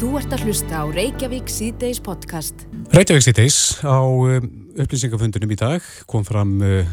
Þú 0.00 0.14
ert 0.16 0.32
að 0.32 0.46
hlusta 0.48 0.78
á 0.80 0.84
Reykjavík 0.88 1.50
C-Days 1.52 1.98
podcast. 2.00 2.62
Reykjavík 2.96 3.20
C-Days 3.26 3.56
á 3.84 4.00
um, 4.00 4.46
upplýsingafundunum 4.80 5.50
í 5.52 5.58
dag 5.60 5.84
kom 6.08 6.24
fram, 6.24 6.54
uh, 6.64 6.86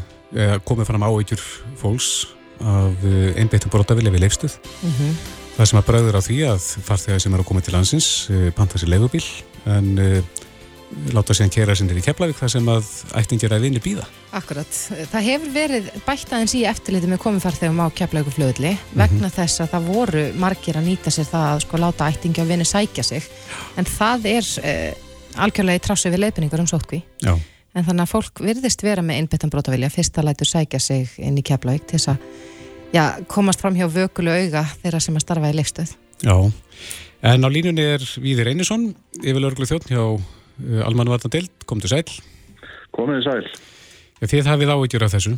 komið 0.68 0.90
fram 0.90 1.06
áeitjur 1.08 1.40
fólks 1.80 2.26
af 2.60 3.06
uh, 3.08 3.30
einbeittum 3.40 3.72
brotavilja 3.72 4.12
við 4.12 4.26
leifstuð. 4.26 4.58
Mm 4.82 4.92
-hmm. 4.92 5.16
Það 5.56 5.70
sem 5.70 5.80
að 5.80 5.88
bræður 5.88 6.18
á 6.20 6.22
því 6.28 6.36
að 6.50 6.68
farþegar 6.84 7.24
sem 7.24 7.32
eru 7.32 7.46
að 7.46 7.48
koma 7.48 7.64
til 7.64 7.74
landsins 7.78 8.28
uh, 8.28 8.52
panta 8.52 8.76
sér 8.76 8.92
leifubíl 8.92 9.24
en 9.64 9.88
láta 11.12 11.34
sér 11.36 11.50
kera 11.52 11.74
sinni 11.76 11.96
í 11.98 12.04
Keflavík 12.04 12.38
þar 12.38 12.52
sem 12.52 12.68
að 12.72 12.86
ættingir 13.18 13.52
að 13.52 13.64
vinni 13.66 13.82
býða. 13.82 14.06
Akkurat. 14.36 14.78
Það 15.12 15.26
hefur 15.26 15.52
verið 15.54 15.90
bætt 16.06 16.32
aðeins 16.32 16.54
í 16.56 16.64
eftirliti 16.68 17.10
með 17.10 17.20
komifarþegum 17.24 17.82
á 17.84 17.86
Keflavíku 17.98 18.32
fljóðli 18.36 18.72
vegna 18.94 19.06
mm 19.06 19.24
-hmm. 19.26 19.36
þess 19.36 19.60
að 19.64 19.70
það 19.74 19.90
voru 19.92 20.24
margir 20.34 20.76
að 20.80 20.88
nýta 20.88 21.10
sér 21.10 21.28
það 21.28 21.46
að 21.52 21.62
sko 21.64 21.76
láta 21.78 22.08
ættingi 22.08 22.40
að 22.40 22.50
vinni 22.52 22.64
sækja 22.64 23.04
sig 23.04 23.22
en 23.76 23.84
það 23.84 24.26
er 24.26 24.44
uh, 24.64 25.42
algjörlega 25.44 25.76
í 25.76 25.84
trássu 25.84 26.10
við 26.10 26.24
leifinningar 26.24 26.60
um 26.60 26.66
sótkví. 26.66 27.02
Já. 27.22 27.38
En 27.74 27.84
þannig 27.84 28.02
að 28.02 28.12
fólk 28.12 28.40
virðist 28.40 28.82
vera 28.82 29.02
með 29.02 29.18
innbyttan 29.22 29.50
brotavilja 29.50 29.90
fyrst 29.90 30.18
að 30.18 30.24
lætu 30.24 30.44
sækja 30.44 30.80
sig 30.80 31.08
inn 31.18 31.38
í 31.38 31.42
Keflavík 31.42 31.86
til 31.86 31.98
þess 31.98 32.08
að 32.08 32.18
já, 32.92 33.04
komast 33.28 33.60
fram 33.60 33.76
hjá 33.76 33.86
vökulu 33.86 34.32
auga 34.32 34.64
þeirra 34.82 35.00
sem 35.00 35.16
að 35.16 35.24
starfa 35.26 35.50
í 35.52 35.58
leifstöð. 35.58 35.92
Já, 36.24 36.50
en 37.22 37.44
á 37.44 37.48
línunni 37.48 37.84
er 37.84 38.02
Víðir 38.18 38.48
Einarsson, 38.48 38.94
yfirlörglu 39.22 39.68
þjótt 39.68 39.92
hjá 39.92 40.02
Almanvartan 40.86 41.32
Dild, 41.34 41.52
kom 41.66 41.80
til 41.82 41.92
sæl. 41.92 42.08
Komið 42.96 43.20
í 43.20 43.26
sæl. 43.28 43.46
Ja, 44.18 44.26
þið 44.26 44.50
hafið 44.50 44.74
áhyggjur 44.74 45.06
af 45.06 45.14
þessu. 45.14 45.36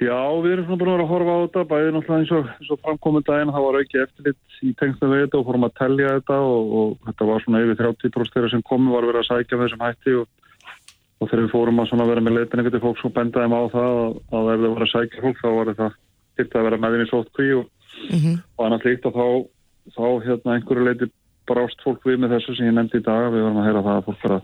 Já, 0.00 0.16
við 0.40 0.54
erum 0.54 0.64
svona 0.64 0.80
búin 0.80 0.88
að 0.88 0.94
vera 0.94 1.04
að 1.04 1.10
horfa 1.10 1.32
á 1.32 1.40
þetta, 1.44 1.62
bæðið 1.68 1.90
náttúrulega 1.92 2.20
eins 2.22 2.30
og, 2.32 2.70
og 2.72 2.78
framkominn 2.84 3.24
daginn, 3.26 3.50
það 3.52 3.64
var 3.66 3.76
ekki 3.82 3.98
eftirlitt 4.00 4.60
í 4.64 4.70
tengstum 4.80 5.12
við 5.12 5.26
þetta 5.26 5.36
og 5.40 5.48
fórum 5.48 5.66
að 5.66 5.74
tellja 5.76 6.12
þetta 6.14 6.38
og, 6.40 6.70
og 6.80 6.94
þetta 7.08 7.26
var 7.28 7.44
svona 7.44 7.60
yfir 7.66 7.78
30% 7.82 8.32
þeirra 8.36 8.52
sem 8.54 8.62
komi 8.70 8.94
var 8.94 9.04
að 9.04 9.12
vera 9.12 9.20
að 9.20 9.28
sækja 9.28 9.58
með 9.58 9.66
þessum 9.66 9.84
hætti 9.84 10.14
og, 10.22 10.30
og 11.20 11.28
þegar 11.28 11.44
við 11.44 11.52
fórum 11.52 11.84
að 11.84 12.12
vera 12.14 12.24
með 12.24 12.36
leitinni 12.38 12.72
til 12.72 12.82
fólks 12.86 13.04
og 13.04 13.14
bendaðum 13.18 13.56
á 13.60 13.62
það 13.76 14.00
að, 14.00 14.16
að 14.40 14.50
ef 14.54 14.64
þau 14.64 14.72
var 14.72 14.86
að 14.86 14.92
sækja 14.94 15.24
fólk 15.26 15.42
þá 15.42 15.48
var 15.58 15.72
þetta 15.74 15.90
til 16.40 16.48
að 16.48 16.66
vera 16.70 16.80
með 16.80 16.96
þeim 16.96 17.04
í 17.04 17.10
sótkví 17.10 17.50
og, 17.58 17.68
mm 18.00 18.18
-hmm. 18.24 18.40
og 18.56 18.66
annars 18.66 18.88
líkt 18.88 19.10
og 19.10 19.20
þá, 19.20 19.26
þá 19.98 20.04
hérna 20.30 20.56
einhverju 20.56 20.88
leiti 20.88 21.12
brást 21.50 21.84
fólk 21.84 22.06
við 22.06 22.22
með 22.22 22.36
þessu 22.36 22.56
sem 22.56 22.70
ég 22.70 22.76
nefndi 22.78 23.02
í 23.02 23.06
dag, 23.06 23.28
við 23.34 23.46
varum 23.46 23.60
að 23.60 23.68
heyra 23.68 23.84
það 23.86 23.98
að 23.98 24.08
fólk 24.08 24.24
bara, 24.24 24.40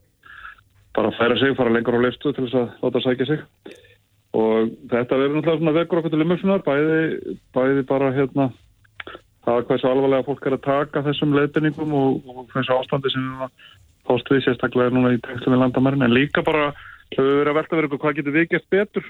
bara 0.98 1.16
færa 1.16 1.40
sig, 1.40 1.56
fara 1.56 1.74
lengur 1.74 1.98
á 1.98 2.04
liftu 2.04 2.32
til 2.34 2.46
þess 2.46 2.60
að 2.60 2.86
láta 2.86 3.04
sækja 3.06 3.30
sig. 3.30 3.42
Og 4.36 4.70
þetta 4.90 5.18
verður 5.20 5.38
náttúrulega 5.38 5.60
svona 5.62 5.76
vekkur 5.78 6.00
okkur 6.02 6.12
til 6.12 6.24
umhersunar, 6.26 6.64
bæði, 6.66 7.36
bæði 7.56 7.84
bara 7.88 8.12
hérna 8.16 8.50
það 9.46 9.60
er 9.60 9.66
hversu 9.68 9.88
alvarlega 9.90 10.26
fólk 10.26 10.46
er 10.46 10.56
að 10.56 10.64
taka 10.66 11.04
þessum 11.06 11.36
leifinningum 11.36 11.94
og, 11.94 12.16
og 12.26 12.48
þessu 12.54 12.74
ástandi 12.80 13.12
sem 13.14 13.28
við 13.30 13.54
fást 14.06 14.30
við 14.30 14.42
sérstaklega 14.44 14.94
núna 14.94 15.14
í 15.14 15.22
tengslu 15.22 15.52
við 15.52 15.62
landamærin, 15.62 16.04
en 16.06 16.14
líka 16.14 16.42
bara 16.46 16.72
við 17.14 17.30
verið 17.40 17.52
að 17.52 17.58
velta 17.60 17.78
verið 17.78 17.96
hvað 18.02 18.18
getur 18.18 18.36
við 18.36 18.48
gert 18.52 18.68
betur? 18.74 19.08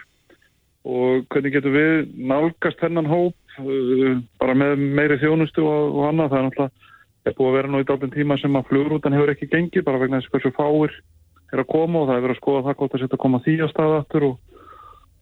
Og 0.86 1.24
hvernig 1.32 1.56
getur 1.56 1.74
við 1.74 2.12
nálgast 2.30 2.82
hennan 2.84 3.08
hóp 3.10 3.58
uh, 3.58 4.20
bara 4.38 4.54
með 4.54 4.84
meiri 4.98 5.18
þjónustu 5.22 5.64
og, 5.64 5.96
og 5.96 6.10
annað, 6.10 6.30
það 6.30 6.38
er 6.38 6.46
náttúrulega 6.46 6.85
er 7.30 7.36
búið 7.36 7.50
að 7.50 7.56
vera 7.58 7.72
nú 7.72 7.82
í 7.82 7.86
dálfinn 7.88 8.14
tíma 8.14 8.38
sem 8.40 8.58
að 8.58 8.68
flugrútan 8.70 9.16
hefur 9.16 9.32
ekki 9.32 9.50
gengið 9.52 9.86
bara 9.86 10.00
vegna 10.02 10.20
þess 10.20 10.32
hversu 10.34 10.52
fáir 10.56 10.94
er 11.52 11.62
að 11.62 11.70
koma 11.70 12.02
og 12.02 12.08
það 12.10 12.16
er 12.16 12.24
verið 12.26 12.36
að 12.36 12.40
skoða 12.42 12.64
það 12.66 12.78
hvort 12.80 12.92
það 12.92 13.02
setja 13.02 13.18
að 13.18 13.24
koma 13.24 13.42
því 13.44 13.56
á 13.62 13.66
staðaftur 13.72 14.26
og, 14.28 14.36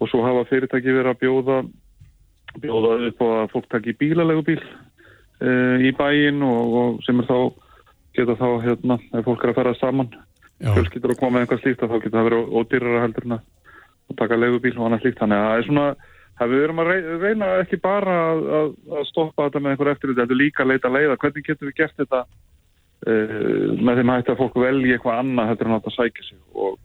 og 0.00 0.11
svo 0.11 0.22
hafa 0.24 0.46
fyrirtæki 0.50 0.96
verið 0.96 1.12
að 1.12 1.20
bjóða 1.24 1.58
bjóða 2.62 2.92
upp 3.08 3.24
á 3.24 3.27
að 3.27 3.52
fólk 3.55 3.69
taki 3.72 3.96
bílalegu 3.98 4.44
bíl 4.46 4.61
e, 4.61 5.50
í 5.88 5.91
bæin 5.96 6.44
og, 6.46 6.77
og 6.80 7.02
sem 7.06 7.20
er 7.20 7.28
þá 7.28 7.38
geta 8.14 8.39
þá 8.39 8.48
hérna, 8.62 8.98
ef 9.11 9.27
fólk 9.27 9.44
er 9.44 9.52
að 9.52 9.58
ferða 9.61 9.77
saman 9.80 10.12
fjölskyldur 10.62 11.14
að 11.14 11.20
koma 11.20 11.36
með 11.36 11.44
einhvað 11.44 11.62
slíkt 11.62 11.83
þá 11.83 11.96
geta 11.98 12.16
það 12.16 12.28
verið 12.28 12.52
ódýrara 12.55 13.02
heldur 13.05 13.27
að 13.34 14.18
taka 14.18 14.39
legubíl 14.39 14.77
og 14.78 14.86
annað 14.86 15.05
slíkt. 15.05 15.20
Þannig 15.20 15.40
að 15.40 15.48
það 15.48 15.58
er 15.58 15.67
svona 15.68 15.86
Það 16.39 16.50
við 16.50 16.64
erum 16.67 16.80
að 16.83 16.89
reyna 17.22 17.48
ekki 17.62 17.78
bara 17.83 18.14
að, 18.33 18.40
að, 18.58 18.70
að 18.98 19.05
stoppa 19.11 19.45
þetta 19.46 19.61
með 19.62 19.74
einhver 19.74 19.90
eftirlit, 19.92 20.17
þetta 20.18 20.34
er 20.34 20.40
líka 20.40 20.64
að 20.64 20.72
leita 20.72 20.90
leiða. 20.90 21.18
Hvernig 21.22 21.46
getum 21.46 21.68
við 21.68 21.77
gert 21.78 22.00
þetta 22.00 22.22
uh, 22.24 23.68
með 23.78 24.00
þeim 24.00 24.12
hætti 24.14 24.33
að 24.34 24.40
fólk 24.40 24.58
velji 24.64 24.96
eitthvað 24.96 25.20
annað 25.22 25.52
heldur 25.52 25.70
en 25.70 25.77
að 25.77 25.95
sækja 25.95 26.27
sig? 26.27 26.40
Og, 26.58 26.80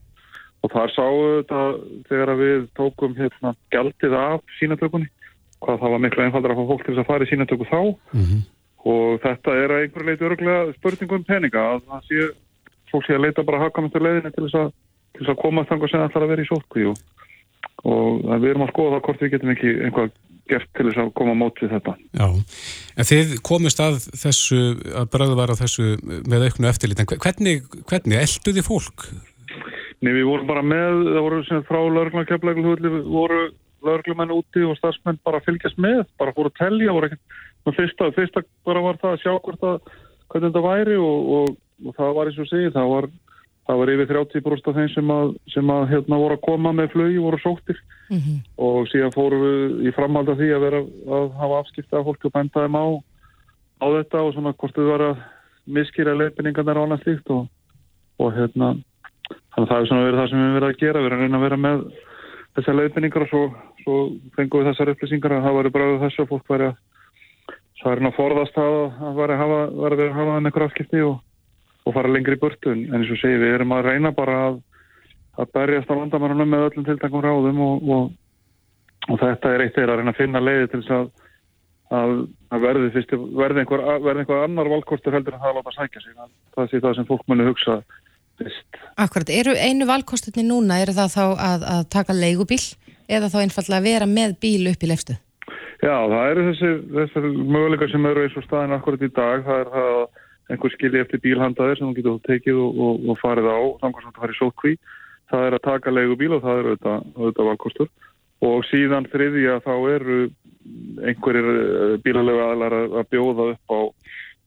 og 0.62 0.74
þar 0.76 0.94
sáum 0.94 1.18
við 1.24 1.34
þetta 1.40 1.64
þegar 2.12 2.34
við 2.44 2.68
tókum 2.78 3.18
hérna 3.18 3.56
gældið 3.74 4.18
af 4.20 4.56
sínatökunni, 4.60 5.10
hvað 5.66 5.82
það 5.82 5.96
var 5.96 6.04
miklu 6.06 6.26
einfaldar 6.28 6.54
að 6.54 6.62
fá 6.62 6.70
fólk 6.74 6.86
til 6.86 6.94
þess 6.94 7.04
að 7.04 7.10
fara 7.10 7.26
í 7.26 7.32
sínatöku 7.34 7.70
þá. 7.72 7.82
Mm 8.14 8.26
-hmm. 8.28 8.48
Og 8.90 9.18
þetta 9.24 9.56
er 9.60 9.74
að 9.74 9.82
einhver 9.84 10.06
leiti 10.08 10.28
öruglega 10.28 10.74
spurningum 10.78 11.24
um 11.24 11.26
peninga, 11.26 11.64
að 11.74 11.82
það 11.90 12.06
sé, 12.06 12.30
fólk 12.94 13.08
sé 13.08 13.18
að 13.18 13.26
leita 13.26 13.44
bara 13.44 13.58
að 13.58 13.66
haka 13.66 13.82
með 13.82 13.96
til 13.96 14.04
leiðinni 14.06 14.32
til 14.36 14.46
þess 14.46 14.60
að, 14.62 14.70
til 15.18 15.26
þess 15.26 15.34
að 15.34 15.42
koma 15.42 15.66
þangar 15.66 15.92
sem 15.92 16.06
ætlar 16.06 16.26
að 16.28 16.32
vera 16.36 16.46
í 16.46 16.52
sótkvíu 16.54 16.94
og 17.88 18.26
við 18.30 18.50
erum 18.52 18.66
að 18.66 18.74
skoða 18.74 18.98
það 18.98 19.06
hvort 19.08 19.24
við 19.24 19.32
getum 19.36 19.54
ekki 19.54 19.76
einhvað 19.86 20.12
gert 20.50 20.70
til 20.74 20.88
þess 20.88 21.02
að 21.04 21.14
koma 21.20 21.36
mót 21.38 21.62
við 21.62 21.74
þetta. 21.76 21.96
Já, 22.18 22.28
en 22.98 23.10
þið 23.10 23.34
komist 23.46 23.82
að 23.84 24.00
þessu, 24.18 24.62
að 24.98 25.10
bræðu 25.14 25.38
var 25.38 25.54
á 25.54 25.62
þessu 25.62 25.90
með 26.02 26.48
auknu 26.48 26.70
eftirlit, 26.72 27.02
en 27.04 27.10
hvernig, 27.12 27.68
hvernig 27.90 28.22
eldu 28.24 28.56
þið 28.58 28.66
fólk? 28.66 29.08
Nei, 30.00 30.14
við 30.16 30.26
vorum 30.30 30.50
bara 30.50 30.64
með, 30.64 31.02
það 31.12 31.26
voru 31.28 31.42
sem 31.48 31.66
frá 31.68 31.80
laurglakeflæglu 31.84 32.76
voru 33.12 33.42
laurglumenn 33.86 34.34
úti 34.36 34.64
og 34.68 34.78
stafsmenn 34.80 35.20
bara 35.24 35.42
fylgjast 35.46 35.80
með, 35.80 36.04
bara 36.20 36.34
fóru 36.36 36.52
að 36.52 36.60
tellja, 36.60 36.94
voru 36.96 37.10
ekkert, 37.10 37.40
fyrsta, 37.78 38.12
fyrsta 38.16 38.44
bara 38.68 38.84
var 38.84 39.00
það 39.02 39.16
að 39.16 39.24
sjá 39.24 39.34
hvort 39.36 39.66
að, 39.70 39.92
hvernig 40.32 40.50
þetta 40.50 40.64
væri 40.66 40.98
og, 41.00 41.34
og, 41.38 41.58
og 41.86 41.98
það 42.00 42.16
var 42.18 42.32
eins 42.32 42.40
og 42.42 42.50
segið, 42.50 42.72
það 42.76 42.94
var 42.94 43.10
það 43.70 43.78
var 43.78 43.92
yfir 43.94 44.10
30% 44.10 44.70
af 44.72 44.78
þeim 44.80 44.88
sem 44.96 45.12
að, 45.14 45.32
sem 45.54 45.68
að 45.70 45.84
hérna, 45.92 46.18
voru 46.18 46.38
að 46.40 46.46
koma 46.48 46.72
með 46.74 46.94
flögi 46.96 47.20
voru 47.22 47.38
sóttir 47.44 47.78
mm 48.10 48.18
-hmm. 48.18 48.40
og 48.66 48.88
síðan 48.90 49.14
fórum 49.14 49.44
við 49.46 49.86
í 49.86 49.94
framhald 49.94 50.30
af 50.30 50.40
því 50.40 50.50
að 50.56 50.66
vera 50.66 50.80
að 51.20 51.28
hafa 51.38 51.60
afskipta 51.60 52.00
af 52.00 52.08
fólki 52.08 52.26
og 52.26 52.34
benda 52.34 52.66
þeim 52.66 52.80
á, 52.82 52.86
á 53.86 53.86
þetta 53.94 54.24
og 54.26 54.34
svona 54.34 54.54
hvort 54.58 54.76
þau 54.76 54.88
var 54.90 55.02
að 55.10 55.16
miskýra 55.70 56.18
leifinningarnar 56.18 56.82
á 56.82 56.84
annað 56.84 57.04
slíkt 57.04 57.30
og, 57.30 57.46
og 58.18 58.34
hérna 58.34 58.74
þannig 59.54 59.66
að 59.66 59.70
það 59.70 59.80
er 59.82 59.88
svona 59.88 60.06
verið 60.08 60.20
það 60.20 60.30
sem 60.30 60.40
við 60.40 60.46
erum 60.46 60.58
verið 60.58 60.70
að 60.70 60.82
gera 60.82 61.00
við 61.00 61.06
erum 61.06 61.20
að 61.20 61.22
reyna 61.22 61.38
að 61.38 61.46
vera 61.46 61.58
með 61.58 61.78
þessar 62.58 62.80
leifinningar 62.80 63.22
og 63.22 63.30
svo, 63.30 63.44
svo 63.84 63.96
fengum 64.34 64.60
við 64.60 64.70
þessar 64.72 64.94
upplýsingar 64.96 65.38
að 65.38 65.44
það 65.46 65.58
var 65.60 65.70
bara 65.70 66.00
þessu 66.10 66.22
að 66.26 66.32
fólk 66.34 66.46
væri 66.50 66.66
að 66.72 66.76
það 67.80 67.92
er 67.94 68.06
að 68.10 68.18
forðast 68.18 68.58
að 68.58 68.74
það 68.98 69.14
væri 69.22 69.34
að 69.34 69.42
hafa, 69.44 69.62
væri 69.78 70.08
að 70.10 70.16
hafa 70.18 71.20
og 71.86 71.96
fara 71.96 72.12
lengri 72.12 72.38
í 72.38 72.42
burtu 72.42 72.74
en 72.74 72.84
eins 72.96 73.12
og 73.12 73.22
segi 73.22 73.40
við 73.42 73.56
erum 73.58 73.76
að 73.76 73.88
reyna 73.90 74.12
bara 74.16 74.40
að, 74.50 74.60
að 75.40 75.54
berjast 75.56 75.94
á 75.94 76.00
landamærunum 76.00 76.52
með 76.52 76.66
öllum 76.68 76.88
tiltakum 76.90 77.24
ráðum 77.24 77.64
og, 77.66 77.88
og, 77.96 78.12
og 79.08 79.22
þetta 79.24 79.54
er 79.54 79.66
eitt 79.66 79.78
þeirra 79.78 79.96
að 79.96 80.04
reyna 80.04 80.14
að 80.16 80.22
finna 80.22 80.44
leiði 80.44 80.68
til 80.68 80.82
þess 80.82 80.96
að, 80.98 81.08
að, 82.00 82.14
að 82.56 82.68
verði, 82.68 82.92
fyrst, 82.98 83.16
verði, 83.40 83.64
einhver, 83.64 83.86
verði 84.06 84.26
einhver 84.26 84.44
annar 84.44 84.72
valkostur 84.76 85.18
heldur 85.18 85.38
en 85.38 85.44
það 85.44 85.54
að 85.54 85.60
láta 85.62 85.76
sækja 85.78 86.04
sig 86.04 86.22
það 86.58 86.70
sé 86.70 86.84
það 86.84 87.00
sem 87.00 87.10
fólk 87.10 87.26
muni 87.32 87.48
hugsa 87.48 87.80
fyrst. 88.40 88.84
Akkurat, 89.00 89.34
eru 89.34 89.56
einu 89.56 89.88
valkosturni 89.90 90.46
núna, 90.48 90.82
eru 90.84 90.96
það 90.96 91.16
þá 91.16 91.26
að 91.50 91.66
taka 91.96 92.16
leigubíl 92.16 92.62
eða 93.10 93.32
þá 93.32 93.42
einfallega 93.42 93.82
að 93.82 93.90
vera 93.90 94.08
með 94.10 94.38
bíl 94.44 94.70
upp 94.72 94.86
í 94.86 94.92
lefstu? 94.92 95.18
Já, 95.80 95.96
það 96.12 96.26
eru 96.30 96.42
þessi, 96.50 96.70
þessi 96.96 97.30
möguleikar 97.40 97.92
sem 97.92 98.08
eru 98.10 98.26
eins 98.26 98.36
og 98.36 98.44
staðin 98.46 98.76
akkurat 98.76 99.06
í 99.06 99.12
dag, 99.16 99.46
það 99.46 99.62
er 99.64 99.70
það 99.74 99.94
að 99.94 100.02
einhver 100.50 100.74
skilji 100.74 101.02
eftir 101.04 101.22
bílhandaðir 101.24 101.78
sem 101.78 101.90
þú 101.90 101.96
getur 102.00 102.20
tekið 102.26 102.64
og, 102.64 102.80
og, 102.86 103.10
og 103.10 103.20
farið 103.22 103.50
á 103.50 103.60
samkvæmst 103.82 104.08
að 104.08 104.14
það 104.16 104.24
fari 104.24 104.40
sótkví 104.40 104.74
það 105.30 105.48
er 105.48 105.58
að 105.58 105.66
taka 105.66 105.94
leigubíl 105.94 106.36
og 106.36 106.46
það 106.46 106.60
er 106.60 106.70
auðvitað, 106.70 107.10
auðvitað 107.18 107.50
valkostur. 107.50 107.92
Og 108.50 108.64
síðan 108.70 109.08
þriðja 109.12 109.60
þá 109.66 109.74
eru 109.92 110.18
einhverjir 111.10 111.50
eh, 111.52 111.94
bílalegu 112.06 112.44
aðlar 112.46 112.76
að 112.80 113.12
bjóða 113.12 113.48
upp 113.54 113.74
á, 113.74 113.80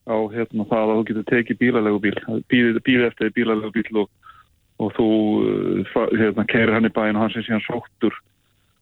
á 0.09 0.17
hérna, 0.33 0.67
það 0.71 0.83
að 0.83 0.99
þú 0.99 1.07
getur 1.11 1.29
tekið 1.31 1.61
bílalegubíl 1.63 2.15
bíl, 2.49 3.03
eftir 3.07 3.35
bílalegubíl 3.37 4.03
og, 4.05 4.11
og 4.83 4.95
þú 4.99 5.09
eh, 5.47 5.97
hérna, 6.23 6.47
keirir 6.49 6.77
hann 6.79 6.89
í 6.89 6.95
bæin 6.95 7.19
og 7.19 7.27
hann 7.27 7.35
sem 7.37 7.47
síðan 7.47 7.67
sóttur 7.69 8.17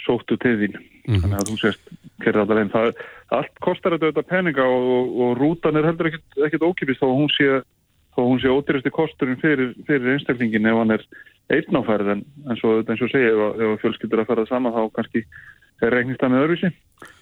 sóttu 0.01 0.39
til 0.41 0.57
þín. 0.63 0.79
Mm 0.79 1.15
-hmm. 1.15 1.21
þannig 1.23 1.39
að 1.41 1.49
þú 1.51 1.57
sést 1.61 1.91
það, 2.25 2.95
allt 3.37 3.61
kostar 3.65 3.97
þetta 3.97 4.11
auðvitað 4.11 4.31
peninga 4.31 4.65
og, 4.65 4.89
og, 4.97 5.13
og 5.25 5.37
rútan 5.41 5.77
er 5.77 5.89
heldur 5.91 6.11
ekkit 6.13 6.67
ókipist 6.67 7.03
þá 7.03 7.09
hún 7.09 7.31
sé, 7.37 7.63
sé 8.15 8.53
ódýrasti 8.53 8.93
kosturinn 8.95 9.41
fyrir, 9.41 9.75
fyrir 9.87 10.15
einstaklingin 10.15 10.67
ef 10.67 10.81
hann 10.81 10.97
er 10.97 11.07
einnáfærið 11.51 12.13
en 12.15 12.23
eins 12.49 12.63
og, 12.65 12.85
eins 12.87 13.03
og 13.03 13.11
segja 13.11 13.33
ef, 13.33 13.59
ef 13.59 13.83
fjölskyldur 13.83 14.23
að 14.23 14.31
ferða 14.31 14.47
saman 14.51 14.77
þá 14.77 14.83
kannski 14.95 15.25
regnist 15.81 16.21
það 16.21 16.33
með 16.35 16.45
öðruvísi. 16.45 16.73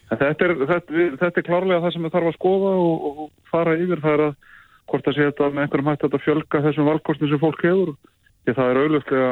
Þetta 0.08 0.46
er, 0.46 0.54
þetta, 0.68 1.00
þetta 1.20 1.40
er 1.40 1.46
klárlega 1.46 1.82
það 1.84 1.94
sem 1.94 2.06
við 2.06 2.14
þarfum 2.14 2.30
að 2.30 2.38
skoða 2.38 2.70
og 2.82 3.26
fara 3.50 3.76
yfir. 3.76 4.00
Það 4.04 4.14
er 4.14 4.22
að 4.24 4.36
hvort 4.88 5.10
að 5.10 5.18
segja 5.18 5.32
þetta 5.32 5.50
með 5.52 5.64
einhverjum 5.64 5.90
hægt 5.92 6.06
að 6.08 6.22
fjölga 6.24 6.62
þessum 6.64 6.88
valkostum 6.88 7.30
sem 7.30 7.42
fólk 7.42 7.64
hefur. 7.66 7.92
Því 8.44 8.54
það 8.56 8.70
er 8.72 8.80
auðvitað 8.82 9.26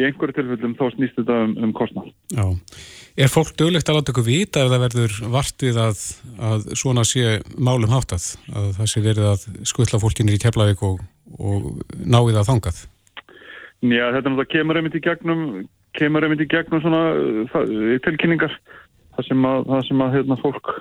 í 0.00 0.04
í 0.04 0.08
einhverju 0.08 0.36
tilfellum 0.36 0.76
þá 0.78 0.86
snýst 0.94 1.18
þetta 1.18 1.38
um, 1.44 1.54
um 1.66 1.72
kostnál. 1.76 2.10
Já. 2.32 2.46
Er 3.20 3.28
fólk 3.28 3.52
döglegt 3.58 3.88
að 3.90 3.98
láta 3.98 4.12
ykkur 4.14 4.26
vita 4.26 4.62
ef 4.64 4.70
það 4.70 4.84
verður 4.84 5.16
vart 5.34 5.64
við 5.64 5.80
að, 5.82 6.04
að 6.50 6.68
svona 6.78 7.04
sé 7.08 7.40
málum 7.58 7.92
háttað, 7.92 8.28
að 8.54 8.70
það 8.78 8.90
sé 8.92 9.02
verið 9.04 9.28
að 9.32 9.46
skuttla 9.68 10.00
fólkinir 10.00 10.38
í 10.38 10.40
Keflavík 10.40 10.84
og, 10.86 11.02
og 11.36 11.66
náið 12.00 12.40
að 12.40 12.48
þangað? 12.52 12.84
Já, 13.80 14.04
þetta 14.12 14.20
er 14.20 14.28
náttúrulega 14.28 14.52
kemur 14.54 14.78
einmitt 14.78 14.96
í 14.96 15.02
gegnum, 15.04 15.42
kemur 15.98 16.26
einmitt 16.26 16.44
í 16.44 16.48
gegnum 16.52 16.84
svona 16.84 17.02
það, 17.52 17.74
tilkynningar, 18.06 18.54
það 19.16 19.28
sem 19.30 19.50
að, 19.50 19.66
það 19.72 19.84
sem 19.88 20.04
að 20.04 20.16
hérna, 20.16 20.38
fólk, 20.44 20.72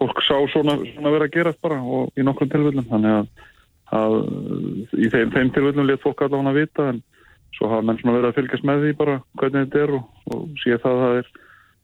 fólk 0.00 0.24
sá 0.24 0.34
svona, 0.54 0.78
svona 0.94 1.14
verið 1.14 1.28
að 1.28 1.36
gera 1.36 1.54
bara 1.66 1.78
og 1.82 2.18
í 2.18 2.26
nokkrum 2.26 2.50
tilfellum, 2.54 2.88
þannig 2.90 3.18
að, 3.18 3.46
að 3.98 4.18
í 4.96 5.12
þeim, 5.12 5.34
þeim 5.36 5.54
tilfellum 5.54 5.90
let 5.90 6.04
fólk 6.04 6.24
allavega 6.24 6.56
vita 6.56 6.88
en 6.94 7.02
svo 7.58 7.70
hafa 7.72 7.84
menn 7.84 8.00
svona 8.00 8.16
verið 8.16 8.30
að 8.30 8.38
fylgjast 8.38 8.66
með 8.66 8.84
því 8.84 8.94
bara 9.02 9.18
hvernig 9.40 9.66
þetta 9.66 9.84
er 9.84 9.94
og, 9.98 10.08
og 10.32 10.48
sé 10.62 10.78
það 10.78 10.94
að 10.94 11.04
það 11.04 11.20
er, 11.20 11.30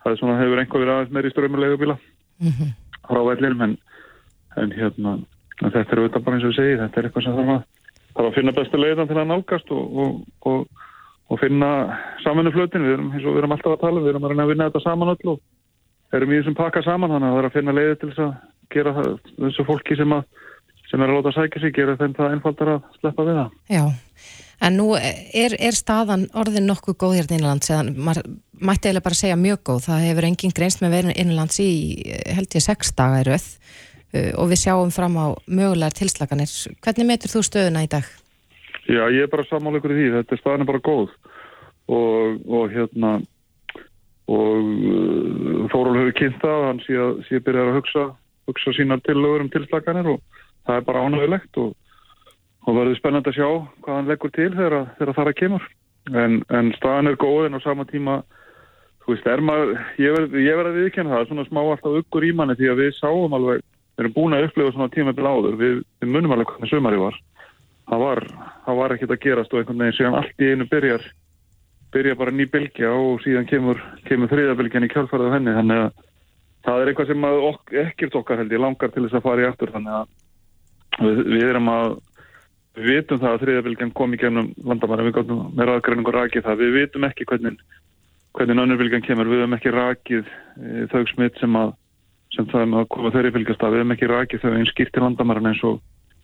það 0.04 0.12
er 0.12 0.20
svona, 0.20 0.40
hefur 0.40 0.62
einhver 0.62 0.84
verið 0.84 0.94
aðeins 0.94 1.14
meiri 1.16 1.32
strömmulega 1.34 1.80
bíla 1.80 1.96
mm 1.98 2.52
-hmm. 2.52 2.74
frá 3.08 3.20
vellinum 3.28 3.64
en, 3.66 3.76
en 4.62 4.72
hérna 4.78 5.18
en 5.62 5.74
þetta 5.74 5.92
er 5.92 6.02
auðvitað 6.02 6.24
bara 6.24 6.36
eins 6.36 6.46
og 6.46 6.52
við 6.52 6.58
segjum, 6.58 6.80
þetta 6.84 7.00
er 7.00 7.08
eitthvað 7.08 7.24
sem 7.24 7.36
þarf 7.38 7.52
að, 7.54 7.60
þarf 8.14 8.28
að 8.28 8.36
finna 8.38 8.56
bestu 8.56 8.80
leiðan 8.80 9.10
til 9.10 9.18
að 9.18 9.28
nálgast 9.30 9.74
og, 9.74 10.22
og, 10.50 10.66
og 11.30 11.40
finna 11.40 11.70
saminu 12.24 12.54
flötin, 12.54 12.86
við 12.86 12.96
erum, 12.96 13.12
við 13.14 13.38
erum 13.38 13.54
alltaf 13.54 13.76
að 13.76 13.84
tala, 13.84 14.00
við 14.00 14.14
erum 14.14 14.24
að 14.24 14.34
reyna 14.34 14.46
að 14.46 14.52
vinna 14.52 14.70
þetta 14.70 14.84
saman 14.86 15.12
öll 15.14 15.34
og 15.34 15.40
erum 16.14 16.32
í 16.32 16.40
þessum 16.40 16.58
pakka 16.58 16.82
saman 16.82 17.14
þannig 17.14 17.28
að 17.28 17.34
það 17.34 17.42
er 17.42 17.48
að 17.50 17.56
finna 17.58 17.76
leiði 17.78 18.00
til 18.00 18.10
þess 18.10 18.24
að 18.24 18.34
gera 18.74 18.94
það, 18.98 19.10
þessu 19.44 19.66
fólki 19.68 19.98
sem 19.98 20.16
að 20.16 20.24
sem 20.90 21.02
er 21.02 21.10
að 21.10 21.18
láta 21.18 21.34
sækja 21.34 21.62
sig, 21.62 21.74
gera 21.74 21.96
þeim 21.98 22.12
það 22.14 22.34
einfaldar 22.36 22.70
að 22.74 22.82
sleppa 23.00 23.24
við 23.26 23.38
það. 23.40 23.54
Já, 23.72 23.84
En 24.62 24.76
nú 24.78 24.92
er, 24.96 25.56
er 25.58 25.76
staðan 25.76 26.28
orðin 26.36 26.68
nokkuð 26.70 26.98
góð 27.00 27.16
hérna 27.18 27.38
innanlands 27.38 27.70
eða 27.72 27.88
maður 27.90 28.28
mætti 28.64 28.88
eiginlega 28.88 29.06
bara 29.08 29.18
segja 29.18 29.38
mjög 29.40 29.62
góð. 29.66 29.80
Það 29.88 30.06
hefur 30.08 30.28
enginn 30.28 30.54
greinst 30.56 30.82
með 30.84 30.96
verið 30.98 31.18
innanlands 31.18 31.60
í 31.62 31.70
held 32.36 32.54
ég 32.54 32.64
sex 32.64 32.94
daga 32.96 33.22
í 33.22 33.26
rauð 33.28 33.48
uh, 34.14 34.30
og 34.40 34.50
við 34.52 34.62
sjáum 34.62 34.94
fram 34.94 35.18
á 35.18 35.26
mögulegar 35.46 35.96
tilslaganir. 35.98 36.54
Hvernig 36.84 37.10
metur 37.10 37.34
þú 37.34 37.44
stöðuna 37.48 37.84
í 37.86 37.90
dag? 37.90 38.08
Já, 38.84 39.02
ég 39.08 39.24
er 39.24 39.32
bara 39.32 39.46
sammála 39.48 39.80
ykkur 39.80 39.94
í 39.94 40.00
því. 40.00 40.10
Þetta 40.18 40.40
staðan 40.40 40.66
er 40.66 40.70
bara 40.70 40.84
góð 40.84 41.14
og, 41.84 42.42
og 42.48 42.72
hérna 42.72 43.16
og 44.24 44.60
uh, 44.64 45.64
Þóról 45.72 45.98
hefur 45.98 46.18
kynnt 46.18 46.40
það 46.40 46.58
og 46.60 46.66
hann 46.70 46.84
sé 46.84 46.96
að, 47.00 47.40
byrja 47.44 47.64
að 47.64 47.76
hugsa, 47.78 48.04
hugsa 48.48 48.72
sína 48.76 49.00
tillögur 49.04 49.44
um 49.44 49.50
tilslaganir 49.52 50.14
og 50.14 50.44
það 50.64 50.78
er 50.78 50.86
bara 50.86 51.02
ánægilegt 51.04 51.60
og 51.60 51.72
og 52.64 52.78
verður 52.78 52.98
spennand 52.98 53.28
að 53.28 53.38
sjá 53.38 53.48
hvað 53.84 53.98
hann 53.98 54.08
leggur 54.10 54.32
til 54.34 54.50
þegar, 54.54 54.88
þegar 54.98 55.18
það 55.18 55.30
að 55.30 55.38
kemur. 55.40 55.68
En, 56.12 56.40
en 56.52 56.72
staðan 56.76 57.10
er 57.10 57.20
góð 57.20 57.46
en 57.48 57.56
á 57.56 57.60
sama 57.64 57.86
tíma 57.88 58.18
þú 59.04 59.12
veist, 59.12 59.28
er 59.28 59.44
maður 59.44 59.74
ég 60.00 60.16
verði 60.16 60.72
að 60.72 60.78
viðkjanna 60.80 61.14
það, 61.14 61.26
svona 61.28 61.46
smá 61.48 61.60
alltaf 61.62 61.98
uggur 62.00 62.24
í 62.24 62.32
manni 62.36 62.56
því 62.58 62.70
að 62.72 62.82
við 62.82 62.96
sáum 62.98 63.36
alveg 63.36 63.60
við 63.94 64.02
erum 64.04 64.14
búin 64.16 64.36
að 64.36 64.48
upplifa 64.48 64.74
svona 64.74 64.92
tíma 64.92 65.14
til 65.14 65.26
áður 65.28 65.58
við, 65.60 65.76
við 66.02 66.10
munum 66.10 66.34
alveg 66.34 66.50
hvernig 66.50 66.72
sömari 66.72 67.00
var. 67.00 67.18
Það 67.84 68.00
var, 68.00 68.22
var 68.80 68.94
ekkert 68.94 69.12
að 69.12 69.22
gerast 69.22 69.52
og 69.52 69.60
einhvern 69.60 69.84
veginn 69.84 69.98
síðan 69.98 70.18
allt 70.18 70.40
í 70.40 70.50
einu 70.50 70.66
byrjar 70.70 71.04
byrja 71.94 72.16
bara 72.18 72.34
ný 72.34 72.46
bylgja 72.50 72.90
og 72.90 73.22
síðan 73.22 73.46
kemur, 73.46 73.78
kemur 74.08 74.30
þriðabylgjan 74.32 74.86
í 74.86 74.90
kjálfarið 74.90 75.36
henni. 75.36 75.54
Þannig 75.58 75.82
að 75.84 76.00
það 76.66 76.80
er 76.80 76.90
eitthvað 76.90 77.10
sem 77.12 77.26
ok, 77.30 77.74
ekkert 77.84 78.18
okkar 78.18 78.42
held 78.42 78.54
ég 78.54 78.62
langar 78.64 78.90
til 78.90 79.04
þess 79.04 79.18
að 79.20 79.26
fara 79.28 79.44
í 79.44 79.48
aftur. 79.48 79.72
Þannig 79.74 79.98
að 80.00 81.04
við, 81.04 81.20
við 81.36 81.46
erum 81.52 81.70
að 81.70 81.94
Við 82.74 82.90
vitum 82.90 83.20
það 83.22 83.34
að 83.34 83.42
þriðabilgjan 83.44 83.94
kom 83.94 84.14
í 84.14 84.18
gennum 84.18 84.50
landamæri, 84.66 85.06
við 85.06 85.14
gáttum 85.14 85.42
með 85.54 85.68
raðgræningu 85.68 86.14
rakið 86.14 86.42
það. 86.42 86.62
Við 86.62 86.72
vitum 86.74 87.04
ekki 87.06 87.26
hvernig, 87.30 87.60
hvernig 88.34 88.62
önnurbilgjan 88.64 89.04
kemur, 89.06 89.30
við 89.30 89.42
hefum 89.44 89.54
ekki 89.54 89.74
rakið 89.74 90.24
e, 90.32 90.86
þau 90.90 91.04
smitt 91.12 91.38
sem, 91.38 91.58
að, 91.60 91.70
sem 92.34 92.48
það 92.50 92.64
er 92.64 92.74
að 92.80 92.88
koma 92.96 93.14
þeirri 93.14 93.32
bilgjast 93.36 93.62
að 93.62 93.76
við 93.76 93.82
hefum 93.84 93.94
ekki 93.94 94.10
rakið 94.10 94.42
þau 94.42 94.50
einn 94.50 94.70
skýrt 94.72 94.98
í 94.98 95.04
landamærin 95.04 95.50
eins 95.52 95.62
og, 95.70 95.78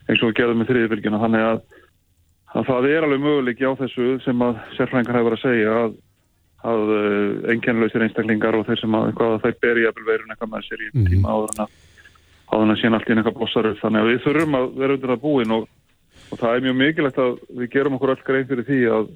eins 0.09 0.19
og 0.19 0.33
við 0.33 0.37
gerðum 0.41 0.63
með 0.65 0.73
þriðabilgjana. 0.73 1.23
Þannig 1.23 1.49
að, 1.53 1.65
að 2.51 2.71
það 2.73 2.91
er 2.91 3.07
alveg 3.07 3.25
möguleik 3.29 3.63
á 3.63 3.73
þessu 3.85 4.13
sem 4.27 4.47
að 4.49 4.63
sérfrængar 4.75 5.21
hefur 5.21 5.39
að 5.39 5.45
segja 5.47 5.81
að, 5.85 5.99
að 6.75 6.95
e, 6.99 7.03
einkennlausir 7.55 8.09
einstaklingar 8.09 8.59
og 8.59 8.67
þeir 8.67 8.83
sem 8.83 8.99
að 8.99 9.13
þeir 9.47 9.61
berja 9.63 9.95
veirun 10.03 10.35
eitthvað 10.35 10.57
með 10.57 10.67
sér 10.67 10.83
í 10.83 10.91
mhm. 10.97 11.11
tíma 11.15 11.31
áður 11.31 11.61
en 12.51 12.73
að 12.75 12.81
sína 12.81 12.99
allt 12.99 13.07
í 13.07 13.15
einhverja 13.15 13.39
blossar 13.39 13.69
upp. 13.71 13.79
Þannig 13.79 14.03
að 14.03 14.09
við 14.11 14.25
þurfum 14.25 14.57
að 14.59 14.73
vera 14.81 14.95
undir 14.97 15.13
það 15.13 15.23
búin 15.23 15.55
og 15.55 15.69
og 16.31 16.39
það 16.39 16.57
er 16.57 16.65
mjög 16.67 16.77
mikilvægt 16.81 17.21
að 17.21 17.39
við 17.59 17.71
gerum 17.75 17.97
okkur 17.99 18.15
öll 18.15 18.25
grein 18.27 18.49
fyrir 18.49 18.67
því 18.69 18.81
að, 18.97 19.09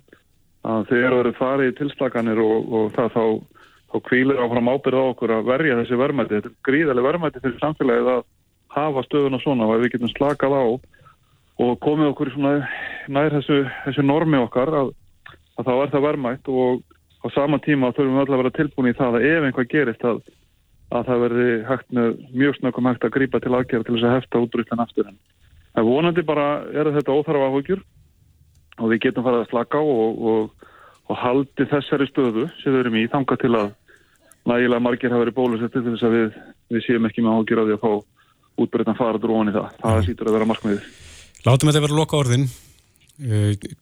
að 0.66 0.87
þegar 0.90 1.14
það 1.14 1.20
eru 1.22 1.34
farið 1.38 1.70
í 1.70 1.76
tilslaganir 1.81 2.40
og, 2.44 2.72
og 2.78 2.88
það 2.96 3.12
þá, 3.14 3.25
þá 3.93 3.96
kvílir 4.08 4.43
áfram 4.44 4.72
ábyrða 4.72 5.05
okkur 5.12 5.34
að 5.37 5.50
verja 5.52 5.78
þessi 5.81 6.00
verðmætti. 6.00 6.40
Þetta 6.40 6.50
er 6.52 6.56
gríðarlega 6.70 7.08
verðmætti 7.08 7.44
fyrir 7.44 7.62
samfélagið 7.62 8.11
að 8.14 8.25
hafa 8.75 9.05
stöðuna 9.06 9.40
svona 9.43 9.69
og 9.69 9.76
að 9.76 9.84
við 9.84 9.94
getum 9.94 10.14
slakað 10.14 10.58
á 10.58 10.64
og 11.64 11.76
komið 11.84 12.11
okkur 12.11 12.32
nær 13.14 13.37
þessu, 13.37 13.61
þessu 13.84 14.02
normi 14.02 14.40
okkar 14.43 14.72
að, 14.75 14.90
að 15.58 15.69
þá 15.69 15.75
er 15.76 15.93
það 15.93 16.06
verðmætt 16.08 16.50
og 16.50 16.82
á 17.22 17.26
sama 17.34 17.61
tíma 17.62 17.93
þurfum 17.94 18.16
við 18.16 18.25
alltaf 18.25 18.34
að 18.34 18.43
vera 18.43 18.56
tilbúin 18.58 18.90
í 18.90 18.96
það 18.99 19.19
að 19.19 19.26
ef 19.28 19.46
einhvað 19.46 19.70
gerist 19.70 20.05
að, 20.08 20.19
að 20.90 21.06
það 21.08 21.22
verði 21.25 21.46
hægt 21.69 21.94
með 21.94 22.19
mjög 22.34 22.58
snökkum 22.58 22.90
hægt 22.90 23.06
að 23.06 23.14
grípa 23.14 23.40
til 23.40 23.55
aðgerða 23.55 23.87
til 23.87 23.94
þess 23.94 24.08
að 24.08 24.16
hefta 24.19 24.43
útrúttan 24.43 24.82
aftur 24.84 25.08
henn. 25.08 25.20
Það 25.75 25.88
vonandi 25.91 26.25
bara 26.26 26.49
er 26.71 26.91
þetta 26.94 27.15
óþarfa 27.15 27.50
áhugjur 27.50 27.81
og 28.79 28.91
við 28.91 29.00
getum 29.06 29.26
farið 29.26 29.44
að 29.44 29.50
slaka 29.50 29.81
á 29.81 29.85
og, 29.85 30.21
og, 30.31 30.69
og 31.11 31.19
haldi 31.19 31.67
þessari 31.71 32.09
stöðu 32.11 32.49
sem 32.62 32.75
við 32.75 32.82
erum 32.85 32.99
í 33.00 33.06
þanga 33.11 33.38
til 33.43 33.53
að 33.59 33.73
nægilega 34.50 34.85
margir 34.87 35.15
hafa 35.15 35.25
verið 35.25 35.38
bólusettir 35.38 35.82
til 35.82 35.94
þess 35.94 36.06
að 36.06 36.17
við, 36.19 36.43
við 36.75 36.87
séum 36.87 37.09
ekki 37.09 37.25
með 37.25 37.38
áhugjur 37.38 37.62
á 37.62 37.67
því 37.67 37.76
að 37.79 37.85
fá 37.85 37.93
útbreytan 38.65 38.99
faraður 38.99 39.35
ofan 39.35 39.50
í 39.50 39.55
það. 39.56 39.71
Það 39.81 39.97
mm. 39.97 40.06
sýtur 40.09 40.31
að 40.31 40.37
vera 40.38 40.50
markmiðið. 40.50 40.91
Látum 41.44 41.71
þetta 41.71 41.85
vera 41.87 41.99
loka 41.99 42.21
orðin. 42.21 42.47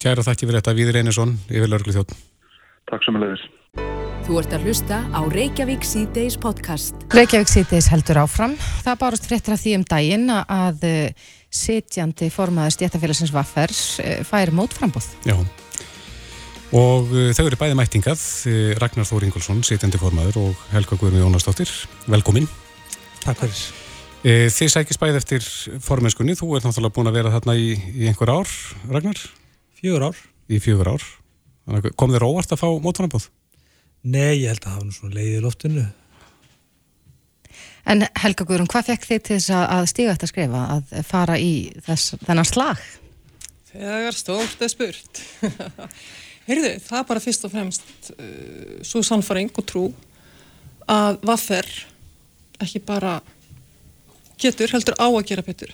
Kæra 0.01 0.25
þakki 0.25 0.47
fyrir 0.47 0.59
þetta, 0.59 0.77
Víður 0.77 0.99
Einarsson, 1.01 1.35
yfir 1.49 1.69
Lörglu 1.69 1.93
þjótt. 1.95 2.15
Takk 2.89 3.05
sem 3.05 3.17
leiðis. 3.21 3.45
Þú 4.23 4.37
ert 4.39 4.53
að 4.55 4.67
hlusta 4.69 4.97
á 5.11 5.19
Reykjavík 5.33 5.83
C-Days 5.83 6.37
podcast. 6.39 6.95
Reykjavík 7.11 7.49
C-Days 7.51 7.89
heldur 7.91 8.21
áfram. 8.21 8.53
Það 8.85 8.99
barast 9.01 9.25
fréttra 9.27 9.57
því 9.59 9.73
um 9.79 9.85
daginn 9.89 10.29
að 10.31 10.85
sitjandi 11.53 12.29
formaður 12.33 12.73
stjættafélagsins 12.77 13.33
Vaffer 13.33 13.73
eh, 14.03 14.23
fær 14.27 14.51
mótframbóð. 14.55 15.11
Já, 15.27 15.37
og 16.73 17.11
uh, 17.13 17.29
þau 17.37 17.45
eru 17.45 17.59
bæði 17.61 17.77
mættingað, 17.77 18.21
uh, 18.49 18.73
Ragnar 18.81 19.05
Þór 19.05 19.27
Ingolson, 19.27 19.61
sitjandi 19.65 20.01
formaður 20.01 20.39
og 20.41 20.67
Helga 20.73 20.97
Guðrún 20.97 21.21
Jónasdóttir. 21.21 21.69
Velkomin. 22.09 22.49
Takk 23.21 23.45
fyrir. 23.45 23.63
Þið 24.23 24.69
sækist 24.71 25.01
bæði 25.01 25.19
eftir 25.19 25.45
formenskunni, 25.83 26.31
þú 26.39 26.53
ert 26.55 26.63
náttúrulega 26.63 26.95
búin 26.95 27.09
að 27.11 27.17
vera 27.17 27.31
þarna 27.33 27.57
í, 27.59 27.73
í 27.75 28.05
einhver 28.07 28.31
ár, 28.31 28.51
Ragnar? 28.87 29.19
Fjögur 29.75 30.05
ár. 30.07 30.21
Í 30.47 30.61
fjögur 30.63 30.93
ár. 30.95 31.07
Kom 31.99 32.13
þér 32.13 32.23
óvart 32.29 32.55
að 32.55 32.61
fá 32.61 32.69
mótframbóð? 32.85 33.27
Nei, 34.03 34.45
ég 34.45 34.53
held 34.53 34.63
að 34.63 34.69
það 34.69 34.79
var 34.79 34.95
svona 34.95 35.17
leiðið 35.17 35.43
loftinu. 35.43 35.83
En 37.83 38.05
Helga 38.15 38.45
Guðrún, 38.47 38.69
hvað 38.71 38.93
fekk 38.93 39.07
þið 39.09 39.23
til 39.27 39.37
þess 39.37 39.53
að 39.59 39.87
stíga 39.91 40.13
þetta 40.15 40.27
að 40.27 40.31
skrifa, 40.31 40.61
að 40.77 41.07
fara 41.07 41.35
í 41.39 41.53
þess, 41.83 42.15
þennan 42.23 42.47
slag? 42.47 42.83
Þegar 43.73 44.15
stórt 44.15 44.63
er 44.63 44.71
spurt. 44.71 45.21
Heyrðu, 46.47 46.73
það 46.83 46.99
er 46.99 47.07
bara 47.09 47.23
fyrst 47.23 47.47
og 47.47 47.53
fremst 47.53 48.11
uh, 48.13 48.79
svo 48.85 49.03
sannfaring 49.05 49.51
og 49.51 49.67
trú 49.67 49.85
að 50.91 51.19
vaffer 51.27 51.67
ekki 52.63 52.81
bara 52.83 53.17
getur, 54.39 54.71
heldur 54.71 54.95
á 54.99 55.07
að 55.07 55.23
gera 55.31 55.45
betur. 55.45 55.73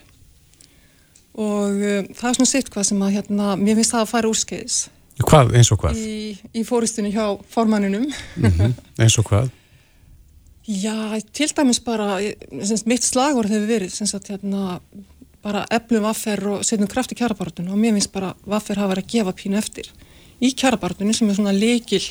Og 1.37 1.77
uh, 1.77 2.01
það 2.13 2.29
er 2.31 2.39
svona 2.39 2.51
sitt 2.53 2.73
hvað 2.73 2.89
sem 2.89 3.05
að 3.05 3.15
hérna, 3.19 3.53
mér 3.59 3.79
finnst 3.79 3.93
það 3.93 4.05
að 4.05 4.11
fara 4.15 4.33
úrskeiðis. 4.33 4.79
Hvað, 5.19 5.53
eins 5.59 5.69
og 5.73 5.81
hvað? 5.81 5.99
Í, 5.99 6.35
í 6.55 6.65
fóristunni 6.65 7.11
hjá 7.11 7.25
formanninum. 7.51 8.07
Mm 8.39 8.51
-hmm. 8.55 8.75
Eins 9.03 9.17
og 9.19 9.27
hvað? 9.27 9.49
Já, 10.69 11.17
til 11.33 11.49
dæmis 11.57 11.79
bara, 11.81 12.19
semst, 12.61 12.85
mitt 12.85 13.01
slagur 13.01 13.47
hefur 13.49 13.65
verið, 13.65 13.89
semst 13.89 14.27
hérna, 14.29 14.77
bara 15.41 15.63
eflum 15.73 16.03
vaffer 16.05 16.43
og 16.51 16.65
setjum 16.67 16.89
kraft 16.91 17.15
í 17.15 17.17
kjærabartunum 17.17 17.73
og 17.73 17.79
mér 17.79 17.95
finnst 17.95 18.11
bara 18.13 18.35
vaffer 18.45 18.77
hafa 18.77 18.91
verið 18.91 19.07
að 19.07 19.13
gefa 19.15 19.33
pínu 19.39 19.57
eftir 19.57 19.89
í 20.43 20.51
kjærabartunum 20.53 21.15
sem 21.15 21.31
er 21.31 21.39
svona 21.39 21.53
leikil, 21.55 22.03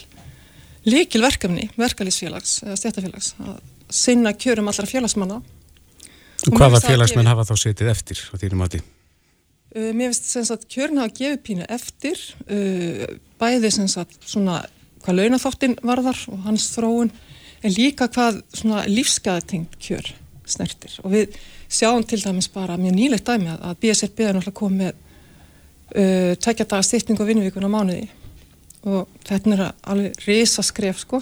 leikil 0.88 1.22
verkefni, 1.22 1.68
verkalýsfélags, 1.78 2.56
eða 2.66 2.80
stjættafélags, 2.80 3.30
að 3.44 3.60
sinna 3.94 4.34
kjörum 4.34 4.72
allra 4.72 4.88
félagsmanna. 4.90 5.38
Og, 5.38 6.50
og 6.50 6.58
hvaða 6.58 6.82
félagsmenn 6.82 7.30
hafa 7.30 7.46
þá 7.46 7.54
setið 7.62 7.92
eftir 7.92 8.24
á 8.26 8.34
þínum 8.42 8.66
aði? 8.66 8.82
Uh, 9.76 9.92
mér 9.92 10.10
finnst 10.10 10.32
semst 10.32 10.56
að 10.56 10.66
kjörin 10.72 10.98
hafa 11.04 11.14
gefið 11.20 11.40
pínu 11.46 11.70
eftir, 11.78 12.26
uh, 12.50 13.06
bæði 13.38 13.72
semst 13.78 14.02
að 14.02 14.18
svona 14.26 14.64
hvað 15.04 15.20
launaþáttinn 15.22 15.78
varðar 15.86 16.26
og 16.32 16.42
hans 16.48 16.72
þróun 16.74 17.14
en 17.62 17.74
líka 17.74 18.08
hvað 18.12 18.40
lífsgæðatengt 18.88 19.78
kjör 19.82 20.12
snertir. 20.48 20.94
Og 21.04 21.12
við 21.12 21.38
sjáum 21.68 22.04
til 22.08 22.20
dæmis 22.22 22.48
bara 22.52 22.78
mjög 22.80 22.96
nýlegt 22.96 23.28
dæmi 23.28 23.54
að 23.56 23.80
BSRB 23.82 24.22
er 24.24 24.38
náttúrulega 24.38 24.60
komið 24.60 24.78
með 24.84 24.94
uh, 24.94 26.32
tækjadaga 26.44 26.86
styrting 26.86 27.20
og 27.20 27.28
vinnuvíkun 27.28 27.68
á 27.68 27.70
mánuði. 27.72 28.06
Og 28.88 29.10
þetta 29.26 29.54
er 29.56 29.64
alveg 29.90 30.22
risaskref 30.24 31.02
sko. 31.02 31.20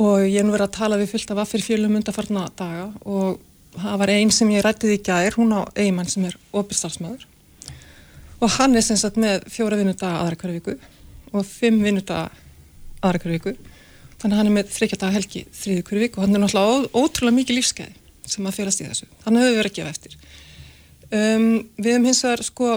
Og 0.00 0.24
ég 0.24 0.40
er 0.40 0.46
nú 0.46 0.54
verið 0.54 0.68
að 0.68 0.76
tala 0.78 0.98
við 0.98 1.12
fullt 1.14 1.32
af 1.34 1.42
aðfyrir 1.44 1.66
fjölum 1.66 1.98
undarfarna 1.98 2.46
daga 2.56 2.90
og 3.04 3.40
það 3.74 3.98
var 4.02 4.12
einn 4.14 4.30
sem 4.34 4.50
ég 4.50 4.64
rættið 4.64 4.94
í 4.96 5.02
gær, 5.06 5.36
hún 5.36 5.52
á 5.54 5.60
eigimann 5.78 6.08
sem 6.10 6.24
er 6.26 6.36
opistalsmaður 6.56 7.26
og 8.40 8.52
hann 8.56 8.76
er 8.76 8.84
sem 8.84 8.98
sagt 8.98 9.18
með 9.20 9.44
fjóra 9.52 9.78
vinnudaga 9.78 10.22
aðra 10.22 10.38
hverju 10.40 10.58
viku 10.58 10.76
og 11.36 11.46
fimm 11.46 11.82
vinnudaga 11.84 12.30
aðra 13.04 13.22
hverju 13.22 13.36
viku 13.36 13.69
þannig 14.20 14.34
að 14.34 14.40
hann 14.40 14.50
er 14.50 14.56
með 14.56 14.72
þryggjadaga 14.76 15.16
helgi 15.16 15.42
þriði 15.56 15.84
hverju 15.88 16.04
viku 16.04 16.20
og 16.20 16.26
hann 16.26 16.36
er 16.36 16.44
náttúrulega 16.44 16.90
ótrúlega 17.00 17.38
mikið 17.38 17.58
lífskeiði 17.58 18.30
sem 18.30 18.46
að 18.46 18.56
félast 18.60 18.82
í 18.82 18.86
þessu. 18.86 19.08
Þannig 19.24 19.42
höfum 19.42 19.50
við 19.50 19.60
verið 19.60 19.72
að 19.72 19.78
gefa 19.78 19.92
eftir. 19.94 20.16
Um, 21.10 21.46
við 21.80 21.90
hefum 21.94 22.08
hins 22.10 22.22
vegar 22.26 22.44
sko 22.46 22.68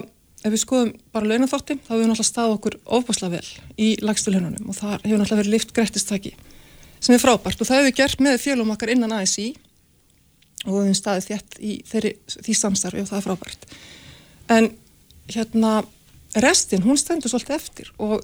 ef 0.43 0.51
við 0.51 0.62
skoðum 0.63 0.93
bara 1.13 1.29
launaþótti 1.29 1.77
þá 1.83 1.91
hefur 1.91 2.07
náttúrulega 2.09 2.27
stað 2.27 2.55
okkur 2.57 2.77
ofbáslega 2.97 3.38
vel 3.38 3.77
í 3.79 3.89
lagstu 4.03 4.33
laununum 4.33 4.71
og 4.71 4.77
það 4.79 4.95
hefur 4.95 5.21
náttúrulega 5.21 5.39
verið 5.39 5.53
lift 5.53 5.75
greittistaki 5.75 6.33
sem 7.03 7.15
er 7.15 7.21
frábært 7.21 7.62
og 7.62 7.69
það 7.69 7.79
hefur 7.79 7.89
við 7.89 8.00
gert 8.00 8.23
með 8.25 8.39
fjölum 8.43 8.73
okkar 8.73 8.91
innan 8.91 9.15
ASI 9.15 9.51
og 10.65 10.73
við 10.73 10.88
hefum 10.88 10.97
staðið 11.00 11.29
þétt 11.29 11.59
í 11.59 11.75
þeirri, 11.88 12.13
því 12.33 12.57
samstarfi 12.59 13.03
og 13.03 13.09
það 13.09 13.19
er 13.19 13.25
frábært. 13.27 13.65
En 14.55 14.69
hérna 15.31 15.71
restin, 16.43 16.83
hún 16.83 17.00
stendur 17.00 17.31
svolítið 17.31 17.57
eftir 17.59 17.93
og 18.03 18.23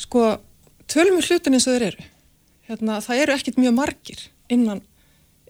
sko 0.00 0.26
tölum 0.92 1.18
við 1.20 1.32
hlutin 1.32 1.56
eins 1.56 1.68
og 1.68 1.76
þeir 1.76 1.88
eru 1.90 2.11
hérna, 2.72 2.98
það 3.04 3.22
eru 3.24 3.36
ekkit 3.36 3.60
mjög 3.60 3.76
margir 3.76 4.26
innan, 4.52 4.82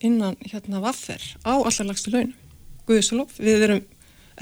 innan 0.02 0.37
hérna 0.45 0.83
vaffer 0.85 1.25
á 1.47 1.55
allar 1.57 1.88
lagstu 1.88 2.12
launum 2.14 2.37
Guðisalof, 2.83 3.37
við 3.38 3.62
erum 3.69 3.83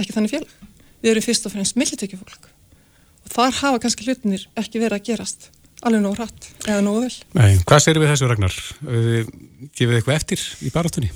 ekki 0.01 0.17
þannig 0.17 0.33
félag 0.33 0.69
við 1.01 1.13
erum 1.15 1.25
fyrst 1.25 1.47
og 1.49 1.55
fremst 1.55 1.79
millitökjufólk 1.81 2.51
og 2.51 3.33
þar 3.33 3.57
hafa 3.61 3.81
kannski 3.85 4.07
hlutinir 4.09 4.47
ekki 4.59 4.81
verið 4.83 4.99
að 4.99 5.09
gerast 5.11 5.51
alveg 5.87 6.03
nógu 6.05 6.19
hratt 6.19 6.49
eða 6.67 6.85
nógu 6.85 7.05
vel. 7.07 7.17
Nei, 7.39 7.59
hvað 7.65 7.83
sérum 7.85 8.05
við 8.05 8.13
þessu 8.13 8.29
Ragnar? 8.29 8.57
Gefið 8.85 9.93
þið 9.93 9.99
eitthvað 9.99 10.17
eftir 10.19 10.47
í 10.61 10.73
baráttunni? 10.75 11.11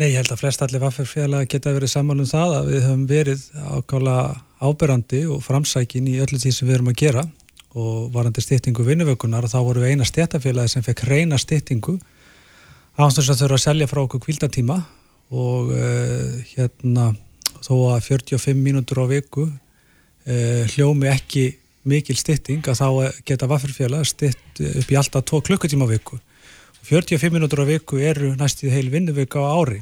Nei, 0.00 0.08
ég 0.10 0.18
held 0.20 0.32
að 0.32 0.42
flest 0.42 0.64
allir 0.64 0.82
vafferfélag 0.82 1.48
geta 1.52 1.72
verið 1.74 1.92
saman 1.92 2.22
um 2.24 2.28
það 2.28 2.56
að 2.58 2.70
við 2.72 2.84
höfum 2.86 3.04
verið 3.08 3.44
ákála 3.76 4.16
áberandi 4.62 5.22
og 5.30 5.42
framsækin 5.44 6.10
í 6.10 6.18
öllu 6.24 6.40
því 6.40 6.52
sem 6.54 6.68
við 6.68 6.78
erum 6.78 6.92
að 6.92 7.00
gera 7.02 7.24
og 7.72 8.10
varandi 8.12 8.42
stýttingu 8.44 8.84
vinnuvökunar 8.86 9.46
og 9.46 9.52
þá 9.52 9.60
voru 9.64 9.84
við 9.84 9.94
eina 9.94 10.08
stjætafélagi 10.08 10.74
sem 10.74 10.84
fekk 10.84 11.06
reyna 11.08 11.38
stýttingu 11.40 11.96
ánstans 13.00 13.30
að 13.32 13.44
þurfa 13.44 13.58
að 13.58 13.64
selja 13.64 13.88
frá 13.88 14.02
okkur 14.04 14.24
kvildatíma 14.26 14.78
og 15.32 15.72
uh, 15.72 16.40
hérna 16.52 17.12
þó 17.62 17.74
að 17.94 18.04
45 18.10 18.58
mínútur 18.60 19.00
á 19.00 19.06
viku 19.08 19.46
uh, 19.48 20.62
hljómi 20.74 21.08
ekki 21.12 21.46
mikil 21.88 22.16
stytting 22.18 22.66
að 22.68 22.78
þá 22.78 23.22
geta 23.26 23.48
vafferfélag 23.50 24.04
stytt 24.06 24.60
upp 24.62 24.92
í 24.92 24.98
alltaf 24.98 25.24
2 25.26 25.40
klukkutíma 25.48 25.88
á 25.88 25.92
viku. 25.92 26.18
45 26.86 27.34
minútur 27.34 27.62
á 27.62 27.66
viku 27.66 27.98
eru 28.02 28.34
næstíð 28.38 28.76
heil 28.76 28.90
vinnuvika 28.92 29.42
á 29.42 29.50
ári 29.54 29.80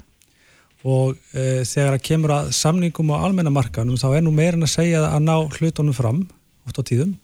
og 0.80 1.16
e, 1.36 1.60
þegar 1.68 1.96
að 1.96 2.04
kemur 2.04 2.32
að 2.32 2.50
samningum 2.56 3.12
á 3.12 3.24
almennamarkanum 3.26 3.98
þá 4.00 4.06
er 4.16 4.24
nú 4.24 4.32
meirinn 4.32 4.64
að 4.64 4.72
segja 4.72 5.02
að 5.08 5.26
ná 5.26 5.34
hlutunum 5.58 5.96
fram 5.96 6.22
oft 6.68 6.80
á 6.80 6.82
tíðum. 6.84 7.18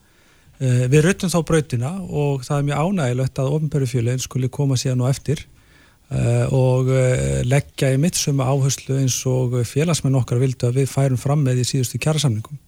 E, 0.57 0.87
við 0.91 1.05
ruttum 1.05 1.31
þá 1.33 1.39
brautina 1.45 1.91
og 2.07 2.45
það 2.47 2.57
er 2.57 2.67
mjög 2.69 2.85
ánægilegt 2.87 3.41
að 3.41 3.53
ofnbörjufélagin 3.57 4.23
skuli 4.23 4.49
koma 4.49 4.77
síðan 4.79 5.03
og 5.05 5.11
eftir 5.11 5.43
e, 6.09 6.21
og 6.55 6.89
leggja 7.47 7.91
í 7.93 7.99
mitt 8.01 8.17
suma 8.17 8.47
áherslu 8.49 8.97
eins 9.01 9.19
og 9.29 9.59
félagsmenn 9.69 10.17
okkar 10.21 10.41
vildu 10.41 10.69
að 10.69 10.81
við 10.81 10.89
færum 10.93 11.21
fram 11.21 11.45
með 11.45 11.61
í 11.61 11.67
síðustu 11.71 12.01
kjærasamningum 12.01 12.63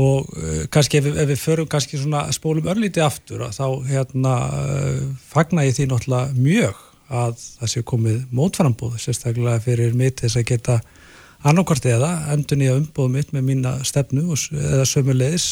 og 0.00 0.28
kannski 0.70 1.00
ef, 1.00 1.08
ef 1.10 1.28
við 1.32 1.40
förum 1.42 1.68
kannski 1.70 1.98
svona 1.98 2.22
spólum 2.34 2.68
örlíti 2.70 3.02
aftur 3.02 3.42
þá 3.50 3.66
hérna 3.88 4.34
uh, 4.54 5.02
fagna 5.32 5.66
ég 5.66 5.74
því 5.76 5.88
náttúrulega 5.90 6.36
mjög 6.38 6.86
að 7.10 7.42
það 7.42 7.72
sé 7.72 7.82
komið 7.90 8.18
mótframbóð 8.38 8.98
sérstaklega 9.02 9.62
fyrir 9.64 9.96
mitt 9.98 10.22
þess 10.22 10.38
að 10.38 10.48
geta 10.52 10.78
annarkvart 11.42 11.88
eða 11.90 12.10
endur 12.34 12.60
nýja 12.60 12.76
umbóð 12.78 13.08
mitt 13.16 13.32
með 13.34 13.46
mína 13.48 13.72
stefnu 13.86 14.36
eða 14.36 14.86
sömulegis 14.86 15.48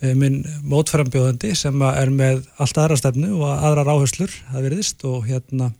minn 0.00 0.44
mótframbjóðandi 0.68 1.54
sem 1.58 1.82
er 1.88 2.10
með 2.14 2.44
allt 2.62 2.78
aðra 2.78 2.98
stefnu 3.00 3.34
og 3.40 3.50
aðrar 3.50 3.90
áherslur 3.96 4.30
það 4.30 4.66
veriðist 4.68 5.04
og 5.08 5.24
hérna 5.26 5.72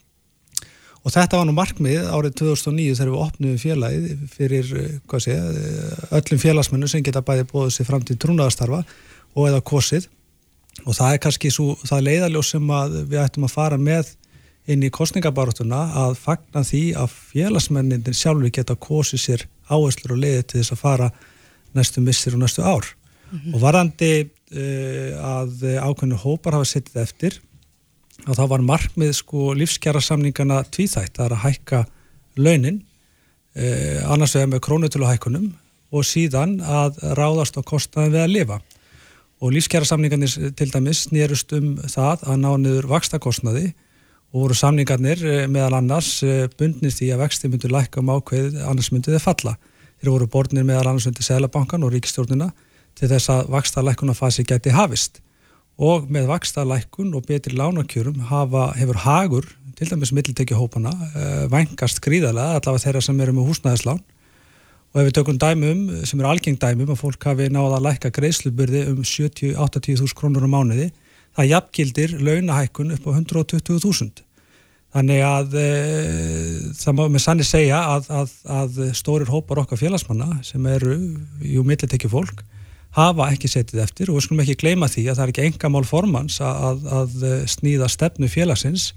og 1.09 1.15
þetta 1.15 1.39
var 1.39 1.47
nú 1.49 1.55
markmið 1.57 2.09
árið 2.11 2.35
2009 2.43 2.97
þegar 2.99 3.11
við 3.13 3.23
opnum 3.25 3.59
félagið 3.63 4.25
fyrir 4.35 4.73
sé, 5.23 5.37
öllum 6.19 6.43
félagsmennu 6.43 6.91
sem 6.91 7.05
geta 7.07 7.23
bæði 7.25 7.47
bóðið 7.53 7.75
sér 7.77 7.89
fram 7.89 8.05
til 8.05 8.19
trúnaðarstarfa 8.21 8.83
og 9.35 9.49
eða 9.49 9.63
kosið. 9.65 10.09
Og 10.85 10.95
það 10.95 11.15
er 11.15 11.23
kannski 11.25 11.51
svo, 11.51 11.73
það 11.87 12.05
leiðaljós 12.07 12.53
sem 12.55 12.69
við 12.99 13.19
ættum 13.23 13.49
að 13.49 13.55
fara 13.55 13.81
með 13.81 14.13
inn 14.69 14.85
í 14.85 14.93
kostningabarotuna 14.93 15.81
að 16.05 16.19
fagna 16.21 16.63
því 16.67 16.83
að 17.01 17.17
félagsmennin 17.33 18.05
sjálfur 18.13 18.53
geta 18.53 18.77
kosið 18.77 19.25
sér 19.25 19.49
áherslur 19.73 20.19
og 20.19 20.23
leiði 20.23 20.45
til 20.45 20.61
þess 20.61 20.77
að 20.77 20.83
fara 20.83 21.11
næstu 21.77 22.05
missir 22.05 22.37
og 22.37 22.45
næstu 22.45 22.65
ár 22.65 22.93
mm 23.31 23.39
-hmm. 23.39 23.55
og 23.55 23.61
varandi 23.61 24.13
uh, 24.25 25.11
að 25.39 25.53
ákveðinu 25.83 26.19
hópar 26.25 26.53
hafa 26.53 26.65
sittið 26.65 27.03
eftir 27.03 27.41
og 28.27 28.37
þá 28.37 28.45
var 28.51 28.65
markmið 28.67 29.13
sko 29.21 29.53
lífskjara 29.57 30.01
samningana 30.03 30.63
tvíþætt, 30.75 31.15
það 31.17 31.27
er 31.27 31.37
að 31.37 31.45
hækka 31.45 31.85
launin, 32.39 32.83
eh, 33.55 34.03
annars 34.11 34.35
vegar 34.35 34.51
með 34.53 34.65
krónutöluhækkunum 34.67 35.53
og 35.93 36.05
síðan 36.05 36.59
að 36.61 36.99
ráðast 37.19 37.59
á 37.59 37.63
kostnaði 37.63 38.15
við 38.15 38.23
að 38.23 38.35
lifa 38.35 38.61
og 39.41 39.53
lífskjara 39.55 39.87
samningarnir 39.87 40.55
til 40.59 40.71
dæmis 40.71 41.09
nýrust 41.15 41.53
um 41.57 41.77
það 41.79 42.25
að 42.27 42.41
ná 42.43 42.51
niður 42.59 42.91
vakstakostnaði 42.91 43.73
og 44.33 44.43
voru 44.43 44.55
samningarnir 44.59 45.25
eh, 45.25 45.47
meðal 45.47 45.79
annars 45.79 46.23
eh, 46.23 46.49
bundnist 46.59 47.03
í 47.03 47.13
að 47.15 47.25
vexti 47.25 47.49
myndu 47.49 47.71
lækka 47.71 48.03
um 48.03 48.13
ákveð 48.13 48.59
annars 48.67 48.93
myndu 48.93 49.15
þið 49.15 49.25
falla. 49.25 49.57
Þeir 49.99 50.13
voru 50.13 50.27
borðnir 50.31 50.67
meðal 50.67 50.91
annars 50.91 51.09
undir 51.09 51.27
Sælabankan 51.27 51.87
og 51.87 51.95
Ríkistjórnina 51.95 52.53
til 52.99 53.09
þess 53.11 53.31
að 53.33 53.49
vaksta 53.55 53.85
lækkunarfasi 53.87 54.45
geti 54.49 54.75
hafist 54.75 55.23
og 55.79 56.09
með 56.11 56.27
vakstalækkun 56.33 57.15
og 57.15 57.27
betri 57.29 57.55
lánakjörum 57.55 58.27
hafa, 58.29 58.73
hefur 58.75 58.99
hagur, 59.05 59.47
til 59.79 59.87
dæmis 59.87 60.11
mittiltekjuhópana, 60.11 60.91
uh, 60.91 61.45
vængast 61.53 62.03
gríðarlega, 62.03 62.59
allavega 62.59 62.83
þeirra 62.83 63.03
sem 63.07 63.21
eru 63.23 63.37
með 63.37 63.53
húsnæðislán 63.53 64.01
og 64.89 65.03
ef 65.03 65.07
við 65.07 65.17
tökum 65.19 65.39
dæmum, 65.39 65.83
sem 66.09 66.19
eru 66.19 66.31
algeng 66.31 66.57
dæmum, 66.59 66.89
að 66.91 67.03
fólk 67.03 67.27
hafi 67.29 67.47
náða 67.53 67.77
að 67.77 67.85
lækka 67.87 68.11
greiðslubyrði 68.17 68.87
um 68.91 69.03
70-80 69.05 70.01
þús 70.01 70.15
krónur 70.17 70.49
á 70.49 70.51
mánuði, 70.51 70.89
það 71.37 71.51
jafngildir 71.53 72.15
launahækkun 72.25 72.95
upp 72.97 73.07
á 73.07 73.11
120.000. 73.21 74.25
Þannig 74.97 75.21
að 75.21 75.57
e, 75.61 75.67
það 76.81 76.97
má 76.97 77.03
með 77.13 77.23
sanni 77.27 77.45
segja 77.45 77.83
að, 77.93 78.09
að, 78.09 78.31
að 78.49 78.79
stórir 78.97 79.29
hópar 79.29 79.61
okkar 79.61 79.79
félagsmanna 79.83 80.41
sem 80.49 80.65
eru, 80.73 80.97
jú, 81.45 81.65
mittiltekjufólk, 81.69 82.41
hafa 82.97 83.29
ekki 83.33 83.51
setið 83.53 83.83
eftir 83.85 84.11
og 84.11 84.19
við 84.19 84.27
skulum 84.27 84.43
ekki 84.45 84.57
gleyma 84.63 84.89
því 84.91 85.05
að 85.11 85.19
það 85.19 85.25
er 85.25 85.33
ekki 85.33 85.45
enga 85.49 85.71
mál 85.73 85.85
formans 85.87 86.39
að, 86.45 86.87
að 86.89 87.27
sníða 87.51 87.91
stefnu 87.93 88.31
félagsins. 88.33 88.93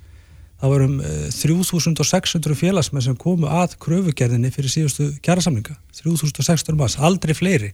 Það 0.61 0.73
vorum 0.75 0.97
3600 1.33 2.57
félagsmenn 2.57 3.05
sem 3.07 3.17
komu 3.19 3.49
að 3.49 3.75
kröfugerðinni 3.81 4.51
fyrir 4.53 4.71
síðustu 4.71 5.07
kjærasamlinga 5.25 5.75
3600 5.97 6.77
maður, 6.77 6.99
aldrei 7.09 7.33
fleiri. 7.37 7.71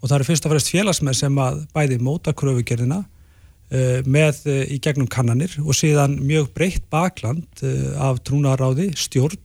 Og 0.00 0.08
það 0.08 0.16
eru 0.18 0.28
fyrst 0.30 0.46
og 0.48 0.54
fremst 0.54 0.72
félagsmenn 0.72 1.18
sem 1.18 1.40
að 1.44 1.64
bæði 1.76 2.00
móta 2.02 2.32
kröfugerðina 2.36 3.02
uh, 3.04 3.98
með 4.08 4.40
í 4.72 4.80
gegnum 4.82 5.08
kannanir 5.12 5.54
og 5.62 5.76
síðan 5.76 6.16
mjög 6.24 6.50
breytt 6.56 6.88
bakland 6.92 7.64
af 8.00 8.24
trúnaráði, 8.24 8.90
stjórn 8.98 9.38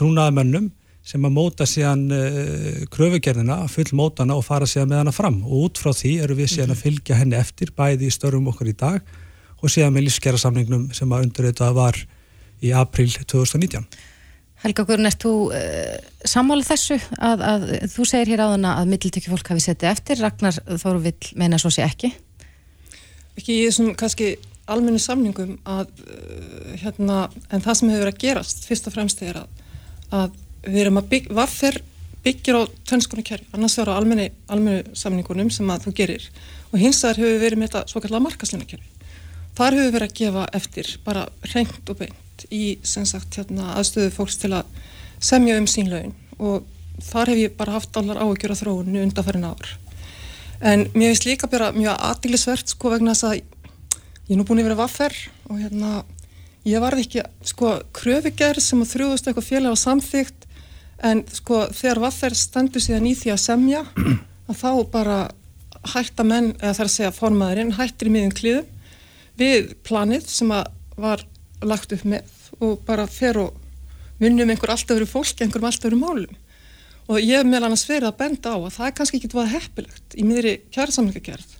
trúnaðamennum 0.00 0.70
sem 1.10 1.26
að 1.26 1.34
móta 1.34 1.66
síðan 1.66 2.04
uh, 2.14 2.84
kröfugerðina, 2.92 3.64
full 3.72 3.88
mótana 3.98 4.36
og 4.38 4.46
fara 4.46 4.68
síðan 4.68 4.92
með 4.92 5.02
hana 5.02 5.14
fram 5.14 5.40
og 5.42 5.66
út 5.66 5.80
frá 5.80 5.90
því 5.96 6.14
eru 6.26 6.36
við 6.38 6.52
síðan 6.54 6.70
að 6.70 6.76
mhm. 6.76 6.84
fylgja 6.84 7.18
henni 7.18 7.38
eftir 7.40 7.74
bæði 7.76 8.06
í 8.06 8.14
störfum 8.14 8.50
okkur 8.52 8.70
í 8.70 8.76
dag 8.78 9.12
og 9.60 9.72
síðan 9.72 9.96
með 9.96 10.06
lífskjara 10.08 10.40
samningnum 10.40 10.88
sem 10.96 11.10
að 11.12 11.26
undur 11.26 11.50
þetta 11.50 11.72
var 11.76 11.98
í 12.60 12.72
april 12.76 13.08
2019. 13.18 13.88
Helga 14.60 14.84
Guðrun, 14.84 15.08
ert 15.08 15.24
þú 15.24 15.32
uh, 15.56 15.94
sammálið 16.28 16.68
þessu 16.68 16.98
að, 17.16 17.44
að 17.48 17.62
þú 17.94 18.06
segir 18.10 18.34
hér 18.34 18.42
áðan 18.44 18.68
að 18.68 18.90
mittiltökju 18.92 19.32
fólk 19.32 19.52
hafi 19.54 19.64
settið 19.64 19.88
eftir, 19.94 20.20
Ragnar 20.20 20.58
Þóru 20.82 21.00
vill 21.06 21.30
meina 21.40 21.58
svo 21.60 21.72
sé 21.72 21.86
ekki? 21.86 22.12
Ekki 23.40 23.56
í 23.56 23.64
þessum 23.70 23.94
kannski 23.96 24.34
almennu 24.70 25.00
samningum 25.00 25.56
að 25.64 25.88
uh, 26.04 26.76
hérna, 26.82 27.24
en 27.48 27.64
það 27.64 27.80
sem 27.80 27.92
hefur 27.94 28.04
verið 28.04 28.14
að 28.14 28.22
gerast 28.26 28.68
fyrst 28.68 28.90
og 28.90 28.96
fremst 28.98 29.24
er 29.24 29.40
að, 29.40 29.64
að 30.20 30.38
við 30.66 30.80
erum 30.84 31.00
að 31.00 31.10
byggja, 31.14 31.36
vaffer 31.38 31.80
byggir 32.24 32.58
á 32.60 32.62
tönskonu 32.88 33.24
kerfi, 33.24 33.46
annars 33.56 33.78
verður 33.78 33.96
á 33.96 33.98
almenni, 34.00 34.30
almenni 34.52 34.96
samningunum 34.98 35.50
sem 35.52 35.70
að 35.72 35.86
þú 35.86 35.94
gerir 36.02 36.26
og 36.70 36.80
hins 36.82 37.00
vegar 37.04 37.20
hefur 37.22 37.34
við 37.34 37.44
verið 37.46 37.60
með 37.60 37.70
þetta 37.70 37.92
svo 37.92 38.02
kallar 38.04 38.24
markaslina 38.24 38.68
kerfi. 38.68 38.90
Þar 39.56 39.76
hefur 39.76 39.86
við 39.86 39.94
verið 39.96 40.10
að 40.10 40.18
gefa 40.20 40.48
eftir 40.60 40.90
bara 41.04 41.28
reynd 41.54 41.92
og 41.92 42.00
beint 42.02 42.44
í 42.52 42.64
sagt, 42.82 43.36
hérna, 43.36 43.74
aðstöðu 43.76 44.12
fólks 44.14 44.38
til 44.40 44.52
að 44.56 44.68
semja 45.20 45.56
um 45.60 45.68
sín 45.68 45.90
laun 45.92 46.14
og 46.40 46.64
þar 47.04 47.32
hef 47.32 47.40
ég 47.40 47.56
bara 47.56 47.76
haft 47.76 47.96
allar 47.96 48.20
áhugjur 48.20 48.54
að 48.54 48.62
þróunu 48.62 49.02
undanfærin 49.04 49.48
ár. 49.48 49.76
en 50.60 50.88
mér 50.92 51.12
finnst 51.12 51.24
líka 51.24 51.48
bara 51.48 51.72
mjög 51.72 51.96
aðdýlisvert 51.96 52.68
sko 52.68 52.90
vegna 52.92 53.14
þess 53.14 53.24
að 53.24 53.36
ég 53.36 54.32
er 54.34 54.36
nú 54.36 54.44
búin 54.44 54.60
að 54.60 54.68
vera 54.68 54.82
vaffer 54.82 55.14
og 55.48 55.60
hérna 55.60 56.04
ég 56.68 56.80
varði 56.80 57.06
ekki 57.06 57.22
sko 57.48 57.78
kröfigerð 57.96 58.60
sem 58.60 58.82
að 58.82 58.92
þrjúðust 58.92 59.28
eitthvað 59.28 59.48
félag 59.48 59.76
á 59.76 59.84
samþygt 59.84 60.39
en 61.06 61.22
sko 61.32 61.62
þegar 61.74 62.02
vaffer 62.06 62.36
stendur 62.36 62.82
síðan 62.84 63.08
í 63.10 63.14
því 63.18 63.32
að 63.34 63.42
semja 63.44 63.84
að 64.50 64.58
þá 64.60 64.70
bara 64.92 65.18
hætta 65.94 66.26
menn, 66.26 66.52
eða 66.60 66.76
þarf 66.76 66.90
að 66.90 66.96
segja 66.96 67.14
formaðurinn, 67.16 67.74
hættir 67.78 68.10
í 68.10 68.14
miðjum 68.14 68.36
klíðum 68.36 68.76
við 69.40 69.72
planið 69.86 70.26
sem 70.28 70.50
að 70.52 70.68
var 71.00 71.24
lagt 71.64 71.94
upp 71.96 72.04
með 72.08 72.36
og 72.60 72.82
bara 72.84 73.06
fer 73.08 73.38
og 73.40 73.56
vinnum 74.20 74.50
einhver 74.52 74.74
alltaf 74.74 74.98
verið 74.98 75.12
fólk, 75.14 75.40
einhverjum 75.40 75.68
alltaf 75.70 75.88
verið 75.88 76.02
málum. 76.02 76.34
Og 77.10 77.22
ég 77.24 77.46
meðal 77.48 77.70
annars 77.70 77.86
verið 77.88 78.10
að 78.10 78.18
benda 78.20 78.52
á 78.52 78.58
að 78.58 78.74
það 78.74 78.86
er 78.86 78.96
kannski 78.98 79.18
ekki 79.18 79.30
það 79.32 79.54
heppilegt 79.54 80.16
í 80.20 80.26
miðri 80.28 80.52
kjærasamlingagerð 80.74 81.56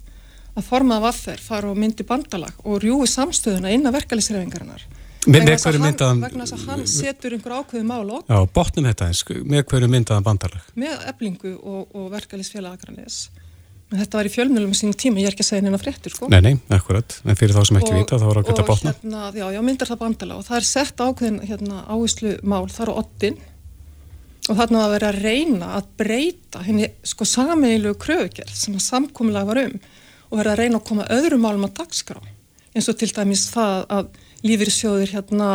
að 0.58 0.66
formaða 0.66 1.06
vaffer 1.06 1.40
fara 1.42 1.70
og 1.70 1.78
myndi 1.80 2.04
bandalag 2.06 2.60
og 2.66 2.82
rjúi 2.82 3.08
samstöðuna 3.08 3.72
inn 3.72 3.86
að 3.88 3.96
verkefælisreifingarinnar 4.00 4.84
vegna 5.26 6.46
þess 6.46 6.56
að 6.56 6.66
hann 6.70 6.86
setur 6.88 7.36
einhver 7.36 7.58
ákveði 7.60 7.84
mál 7.84 8.14
Já, 8.24 8.38
botnum 8.54 8.88
þetta 8.88 9.10
eins, 9.10 9.20
með 9.44 9.66
hverju 9.68 9.90
myndaðan 9.92 10.26
bandalag? 10.26 10.72
Með 10.80 11.06
eblingu 11.12 11.54
og, 11.60 11.92
og 11.92 12.10
verkefælisfélagagranis 12.14 13.26
Þetta 13.90 14.20
var 14.20 14.28
í 14.28 14.30
fjölmjölum 14.30 14.74
sín 14.78 14.92
tíma, 14.94 15.18
ég 15.18 15.26
er 15.26 15.34
ekki 15.34 15.42
að 15.42 15.48
segja 15.48 15.64
neina 15.66 15.78
fréttur 15.80 16.12
sko. 16.14 16.28
Nei, 16.30 16.38
nei, 16.44 16.52
akkurat, 16.70 17.16
en 17.26 17.38
fyrir 17.38 17.56
þá 17.56 17.64
sem 17.66 17.78
ekki 17.80 17.90
og, 17.90 17.96
vita 17.98 18.18
þá 18.20 18.26
var 18.28 18.38
það 18.38 18.60
að 18.62 18.68
botna. 18.68 18.92
Hérna, 19.00 19.22
já, 19.34 19.46
já, 19.50 19.60
myndar 19.66 19.90
það 19.90 19.98
bandala 20.04 20.36
og 20.38 20.44
það 20.46 20.58
er 20.60 20.66
sett 20.68 21.02
ákveðin 21.02 21.40
hérna, 21.48 21.80
áherslu 21.90 22.36
mál 22.46 22.68
þar 22.70 22.92
á 22.94 23.00
ottin 23.02 23.40
og 24.46 24.60
þarna 24.60 24.84
að 24.84 24.94
vera 24.94 25.10
að 25.10 25.18
reyna 25.26 25.72
að 25.80 25.88
breyta 25.98 26.62
henni 26.68 26.86
sko 27.10 27.26
sameilu 27.26 27.96
kröðugerð 27.98 28.54
sem 28.62 28.78
að 28.78 28.86
samkomiðlega 28.86 29.50
var 29.50 29.62
um. 29.64 29.74
Og 30.30 30.38
vera 30.38 30.54
að 30.54 30.62
reyna 30.62 30.78
að 30.78 30.86
koma 30.86 31.10
öðrum 31.10 31.42
málum 31.42 31.66
að 31.66 31.74
dagskrá. 31.80 32.22
Eins 32.70 32.86
og 32.86 32.98
til 33.00 33.10
dæmis 33.10 33.48
það 33.50 33.88
að 33.90 34.14
lífyrsjóðir 34.46 35.14
hérna 35.14 35.50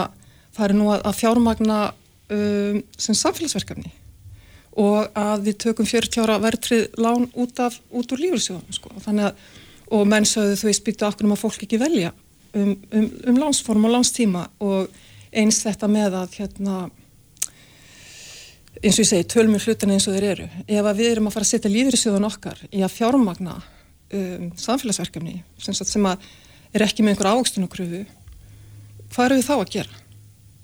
fari 0.55 0.75
nú 0.77 0.89
að, 0.93 1.03
að 1.09 1.19
fjármagna 1.19 1.79
um, 2.31 2.81
sem 2.97 3.17
samfélagsverkefni 3.17 3.91
og 4.81 5.15
að 5.15 5.47
við 5.47 5.59
tökum 5.63 5.87
40 5.87 6.25
ára 6.25 6.39
verðtrið 6.43 6.99
lán 6.99 7.29
út, 7.31 7.59
af, 7.63 7.77
út 7.95 8.11
úr 8.11 8.23
lífyrsjóðum 8.25 8.75
sko. 8.75 8.91
þannig 9.05 9.29
að, 9.29 9.45
og 9.95 10.05
menn 10.11 10.27
sögðu 10.27 10.59
þú 10.59 10.69
veist 10.69 10.85
býta 10.85 11.09
okkur 11.09 11.29
um 11.29 11.35
að 11.35 11.43
fólk 11.45 11.65
ekki 11.65 11.79
velja 11.79 12.11
um, 12.57 12.75
um, 12.91 13.09
um 13.31 13.39
lánsform 13.39 13.87
og 13.87 13.95
lánstíma 13.95 14.47
og 14.63 14.91
eins 15.35 15.61
þetta 15.63 15.89
með 15.91 16.19
að 16.21 16.39
hérna 16.39 16.77
eins 18.81 18.97
og 18.97 19.05
ég 19.05 19.09
segi, 19.09 19.27
tölmur 19.31 19.63
hlutin 19.63 19.93
eins 19.95 20.07
og 20.09 20.17
þeir 20.17 20.27
eru 20.33 20.49
ef 20.67 20.89
við 20.97 21.11
erum 21.13 21.29
að 21.29 21.37
fara 21.37 21.47
að 21.47 21.53
setja 21.53 21.71
lífyrsjóðun 21.71 22.27
okkar 22.27 22.59
í 22.71 22.83
að 22.83 22.95
fjármagna 22.97 23.55
um, 23.55 24.49
samfélagsverkefni 24.59 25.39
sem, 25.63 25.77
sem 25.77 26.09
að 26.09 26.27
er 26.75 26.83
ekki 26.83 27.05
með 27.05 27.15
einhver 27.15 27.31
ávægstunarkröfu 27.31 28.03
hvað 29.13 29.25
eru 29.25 29.39
við 29.39 29.47
þá 29.47 29.55
að 29.55 29.71
gera? 29.77 30.03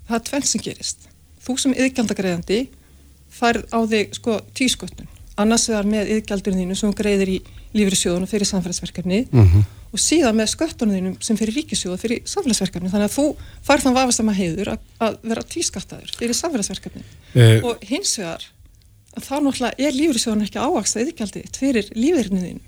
Það 0.07 0.19
er 0.19 0.27
tvenn 0.29 0.47
sem 0.49 0.61
gerist 0.61 1.09
þú 1.41 1.57
sem 1.57 1.73
yðgjaldagreðandi 1.77 2.61
færð 3.31 3.65
á 3.71 3.79
þig 3.89 4.15
sko 4.17 4.37
tísköttun 4.57 5.09
annars 5.41 5.67
vegar 5.69 5.87
með 5.89 6.15
yðgjaldurinn 6.17 6.65
þínu 6.65 6.77
sem 6.77 6.95
greiðir 6.95 7.31
í 7.31 7.37
lífyrirsjóðunum 7.75 8.29
fyrir 8.29 8.49
samfélagsverkefni 8.49 9.21
mm 9.31 9.45
-hmm. 9.47 9.67
og 9.91 9.99
síðan 9.99 10.37
með 10.37 10.49
sköttunum 10.53 10.95
þínum 10.97 11.15
sem 11.23 11.37
fyrir 11.39 11.55
ríkisjóðu 11.55 11.97
fyrir 11.97 12.23
samfélagsverkefni 12.27 12.91
þannig 12.91 13.09
að 13.09 13.15
þú 13.15 13.25
færð 13.67 13.85
þann 13.85 13.97
vafastama 13.97 14.35
heiður 14.35 14.73
að, 14.75 15.17
vera 15.23 15.45
tískattaður 15.53 16.11
fyrir 16.17 16.35
samfélagsverkefni 16.35 17.03
eh. 17.35 17.63
og 17.63 17.79
hins 17.87 18.17
vegar 18.19 18.43
þá 19.15 19.33
náttúrulega 19.39 19.73
er 19.77 19.95
lífyrirsjóðun 19.95 20.45
ekki 20.45 20.59
ávaksta 20.59 21.01
yðgjaldið 21.05 21.57
fyrir 21.57 21.89
lífyrirnið 21.95 22.45
þínu 22.49 22.61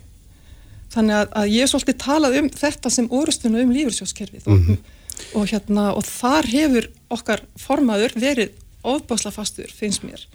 þannig 0.94 1.16
að, 1.20 1.28
að 1.36 1.48
ég 1.52 1.62
er 1.62 1.72
svolítið 1.72 1.98
talað 2.00 2.40
um 2.40 2.50
þetta 2.50 2.90
sem 2.90 3.12
orustuna 3.12 3.62
um 3.64 3.72
lífyrirsjóðskerfið 3.76 4.48
mm 4.48 4.66
-hmm. 4.66 4.78
Og, 5.34 5.48
hérna 5.52 5.92
og 5.94 6.06
þar 6.08 6.50
hefur 6.52 6.90
okkar 7.14 7.44
formaður 7.60 8.16
verið 8.20 8.56
ofbásla 8.84 9.32
fastur 9.32 9.72
finnst 9.72 10.04
mér 10.04 10.26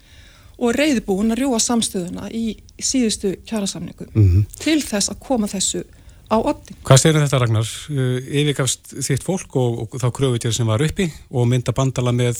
og 0.59 0.75
reyðbúin 0.75 1.31
að 1.31 1.43
rjúa 1.43 1.59
samstöðuna 1.63 2.27
í 2.35 2.57
síðustu 2.75 3.37
kjærasamningum 3.47 4.09
mm 4.11 4.27
-hmm. 4.27 4.59
til 4.59 4.81
þess 4.83 5.11
að 5.11 5.19
koma 5.23 5.47
þessu 5.47 5.83
á 6.29 6.37
opning. 6.37 6.77
Hvað 6.85 7.01
segir 7.01 7.21
þetta 7.23 7.39
Ragnar? 7.41 7.71
Uh, 7.89 8.19
yfirgafst 8.41 8.93
þitt 9.01 9.25
fólk 9.25 9.55
og, 9.55 9.79
og 9.81 9.97
þá 10.01 10.09
kröfutjör 10.13 10.53
sem 10.53 10.67
var 10.67 10.83
uppi 10.85 11.09
og 11.31 11.47
mynda 11.47 11.73
bandala 11.73 12.11
með 12.11 12.37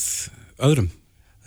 öðrum? 0.60 0.92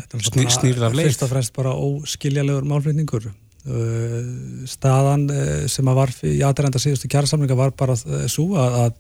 Sný, 0.02 0.48
snýrið 0.50 0.82
af 0.82 0.96
leið? 0.96 1.12
Fyrst 1.12 1.22
og 1.22 1.30
fremst 1.30 1.54
bara 1.54 1.76
óskiljalegur 1.76 2.66
málflýtningur. 2.66 3.28
Uh, 3.62 4.64
staðan 4.66 5.28
uh, 5.30 5.66
sem 5.70 5.86
var 5.86 6.10
í 6.26 6.40
aðrænda 6.42 6.80
síðustu 6.82 7.10
kjærasamninga 7.12 7.54
var 7.54 7.70
bara 7.78 7.94
svo 7.96 8.56
að, 8.58 8.96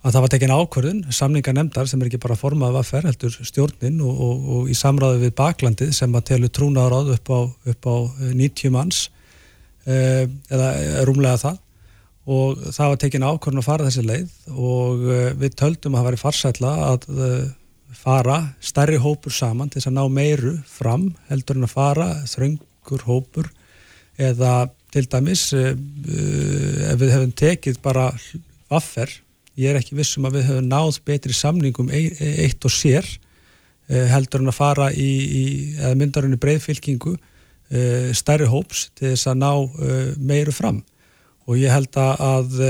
að 0.00 0.08
að 0.08 0.14
það 0.14 0.22
var 0.24 0.32
tekin 0.32 0.54
ákvörðun, 0.56 1.00
samninga 1.12 1.52
nefndar 1.54 1.88
sem 1.88 2.00
er 2.00 2.08
ekki 2.08 2.22
bara 2.22 2.38
formað 2.38 2.78
að 2.80 2.86
fer, 2.88 3.08
heldur 3.10 3.34
stjórnin 3.44 4.00
og, 4.00 4.20
og, 4.26 4.46
og 4.56 4.70
í 4.72 4.76
samráðu 4.78 5.20
við 5.26 5.34
baklandið 5.36 5.92
sem 5.96 6.14
að 6.16 6.26
telur 6.30 6.52
trúnaðaráð 6.56 7.14
upp 7.18 7.32
á, 7.36 7.40
upp 7.74 7.88
á 7.90 7.96
90 8.32 8.64
eh, 8.64 8.72
manns 8.72 9.02
eh, 9.84 10.24
eða 10.48 10.70
rúmlega 11.08 11.42
það. 11.44 11.60
Og 12.30 12.66
það 12.70 12.92
var 12.92 13.00
tekin 13.02 13.26
ákvörðun 13.26 13.62
að 13.62 13.68
fara 13.68 13.88
þessi 13.88 14.06
leið 14.06 14.34
og 14.56 15.06
eh, 15.10 15.30
við 15.40 15.56
töldum 15.60 15.96
að 15.96 16.00
það 16.00 16.08
væri 16.08 16.22
farsætla 16.24 16.74
að 16.88 17.08
eh, 17.28 17.46
fara 18.00 18.40
stærri 18.64 19.00
hópur 19.02 19.34
saman 19.34 19.70
til 19.70 19.80
þess 19.80 19.90
að 19.90 19.96
ná 19.98 20.04
meiru 20.12 20.56
fram 20.68 21.10
heldur 21.28 21.58
en 21.58 21.66
að 21.66 21.74
fara 21.74 22.10
þröngur 22.30 23.04
hópur 23.08 23.50
eða 24.20 24.68
til 24.94 25.06
dæmis 25.10 25.50
eh, 25.56 25.72
eh, 25.74 26.86
ef 26.92 27.00
við 27.00 27.12
hefum 27.14 27.34
tekið 27.36 27.80
bara 27.82 28.10
vaffer 28.70 29.12
ég 29.60 29.70
er 29.70 29.80
ekki 29.80 29.98
vissum 29.98 30.26
að 30.28 30.38
við 30.38 30.46
höfum 30.50 30.70
náð 30.70 31.00
betri 31.06 31.36
samningum 31.36 31.90
eitt 31.92 32.64
og 32.64 32.72
sér 32.74 33.06
eh, 33.90 34.06
heldur 34.10 34.42
en 34.42 34.52
að 34.52 34.58
fara 34.58 34.90
í, 34.92 35.10
í 35.40 35.44
myndarunni 36.00 36.40
breyðfylkingu 36.40 37.14
eh, 37.16 38.10
stærri 38.16 38.48
hóps 38.50 38.88
til 38.98 39.12
þess 39.12 39.30
að 39.30 39.42
ná 39.42 39.52
meiru 40.18 40.54
fram. 40.54 40.82
Og 41.50 41.58
ég 41.58 41.72
held 41.72 41.96
að 41.98 42.60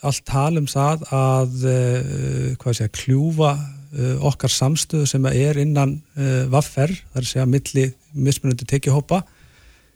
allt 0.00 0.22
talum 0.24 0.68
það 0.70 1.02
að 1.12 1.66
sé 2.72 2.86
kljúfa 2.94 3.50
okkar 4.24 4.52
samstöðu 4.54 5.08
sem 5.10 5.26
er 5.28 5.58
innan 5.60 5.98
vaffer, 6.48 6.94
þar 7.12 7.26
sé 7.26 7.42
að 7.42 7.50
milli 7.52 7.84
mismunandi 8.14 8.64
tekihópa 8.70 9.18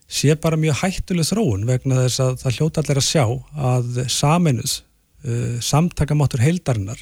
sé 0.08 0.34
bara 0.36 0.58
mjög 0.60 0.80
hættuleg 0.82 1.26
þróun 1.28 1.64
vegna 1.68 2.02
þess 2.04 2.20
að 2.22 2.34
það 2.42 2.58
hljóta 2.58 2.82
allir 2.82 3.00
að 3.00 3.06
sjá 3.08 3.24
að 3.72 4.02
saminuð 4.12 4.74
uh, 5.24 5.56
samtakamáttur 5.64 6.42
heildarinnar 6.44 7.00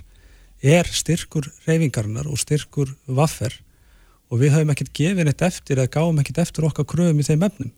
er 0.62 0.86
styrkur 0.86 1.48
reyfingarinnar 1.66 2.28
og 2.30 2.38
styrkur 2.38 2.94
vaffer 3.06 3.54
og 4.32 4.40
við 4.40 4.54
höfum 4.54 4.72
ekkert 4.72 4.94
gefið 4.96 5.28
neitt 5.28 5.42
eftir 5.44 5.80
eða 5.80 5.92
gáum 5.92 6.20
ekkert 6.22 6.44
eftir 6.46 6.66
okkar 6.68 6.86
kröfum 6.88 7.20
í 7.20 7.26
þeim 7.26 7.42
efnum. 7.48 7.72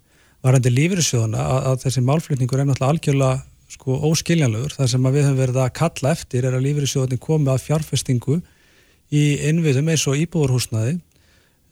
Varandi 0.45 0.71
lífyrirsjóðana 0.71 1.41
að, 1.41 1.61
að 1.71 1.81
þessi 1.87 2.03
málflutningur 2.05 2.61
er 2.61 2.69
náttúrulega 2.69 2.93
algjörlega 2.95 3.75
sko 3.75 3.97
óskiljanlegur. 4.11 4.75
Það 4.77 4.91
sem 4.93 5.09
við 5.09 5.25
höfum 5.25 5.41
verið 5.41 5.59
að 5.65 5.73
kalla 5.81 6.13
eftir 6.13 6.47
er 6.47 6.55
að 6.55 6.67
lífyrirsjóðani 6.69 7.19
komi 7.25 7.51
að 7.51 7.65
fjárfestingu 7.65 8.39
í 9.15 9.25
innviðum 9.49 9.91
eins 9.91 10.05
og 10.11 10.21
íbúðurhúsnaði. 10.21 10.99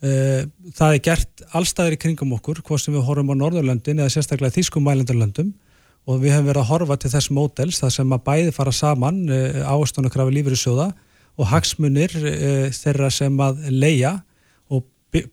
Uh, 0.02 0.48
það 0.74 0.96
er 0.96 1.04
gert 1.06 1.44
allstæðir 1.54 1.94
í 1.94 2.00
kringum 2.02 2.32
okkur, 2.34 2.64
hvað 2.66 2.80
sem 2.82 2.96
við 2.96 3.04
horfum 3.06 3.36
á 3.38 3.40
Norðurlöndin 3.44 4.00
eða 4.02 4.16
sérstaklega 4.16 4.56
Þýskum 4.56 4.88
mælendarlöndum 4.88 5.52
og 6.06 6.18
við 6.22 6.34
hefum 6.34 6.50
verið 6.50 6.64
að 6.64 6.70
horfa 6.72 6.98
til 6.98 7.12
þess 7.12 7.32
mótels 7.34 7.80
það 7.82 7.94
sem 7.96 8.14
að 8.16 8.24
bæði 8.26 8.52
fara 8.56 8.74
saman 8.74 9.22
eh, 9.30 9.62
ástónukrafi 9.62 10.34
lífyrirsjóða 10.36 10.90
og 11.38 11.48
hagsmunir 11.52 12.14
eh, 12.18 12.68
þeirra 12.74 13.10
sem 13.14 13.40
að 13.40 13.64
leia 13.70 14.16
og 14.72 14.84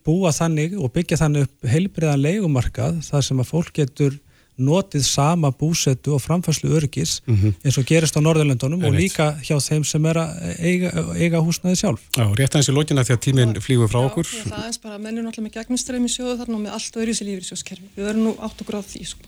búa 0.06 0.32
þannig 0.34 0.78
og 0.78 0.92
byggja 0.94 1.20
þannig 1.24 1.48
upp 1.48 1.70
heilbriðan 1.74 2.24
leikumarkað 2.24 3.00
þar 3.08 3.26
sem 3.26 3.42
að 3.42 3.50
fólk 3.50 3.72
getur 3.80 4.18
notið 4.60 5.04
sama 5.06 5.50
búsettu 5.56 6.12
og 6.14 6.20
framfæslu 6.20 6.70
örgis 6.76 7.20
mm 7.24 7.36
-hmm. 7.36 7.54
eins 7.64 7.78
og 7.78 7.86
gerist 7.88 8.16
á 8.16 8.20
Norðurlöndunum 8.20 8.84
og 8.84 8.92
líka 8.92 9.40
hjá 9.40 9.56
þeim 9.56 9.84
sem 9.84 10.06
er 10.06 10.16
að 10.20 10.28
eiga, 10.58 10.90
eiga 11.16 11.38
húsnaði 11.40 11.76
sjálf. 11.80 12.02
Já, 12.16 12.26
rétt 12.36 12.54
aðeins 12.54 12.68
í 12.68 12.76
lókina 12.76 13.04
því 13.04 13.14
að 13.16 13.24
tíminn 13.24 13.54
flýgur 13.60 13.88
frá 13.88 14.00
okkur. 14.04 14.26
Já, 14.26 14.44
það 14.52 14.68
er 14.68 14.78
bara, 14.82 14.98
mennum 14.98 15.24
náttúrulega 15.24 15.48
með 15.48 15.56
gegnumstreymi 15.56 16.08
sjóðu 16.08 16.36
þarna 16.38 16.54
og 16.54 16.60
með 16.60 16.72
allt 16.76 16.96
öðru 16.96 17.14
sér 17.14 17.26
lífyrirsjóðskerfi. 17.28 17.88
Við 17.96 18.04
verðum 18.04 18.24
nú 18.24 18.32
átt 18.36 18.60
okkur 18.60 18.76
á 18.76 18.82
því, 18.84 19.04
sko. 19.06 19.24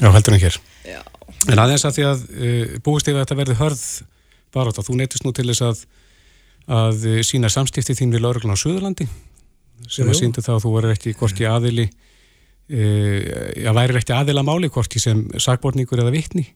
Já, 0.00 0.08
heldur 0.12 0.34
en 0.34 0.40
hér. 0.40 0.60
Já. 0.86 1.00
En 1.50 1.60
aðeins 1.60 1.84
að 1.86 1.96
því 1.96 2.04
að 2.08 2.22
uh, 2.28 2.76
búist 2.84 3.08
yfir 3.08 3.20
að 3.20 3.24
þetta 3.24 3.40
verði 3.40 3.58
hörð 3.60 3.82
bara 4.54 4.72
átt 4.72 4.80
að 4.82 4.88
þú 4.88 4.98
neytist 4.98 5.26
nú 5.26 5.32
til 5.36 5.48
þess 5.50 5.66
að 5.66 5.82
að 6.70 7.08
uh, 7.08 7.18
sína 7.26 7.50
samstifti 7.52 7.96
þín 7.98 8.14
við 8.14 8.24
lauruglan 8.24 8.56
á 8.56 8.62
Suðurlandi 8.62 9.08
sem 9.88 10.04
jú, 10.04 10.12
að 10.12 10.18
síndu 10.18 10.44
þá 10.44 10.52
að 10.56 10.62
þú 10.66 10.72
verður 10.76 10.94
ekki 10.96 11.14
hvorki 11.18 11.48
aðili 11.48 11.86
uh, 11.88 13.20
að 13.70 13.80
væri 13.80 14.00
ekki 14.02 14.16
aðila 14.16 14.46
máli 14.46 14.70
hvorki 14.72 15.02
sem 15.02 15.24
sagbortningur 15.40 16.02
eða 16.04 16.14
vittni. 16.14 16.46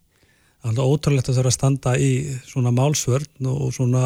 Það 0.65 0.81
er 0.81 0.93
ótrúlegt 0.95 1.29
að 1.29 1.37
það 1.37 1.43
er 1.43 1.51
að 1.51 1.57
standa 1.59 1.95
í 2.01 2.13
svona 2.49 2.73
málsvörn 2.73 3.49
og 3.51 3.67
svona 3.77 4.05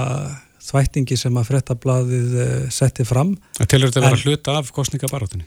þvættingi 0.68 1.18
sem 1.18 1.36
að 1.38 1.52
frettablaðið 1.52 2.32
setti 2.74 3.06
fram. 3.06 3.36
Það 3.60 3.70
telur 3.70 3.92
þetta 3.92 4.00
að 4.02 4.08
vera 4.08 4.24
hluta 4.24 4.56
af 4.58 4.72
kostningabarátunni? 4.74 5.46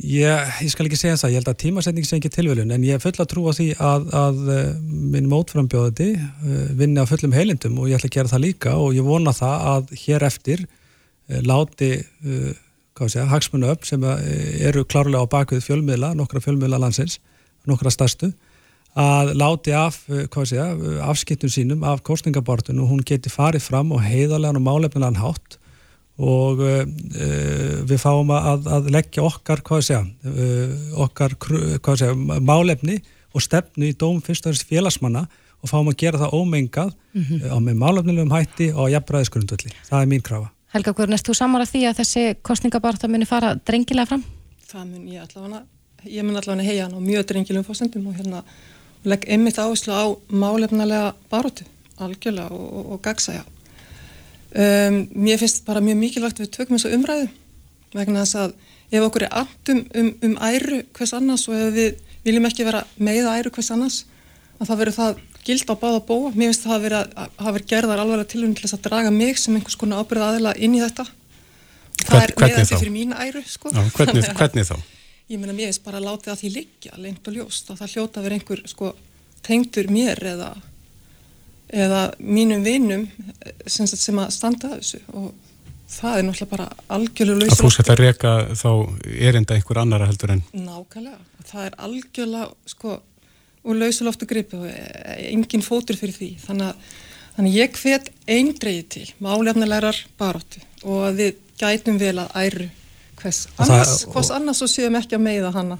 Ég, 0.00 0.52
ég 0.64 0.70
skal 0.72 0.86
ekki 0.88 0.96
segja 0.96 1.18
það, 1.20 1.32
ég 1.34 1.40
held 1.42 1.48
að 1.50 1.56
tímasetning 1.60 2.06
sé 2.08 2.16
ekki 2.16 2.30
tilvölun 2.32 2.72
en 2.72 2.84
ég 2.86 2.96
er 2.96 3.02
full 3.02 3.18
að 3.20 3.26
trúa 3.34 3.52
því 3.52 3.66
að, 3.84 4.06
að 4.16 4.38
eh, 4.54 4.68
minn 5.12 5.28
mótframbjóðandi 5.28 6.06
uh, 6.16 6.62
vinni 6.78 7.04
á 7.04 7.10
fullum 7.10 7.34
heilindum 7.36 7.76
og 7.76 7.90
ég 7.90 7.98
ætla 7.98 8.08
að 8.08 8.14
gera 8.14 8.30
það 8.30 8.44
líka 8.46 8.72
og 8.80 8.94
ég 8.96 9.04
vona 9.04 9.34
það 9.36 9.66
að 9.74 9.92
hér 10.00 10.24
eftir 10.30 10.62
uh, 10.64 11.42
láti 11.44 11.90
segja, 13.00 13.26
hagsmunni 13.28 13.68
upp 13.68 13.84
sem 13.88 14.02
eru 14.04 14.86
klárlega 14.88 15.24
á 15.24 15.32
bakvið 15.32 15.66
fjölmiðla, 15.68 16.14
nokkra 16.16 16.40
fjölmiðla 16.44 16.80
landsins, 16.80 17.18
nokkra 17.68 17.92
stærstu 17.92 18.32
að 19.00 19.34
láti 19.40 19.72
af 19.76 20.02
segja, 20.08 20.72
afskiptum 21.06 21.52
sínum 21.52 21.84
af 21.84 22.02
kostningabortun 22.04 22.80
og 22.82 22.90
hún 22.92 23.04
geti 23.06 23.32
farið 23.32 23.68
fram 23.68 23.92
og 23.96 24.04
heiðarlegan 24.04 24.60
og 24.60 24.66
málefnilegan 24.66 25.20
hátt 25.20 25.60
og 26.20 26.60
uh, 26.60 26.82
við 27.88 27.98
fáum 28.02 28.30
að, 28.36 28.68
að 28.68 28.90
leggja 28.92 29.24
okkar, 29.24 29.62
hvað 29.66 29.90
ég, 29.90 30.10
uh, 30.28 30.74
okkar, 31.06 31.36
hvað 31.40 32.04
ég, 32.04 32.24
málefni 32.44 33.00
og 33.32 33.44
stefnu 33.44 33.88
í 33.88 33.96
dóm 33.96 34.20
fyrstöðins 34.24 34.66
félagsmanna 34.68 35.26
og 35.60 35.68
fáum 35.68 35.90
að 35.90 35.98
gera 36.02 36.20
það 36.20 36.34
ómengað 36.36 36.94
mm 37.12 37.22
-hmm. 37.22 37.52
á 37.52 37.56
með 37.60 37.76
málefnilegum 37.82 38.32
hætti 38.32 38.72
og 38.72 38.90
jafnbræðisgrundvöldi. 38.90 39.72
Það 39.88 40.02
er 40.02 40.08
mín 40.08 40.22
krafa. 40.22 40.50
Helga 40.70 40.92
Guðurnest, 40.92 41.26
þú 41.26 41.34
samála 41.34 41.66
því 41.66 41.80
að 41.88 41.98
þessi 42.00 42.22
kostningabarta 42.42 43.08
muni 43.08 43.26
fara 43.26 43.54
drengilega 43.54 44.06
fram? 44.06 44.24
Það 44.70 44.84
mun 44.86 45.08
ég 45.08 45.22
allavega, 45.24 45.62
ég 46.04 46.24
mun 46.24 46.36
allavega 46.36 46.68
heia 46.68 46.84
hann 46.84 46.94
á 46.94 47.00
mjög 47.00 47.26
drengilegum 47.26 47.66
fórsendum 47.66 48.06
og 48.06 48.14
hérna 48.14 48.42
legg 49.04 49.24
einmitt 49.28 49.58
áherslu 49.58 49.92
á 49.92 50.04
málefnilega 50.28 51.14
barótu, 51.30 51.64
algjörlega 51.98 52.50
og, 52.50 52.72
og, 52.72 52.92
og 52.92 53.02
gagsæja. 53.02 53.44
Um, 54.50 55.04
mér 55.14 55.38
finnst 55.38 55.64
bara 55.66 55.82
mjög 55.84 55.98
mikilvægt 56.00 56.40
við 56.42 56.52
tökum 56.56 56.74
þessu 56.74 56.90
umræðu 56.96 57.28
vegna 57.94 58.24
þess 58.24 58.38
að 58.40 58.54
ef 58.90 59.04
okkur 59.06 59.26
er 59.28 59.36
aftum 59.44 59.84
um, 59.94 60.08
um 60.26 60.32
æru 60.42 60.80
hvers 60.96 61.12
annars 61.14 61.44
og 61.46 61.54
ef 61.54 61.74
við 61.76 62.00
viljum 62.24 62.48
ekki 62.48 62.66
vera 62.66 62.80
með 62.98 63.28
æru 63.30 63.52
hvers 63.54 63.70
annars 63.70 64.00
að 64.58 64.72
það 64.72 64.80
verður 64.82 64.96
það 64.96 65.20
gild 65.46 65.70
á 65.70 65.74
báða 65.80 66.00
bóa 66.08 66.32
mér 66.34 66.50
finnst 66.50 66.66
það 66.66 66.86
að 66.98 67.14
hafa 67.38 67.54
verið 67.56 67.70
gerðar 67.70 68.02
alveg 68.02 68.26
til 68.32 68.42
þess 68.58 68.76
að 68.76 68.84
draga 68.88 69.12
mig 69.14 69.38
sem 69.38 69.54
einhvers 69.54 69.78
konar 69.78 70.02
ábyrða 70.02 70.32
aðila 70.34 70.54
inn 70.58 70.74
í 70.74 70.82
þetta 70.82 71.06
og 71.06 72.08
það 72.08 72.24
er 72.24 72.34
meðan 72.40 72.68
því 72.68 72.80
fyrir 72.80 72.94
mín 72.94 73.14
æru 73.14 73.42
sko. 73.46 73.70
Já, 73.74 73.80
hvernig, 73.96 74.28
hvernig 74.40 74.68
þá? 74.68 74.76
Ég 75.30 75.40
meina 75.40 75.54
mér 75.54 75.70
finnst 75.70 75.84
bara 75.86 76.00
að 76.00 76.08
láta 76.08 76.32
það 76.32 76.42
því 76.42 76.52
liggja 76.56 76.98
lengt 76.98 77.30
og 77.30 77.38
ljóst 77.38 77.70
og 77.70 77.78
það 77.80 77.94
hljóta 77.94 78.24
verið 78.24 78.40
einhver 78.40 78.62
sko, 78.70 78.92
tengdur 79.46 79.90
mér 79.92 80.22
eða 80.32 80.50
eða 81.70 82.02
mínum 82.18 82.64
vinum 82.66 83.06
sem, 83.66 83.86
sem 83.86 84.18
að 84.20 84.32
standa 84.34 84.72
að 84.72 84.80
þessu. 84.80 85.00
Og 85.14 85.30
það 85.90 86.16
er 86.16 86.26
náttúrulega 86.26 86.50
bara 86.54 86.66
algjörlega 86.96 87.44
lausa 87.44 87.56
að 87.56 87.62
þú 87.62 87.70
setja 87.74 87.94
að 87.94 88.02
reyka 88.04 88.32
þá 88.60 88.70
erinda 89.28 89.56
einhver 89.56 89.82
annara 89.82 90.08
heldur 90.10 90.34
en 90.36 90.42
nákvæmlega, 90.54 91.20
það 91.50 91.68
er 91.68 91.78
algjörlega 91.86 92.72
sko, 92.72 92.96
og 93.60 93.78
lausaloftu 93.80 94.28
gripi 94.30 94.58
og 94.58 94.66
engin 95.30 95.64
fótur 95.66 95.98
fyrir 95.98 96.16
því. 96.16 96.30
Þannig 96.46 96.70
að, 96.70 96.90
þannig 97.36 97.54
að 97.54 97.60
ég 97.60 97.80
hvet 97.82 98.12
eindreiði 98.36 98.84
til 98.96 99.06
málefnilegar 99.24 100.04
baróttu 100.20 100.62
og 100.84 101.08
að 101.10 101.24
við 101.24 101.40
gætum 101.60 101.98
vel 102.00 102.16
að 102.22 102.36
æru 102.40 102.68
hvers 103.20 103.40
annars, 103.56 103.92
það, 104.04 104.12
hvers 104.14 104.30
annars 104.36 104.62
og 104.64 104.70
séum 104.70 104.96
ekki 104.98 105.16
að 105.16 105.22
meiða 105.24 105.52
hana 105.54 105.76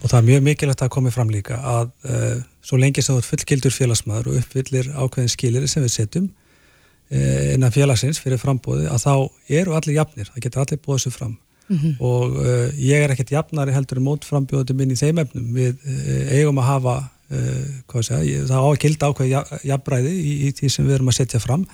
og 0.00 0.08
það 0.08 0.16
er 0.18 0.26
mjög 0.28 0.42
mikilvægt 0.48 0.84
að 0.86 0.92
komið 0.96 1.16
fram 1.16 1.30
líka 1.32 1.60
að 1.60 1.92
uh, 2.08 2.42
svo 2.64 2.80
lengi 2.80 3.04
sem 3.04 3.14
þú 3.14 3.22
ert 3.22 3.30
fullgildur 3.30 3.74
félagsmaður 3.74 4.32
og 4.32 4.40
uppvillir 4.40 4.90
ákveðin 4.94 5.32
skilir 5.32 5.66
sem 5.70 5.84
við 5.84 5.94
setjum 5.94 6.28
uh, 6.28 7.54
innan 7.54 7.74
félagsins 7.74 8.20
fyrir 8.22 8.42
frambóði 8.42 8.90
að 8.90 9.06
þá 9.06 9.14
eru 9.60 9.78
allir 9.78 9.98
jafnir, 10.00 10.30
það 10.32 10.46
getur 10.46 10.64
allir 10.64 10.84
bóðið 10.84 11.06
sér 11.06 11.16
fram. 11.18 11.34
Mm 11.64 11.78
-hmm. 11.80 11.92
og 12.04 12.34
uh, 12.36 12.68
ég 12.76 13.00
er 13.00 13.12
ekkert 13.14 13.32
jafnari 13.32 13.72
heldur 13.72 13.96
en 13.96 14.04
mótframbjóðum 14.04 14.80
inn 14.84 14.90
í 14.92 15.00
þeim 15.00 15.22
efnum. 15.22 15.46
Við 15.54 15.78
eigum 16.28 16.60
að 16.60 16.68
hafa 16.68 16.96
segja, 18.04 18.42
það 18.44 18.60
á 18.60 18.68
að 18.68 18.80
gilda 18.82 19.08
ákveði 19.08 19.30
jafnbræði 19.70 20.12
í, 20.12 20.32
í 20.44 20.50
því 20.58 20.68
sem 20.70 20.84
við 20.84 20.98
erum 20.98 21.08
að 21.08 21.16
setja 21.16 21.40
fram 21.40 21.64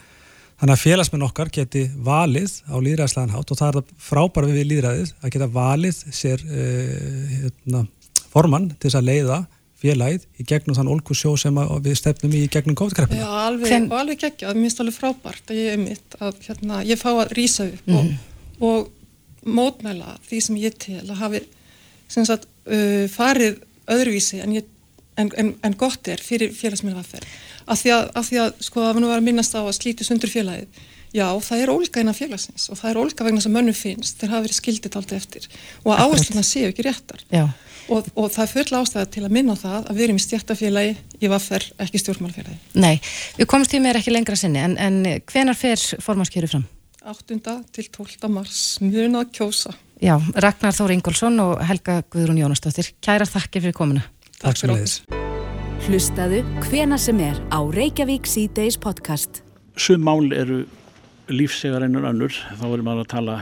Þannig 0.60 0.74
að 0.74 0.82
félagsmenn 0.82 1.24
okkar 1.24 1.48
geti 1.54 1.86
valið 2.04 2.58
á 2.68 2.76
líðræðslegan 2.84 3.32
hátt 3.32 3.52
og 3.52 3.58
það 3.58 3.70
er 3.70 3.76
það 3.78 3.94
frábæra 4.10 4.50
við 4.50 4.66
líðræðið 4.74 5.12
að 5.16 5.32
geta 5.32 5.48
valið 5.54 6.00
sér 6.12 6.42
uh, 6.44 7.30
hérna, 7.30 7.80
formann 8.28 8.68
til 8.74 8.90
þess 8.90 8.98
að 9.00 9.08
leiða 9.08 9.38
félagið 9.80 10.26
í 10.36 10.44
gegnum 10.50 10.76
þann 10.76 10.90
olgu 10.92 11.16
sjó 11.16 11.32
sem 11.40 11.56
við 11.80 11.96
stefnum 11.96 12.34
í 12.36 12.42
gegnum 12.52 12.76
góðkreppina. 12.76 13.22
Já, 13.22 13.30
alveg, 13.46 13.70
Hvern... 13.70 13.86
og 13.88 14.02
alveg 14.02 14.26
ekki, 14.28 14.48
það 14.50 14.60
minnst 14.60 14.82
alveg 14.84 14.96
frábært 14.98 15.52
að 15.52 15.60
ég 15.62 15.72
er 15.72 15.80
mitt 15.80 16.16
að 16.20 16.42
hérna, 16.44 16.80
ég 16.84 17.00
fá 17.00 17.08
að 17.14 17.32
rýsa 17.38 17.68
upp 17.70 17.88
mm 17.88 17.96
og, 17.96 18.10
mhm. 18.10 18.18
og 18.68 19.54
mótmæla 19.56 20.18
því 20.28 20.42
sem 20.44 20.60
ég 20.60 20.76
til 20.76 20.98
að 21.00 21.16
hafi 21.22 21.40
sagt, 22.12 22.44
uh, 22.68 23.06
farið 23.08 23.62
öðruvísi 23.90 24.42
en, 24.44 24.52
ég, 24.58 24.68
en, 25.16 25.32
en, 25.40 25.54
en 25.64 25.78
gott 25.80 26.12
er 26.12 26.20
fyrir 26.20 26.52
félagsmennvaferð 26.52 27.24
af 27.70 27.80
því 27.80 27.92
að, 27.94 28.08
af 28.18 28.28
því 28.28 28.40
að 28.44 28.62
sko 28.66 28.84
að 28.84 28.94
við 28.96 29.04
nú 29.04 29.10
varum 29.10 29.24
að 29.24 29.28
minnast 29.30 29.56
á 29.56 29.60
að 29.62 29.76
slíti 29.78 30.06
sundur 30.06 30.32
félagið. 30.32 30.84
Já, 31.10 31.26
það 31.42 31.62
er 31.64 31.72
ólga 31.72 32.02
innan 32.04 32.14
félagsins 32.14 32.68
og 32.70 32.78
það 32.78 32.90
er 32.92 33.00
ólga 33.00 33.26
vegna 33.26 33.42
sem 33.42 33.54
mönnum 33.54 33.74
finnst 33.74 34.20
þeir 34.20 34.30
hafa 34.30 34.44
verið 34.44 34.58
skildið 34.60 34.98
aldrei 35.00 35.16
eftir. 35.18 35.48
Og 35.82 35.94
áhersluðna 35.96 36.44
séu 36.46 36.70
ekki 36.70 36.86
réttar. 36.86 37.24
Og, 37.90 38.06
og 38.14 38.28
það 38.30 38.44
er 38.44 38.50
full 38.52 38.78
ástæða 38.78 39.06
til 39.10 39.24
að 39.26 39.34
minna 39.34 39.56
á 39.58 39.62
það 39.62 39.88
að 39.90 39.96
við 39.98 40.04
erum 40.06 40.20
í 40.20 40.22
stjættafélagi 40.22 40.92
í 41.18 41.30
vaffer, 41.32 41.64
ekki 41.82 41.98
stjórnmálfélagi 41.98 42.78
Nei, 42.78 43.00
við 43.34 43.48
komumst 43.50 43.74
í 43.74 43.80
mér 43.82 43.98
ekki 43.98 44.14
lengra 44.14 44.38
sinni 44.38 44.62
en, 44.62 44.76
en 44.78 45.00
hvenar 45.32 45.58
fer 45.58 45.82
formannskjöru 45.98 46.52
fram? 46.52 46.68
8. 47.02 47.40
til 47.72 47.88
12. 47.88 48.28
mars. 48.30 48.60
Mjög 48.84 49.32
kjósa. 49.34 49.74
Já, 50.00 50.14
Ragnar 50.36 50.76
Þóri 50.76 51.00
Ingólfsson 51.00 51.40
og 51.42 51.64
Helga 51.66 52.02
Guðrún 52.12 52.38
Jónastóttir 52.40 52.92
Kæra 53.02 53.26
þakki 53.28 53.64
fyrir 53.66 53.76
komuna. 53.76 54.06
Takk 54.38 54.62
fyrir 54.62 54.78
okkur 54.78 55.29
Hlustaðu 55.86 56.42
hvena 56.66 56.98
sem 57.00 57.16
er 57.24 57.38
á 57.48 57.64
Reykjavík 57.64 58.26
C-Days 58.28 58.76
podcast. 58.76 59.40
Sum 59.80 60.02
mál 60.04 60.28
eru 60.36 60.66
lífsegar 61.32 61.86
einnur 61.86 62.04
önnur, 62.10 62.34
þá 62.34 62.66
erum 62.68 62.90
við 62.90 63.00
að 63.00 63.08
tala 63.08 63.36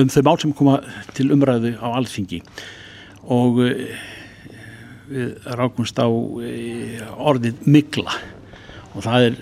um 0.00 0.08
þau 0.08 0.22
mál 0.24 0.40
sem 0.40 0.54
koma 0.56 0.78
til 1.12 1.28
umræðu 1.34 1.74
á 1.76 1.92
alþingi. 1.92 2.40
Og 3.28 3.60
eh, 3.66 4.00
við 5.12 5.52
rákumst 5.60 6.00
á 6.00 6.08
eh, 6.08 7.04
orðið 7.20 7.68
mikla 7.68 8.16
og 8.94 9.04
það 9.04 9.28
er, 9.28 9.40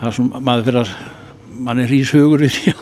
það 0.00 0.06
er 0.10 0.18
svona, 0.18 0.42
maður 0.50 0.66
fyrir 0.66 0.82
að 0.82 0.94
mann 1.60 1.82
er 1.82 1.94
ís 1.94 2.10
hugur 2.16 2.42
í 2.42 2.50
því 2.50 2.74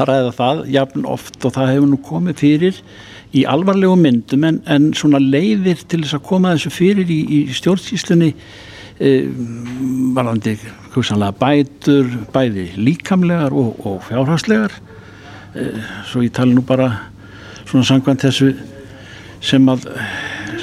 að 0.00 0.08
ræða 0.08 0.36
það 0.40 0.64
jafn 0.72 1.10
oft 1.10 1.44
og 1.44 1.52
það 1.56 1.74
hefur 1.74 1.92
nú 1.92 2.00
komið 2.08 2.40
fyrir 2.40 2.80
í 3.34 3.42
alvarlegu 3.50 3.96
myndum 3.98 4.46
en, 4.46 4.60
en 4.70 4.92
svona 4.96 5.20
leiðir 5.22 5.82
til 5.88 6.04
þess 6.04 6.18
að 6.18 6.26
koma 6.28 6.54
þessu 6.54 6.72
fyrir 6.74 7.10
í, 7.10 7.20
í 7.24 7.40
stjórnsýslunni 7.54 8.30
e, 8.34 9.14
varðandi 10.14 10.56
bætur, 11.40 12.12
bæði 12.34 12.68
líkamlegar 12.78 13.56
og, 13.56 13.80
og 13.82 14.04
fjárhagslegar. 14.06 14.76
E, 15.54 15.66
svo 16.10 16.22
ég 16.22 16.34
tala 16.34 16.54
nú 16.54 16.62
bara 16.66 16.90
svona 17.66 17.86
sangvænt 17.88 18.26
þessu 18.28 18.52
sem 19.44 19.66
að 19.68 19.88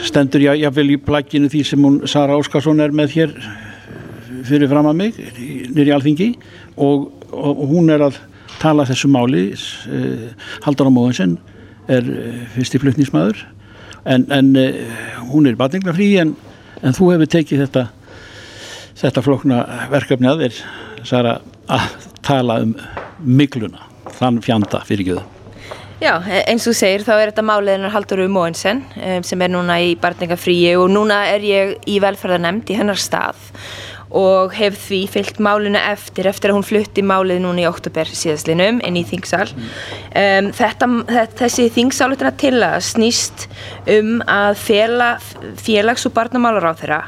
stendur 0.07 0.47
ég 0.47 0.65
að 0.65 0.79
vel 0.79 0.89
í 0.95 1.01
plagginu 1.01 1.51
því 1.51 1.65
sem 1.67 1.83
hún 1.85 2.01
Sara 2.09 2.37
Óskarsson 2.39 2.81
er 2.81 2.95
með 2.95 3.17
hér 3.17 3.35
fyrir 4.47 4.71
fram 4.71 4.87
að 4.89 4.97
mig 4.97 5.19
nýri 5.75 5.91
alþingi 5.93 6.31
og, 6.81 7.11
og 7.35 7.65
hún 7.69 7.91
er 7.93 8.07
að 8.07 8.17
tala 8.61 8.87
þessu 8.87 9.09
máli 9.11 9.49
e, 9.51 10.01
Haldur 10.63 10.89
á 10.89 10.91
móðinsinn 10.93 11.37
er 11.89 12.05
eh, 12.05 12.45
fyrsti 12.55 12.81
flutnismæður 12.81 13.41
en, 14.05 14.27
en 14.31 14.53
eh, 14.59 14.79
hún 15.31 15.49
er 15.49 15.57
batningla 15.59 15.95
frí 15.97 16.13
en, 16.21 16.35
en 16.81 16.97
þú 16.97 17.13
hefur 17.15 17.31
tekið 17.37 17.65
þetta 17.65 17.87
þetta 19.01 19.25
flokna 19.25 19.61
verkefni 19.91 20.29
að 20.29 20.45
þér 20.45 20.63
Sara, 21.07 21.39
að 21.65 22.09
tala 22.21 22.59
um 22.61 22.75
mikluna, 23.25 23.87
þann 24.19 24.35
fjanda 24.45 24.83
fyrir 24.85 25.07
göðu. 25.07 25.23
Já, 26.01 26.15
e, 26.29 26.43
eins 26.49 26.67
og 26.69 26.75
segir 26.77 27.01
þá 27.05 27.15
er 27.15 27.31
þetta 27.31 27.45
máliðinar 27.45 27.93
Haldur 27.95 28.21
Móinsen 28.29 28.83
sem 29.25 29.41
er 29.41 29.49
núna 29.53 29.79
í 29.81 29.95
barningafríi 30.01 30.75
og 30.77 30.91
núna 30.93 31.23
er 31.29 31.45
ég 31.45 31.73
í 31.89 31.97
velferðarnemnd 32.01 32.69
í 32.69 32.77
hennar 32.77 33.01
stað 33.01 33.41
og 34.17 34.51
hef 34.55 34.75
því 34.87 34.99
fyllt 35.11 35.39
málinu 35.43 35.79
eftir 35.79 36.27
eftir 36.27 36.51
að 36.51 36.59
hún 36.59 36.67
flutti 36.67 37.03
málið 37.05 37.39
núna 37.45 37.63
í 37.63 37.69
oktober 37.69 38.09
síðastlinum 38.09 38.81
inn 38.83 38.99
í 38.99 39.05
þingsal. 39.07 39.47
Um, 39.53 40.51
þetta, 40.57 40.89
þessi 41.39 41.69
þingsálutina 41.77 42.33
til 42.39 42.57
að 42.59 42.77
snýst 42.89 43.47
um 43.95 44.19
að 44.27 44.59
fela, 44.59 45.13
félags- 45.61 46.05
og 46.09 46.15
barnamálar 46.17 46.71
á 46.71 46.73
þeirra 46.75 47.01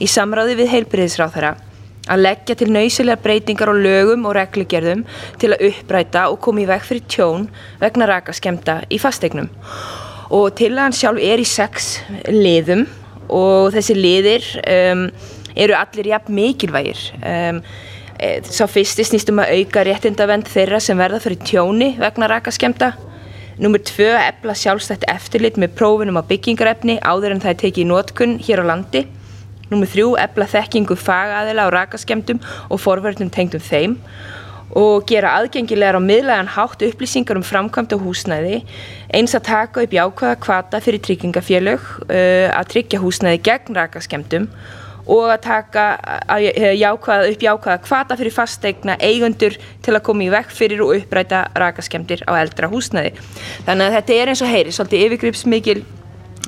í 0.00 0.08
samráði 0.10 0.56
við 0.62 0.72
heilbyrðisráð 0.72 1.36
þeirra 1.36 1.54
að 2.06 2.22
leggja 2.22 2.56
til 2.58 2.68
nöysilega 2.70 3.22
breytingar 3.22 3.72
á 3.72 3.74
lögum 3.74 4.26
og 4.28 4.36
reglugerðum 4.38 5.04
til 5.42 5.52
að 5.52 5.64
uppræta 5.70 6.26
og 6.30 6.40
koma 6.44 6.62
í 6.62 6.68
veg 6.68 6.84
fyrir 6.86 7.06
tjón 7.10 7.48
vegna 7.80 8.06
rakaskemta 8.08 8.80
í 8.88 9.00
fasteignum. 9.02 9.50
Og 10.30 10.54
til 10.58 10.72
að 10.74 10.84
hann 10.84 10.96
sjálf 10.96 11.22
er 11.22 11.42
í 11.42 11.46
sex 11.46 11.96
liðum 12.30 12.86
og 13.26 13.74
þessi 13.74 13.96
liðir 13.98 14.46
um, 14.62 15.08
eru 15.56 15.76
allir 15.78 16.12
jafn 16.12 16.36
mikilvægir. 16.36 17.00
Um, 17.22 17.60
sá 18.48 18.64
fyrsti 18.70 19.04
snýstum 19.04 19.42
að 19.42 19.58
auka 19.58 19.82
réttindavend 19.84 20.48
þeirra 20.48 20.80
sem 20.80 20.96
verða 20.96 21.20
fyrir 21.20 21.42
tjóni 21.44 21.90
vegna 22.00 22.30
rakaskemta 22.32 22.94
Númer 23.56 23.80
tvö, 23.80 24.10
efla 24.20 24.52
sjálfstætt 24.52 25.06
eftirlit 25.08 25.56
með 25.56 25.78
prófunum 25.78 26.18
á 26.20 26.28
byggingarefni 26.28 26.98
áður 27.00 27.32
en 27.32 27.38
það 27.40 27.52
er 27.54 27.60
tekið 27.62 27.80
í 27.80 27.86
nótkunn 27.88 28.34
hér 28.44 28.60
á 28.60 28.64
landi. 28.68 29.00
Númer 29.70 29.88
þrjú, 29.88 30.10
efla 30.20 30.48
þekkingu 30.52 30.96
fagaðila 31.00 31.64
á 31.64 31.68
rakaskemdum 31.72 32.42
og 32.68 32.82
forverðnum 32.84 33.30
tengdum 33.32 33.64
þeim. 33.64 33.94
Og 34.76 35.06
gera 35.08 35.32
aðgengilegar 35.38 35.96
á 35.96 36.04
miðlegan 36.04 36.52
hátt 36.52 36.84
upplýsingar 36.84 37.40
um 37.40 37.46
framkvæmt 37.48 37.96
og 37.96 38.04
húsnæði. 38.04 38.60
Eins 39.16 39.32
að 39.32 39.48
taka 39.48 39.86
upp 39.86 39.96
jákvæða 39.96 40.36
kvata 40.44 40.82
fyrir 40.84 41.00
tryggingafélög 41.08 41.88
að 42.12 42.72
tryggja 42.74 43.00
húsnæði 43.00 43.40
gegn 43.48 43.80
rakaskemdum 43.80 44.50
og 45.06 45.30
að 45.30 45.42
taka 45.46 45.84
að, 46.26 46.48
jákvæða, 46.80 47.28
upp 47.32 47.44
jákvæða 47.46 47.82
kvata 47.84 48.18
fyrir 48.18 48.34
fastegna 48.34 48.96
eigundur 49.00 49.58
til 49.84 49.94
að 49.94 50.04
koma 50.08 50.26
í 50.26 50.32
vekk 50.34 50.54
fyrir 50.54 50.82
og 50.84 50.96
uppræta 50.96 51.46
rakaskemdir 51.54 52.24
á 52.26 52.32
eldra 52.40 52.70
húsnæði. 52.72 53.14
Þannig 53.68 53.86
að 53.86 54.00
þetta 54.00 54.18
er 54.18 54.32
eins 54.32 54.42
og 54.42 54.50
heyri 54.50 54.74
svolítið 54.74 55.06
yfirgripsmikil 55.06 55.84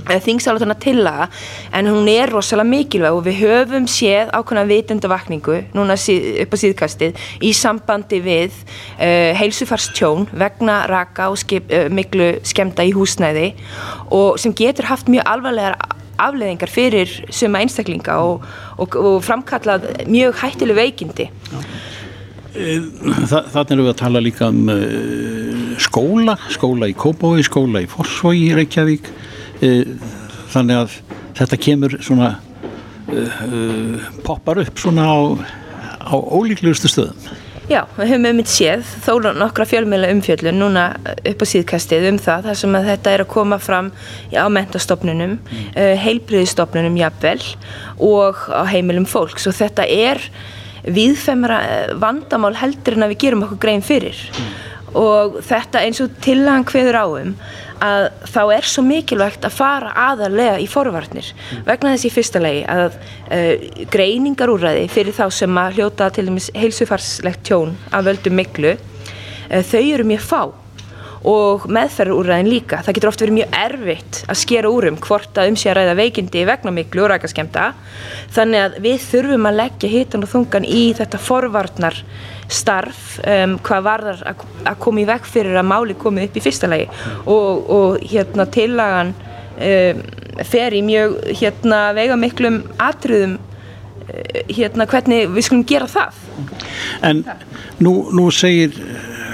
þingsálatuna 0.07 0.77
tillaga 0.81 1.29
en 1.75 1.89
hún 1.91 2.09
er 2.11 2.31
rosalega 2.31 2.69
mikilvæg 2.69 3.17
og 3.17 3.25
við 3.27 3.41
höfum 3.43 3.89
séð 3.91 4.33
ákveðna 4.37 4.65
vitundavakningu 4.69 5.59
núna 5.77 5.99
síð, 5.99 6.29
upp 6.45 6.55
á 6.55 6.57
síðkastið 6.63 7.23
í 7.45 7.53
sambandi 7.57 8.21
við 8.25 8.55
uh, 8.55 9.35
heilsufarstjón 9.39 10.29
vegna 10.33 10.81
raka 10.91 11.29
og 11.33 11.39
skip, 11.43 11.71
uh, 11.73 11.89
miklu 11.93 12.37
skemta 12.47 12.87
í 12.87 12.95
húsnæði 12.97 13.53
og 14.15 14.39
sem 14.41 14.55
getur 14.57 14.89
haft 14.91 15.11
mjög 15.11 15.27
alvarlegar 15.29 15.79
afleðingar 16.23 16.71
fyrir 16.73 17.13
suma 17.35 17.63
einstaklinga 17.63 18.19
og, 18.25 18.45
og, 18.79 18.97
og 18.99 19.19
framkallað 19.27 19.87
mjög 20.11 20.39
hættileg 20.43 20.79
veikindi. 20.79 21.29
Þa, 22.59 23.43
Þannig 23.53 23.73
erum 23.75 23.85
við 23.85 23.93
að 23.93 23.99
tala 24.01 24.23
líka 24.25 24.49
um 24.51 24.73
uh, 24.73 25.75
skóla, 25.83 26.39
skóla 26.51 26.89
í 26.91 26.97
Kópói, 26.99 27.43
skóla 27.47 27.85
í 27.85 27.91
Forsvogi 27.91 28.49
í 28.49 28.55
Reykjavík. 28.57 29.11
Eh, 29.63 29.91
þannig 30.53 30.85
að 30.85 31.01
þetta 31.39 31.59
kemur 31.61 31.99
svona 32.03 32.37
poppar 34.23 34.61
upp 34.61 34.81
svona 34.81 35.07
á, 35.09 35.19
á 36.13 36.15
ólíklegustu 36.15 36.91
stöðum 36.93 37.48
Já, 37.69 37.83
við 37.99 38.15
höfum 38.15 38.27
um 38.31 38.39
mitt 38.41 38.49
séð 38.49 38.87
þó 39.05 39.33
nokkra 39.37 39.67
fjölmjöla 39.69 40.09
umfjöllun 40.15 40.57
núna 40.57 40.85
upp 41.05 41.43
á 41.45 41.47
síðkastið 41.51 42.07
um 42.09 42.21
það 42.25 42.47
þar 42.49 42.59
sem 42.63 42.79
að 42.79 42.89
þetta 42.89 43.13
er 43.13 43.23
að 43.25 43.29
koma 43.35 43.59
fram 43.61 43.91
á 44.33 44.49
mentastofnunum 44.49 45.35
mm. 45.37 45.67
uh, 45.75 45.93
heilbriðistofnunum 46.01 46.97
jafnvel 46.97 47.43
og 48.09 48.41
á 48.49 48.65
heimilum 48.73 49.05
fólks 49.11 49.45
og 49.51 49.59
þetta 49.59 49.85
er 49.85 50.23
viðfemra 50.89 51.61
vandamál 52.01 52.55
heldur 52.57 52.97
en 52.97 53.05
að 53.05 53.13
við 53.13 53.23
gerum 53.27 53.45
okkur 53.45 53.61
grein 53.67 53.85
fyrir 53.85 54.17
mm. 54.17 54.51
og 55.05 55.37
þetta 55.45 55.85
eins 55.85 56.01
og 56.01 56.17
tillagan 56.25 56.65
hveður 56.73 57.03
áum 57.05 57.35
að 57.85 58.07
þá 58.33 58.41
er 58.57 58.69
svo 58.69 58.85
mikilvægt 58.87 59.47
að 59.47 59.57
fara 59.59 59.93
aðarlega 60.09 60.59
í 60.63 60.69
forvarnir 60.71 61.33
mm. 61.33 61.65
vegna 61.69 61.95
þessi 61.95 62.13
fyrsta 62.15 62.43
legi 62.43 62.63
að 62.69 62.97
uh, 62.99 63.83
greiningarúræði 63.93 64.87
fyrir 64.93 65.17
þá 65.17 65.27
sem 65.41 65.61
að 65.63 65.79
hljóta 65.79 66.11
til 66.15 66.29
dæmis 66.29 66.51
heilsufarslegt 66.57 67.45
tjón 67.49 67.77
að 67.95 68.11
völdu 68.13 68.35
miklu 68.35 68.75
uh, 68.77 69.63
þau 69.63 69.83
eru 69.83 70.09
mjög 70.13 70.27
fá 70.27 70.43
og 71.27 71.67
meðferðurúræðin 71.73 72.51
líka. 72.51 72.81
Það 72.87 72.99
getur 72.99 73.11
oft 73.11 73.23
verið 73.25 73.37
mjög 73.39 73.57
erfitt 73.59 74.21
að 74.29 74.41
skera 74.43 74.71
úr 74.71 74.89
um 74.93 74.99
hvort 75.03 75.39
að 75.41 75.53
um 75.53 75.59
sé 75.59 75.73
að 75.73 75.81
ræða 75.81 75.97
veikindi 75.99 76.45
vegna 76.49 76.75
miklu 76.75 77.05
og 77.05 77.13
rækaskemta 77.13 77.71
þannig 78.37 78.65
að 78.65 78.77
við 78.85 78.99
þurfum 79.09 79.49
að 79.51 79.59
leggja 79.63 79.93
hitan 79.93 80.27
og 80.27 80.33
þungan 80.35 80.69
í 80.69 80.85
þetta 80.99 81.23
forvarnar 81.23 81.99
starf 82.49 83.19
um, 83.27 83.59
hvað 83.65 83.85
varðar 83.85 84.23
að, 84.31 84.47
að 84.65 84.79
koma 84.85 85.03
í 85.03 85.09
vekk 85.09 85.29
fyrir 85.29 85.59
að 85.61 85.69
máli 85.69 85.99
komi 85.99 86.25
upp 86.29 86.39
í 86.39 86.45
fyrsta 86.45 86.71
lagi. 86.71 86.89
Og, 87.27 87.69
og 87.75 88.07
hérna 88.09 88.49
tillagan 88.53 89.13
um, 89.13 90.03
fer 90.49 90.77
í 90.77 90.83
mjög 90.87 91.19
hérna 91.43 91.83
veiga 91.99 92.17
miklum 92.21 92.63
atriðum 92.81 93.37
uh, 93.37 94.41
hérna 94.49 94.89
hvernig 94.89 95.29
við 95.35 95.49
skulum 95.49 95.67
gera 95.69 95.91
það. 95.93 96.23
En 97.05 97.25
nú, 97.85 97.95
nú 98.15 98.29
segir 98.35 98.77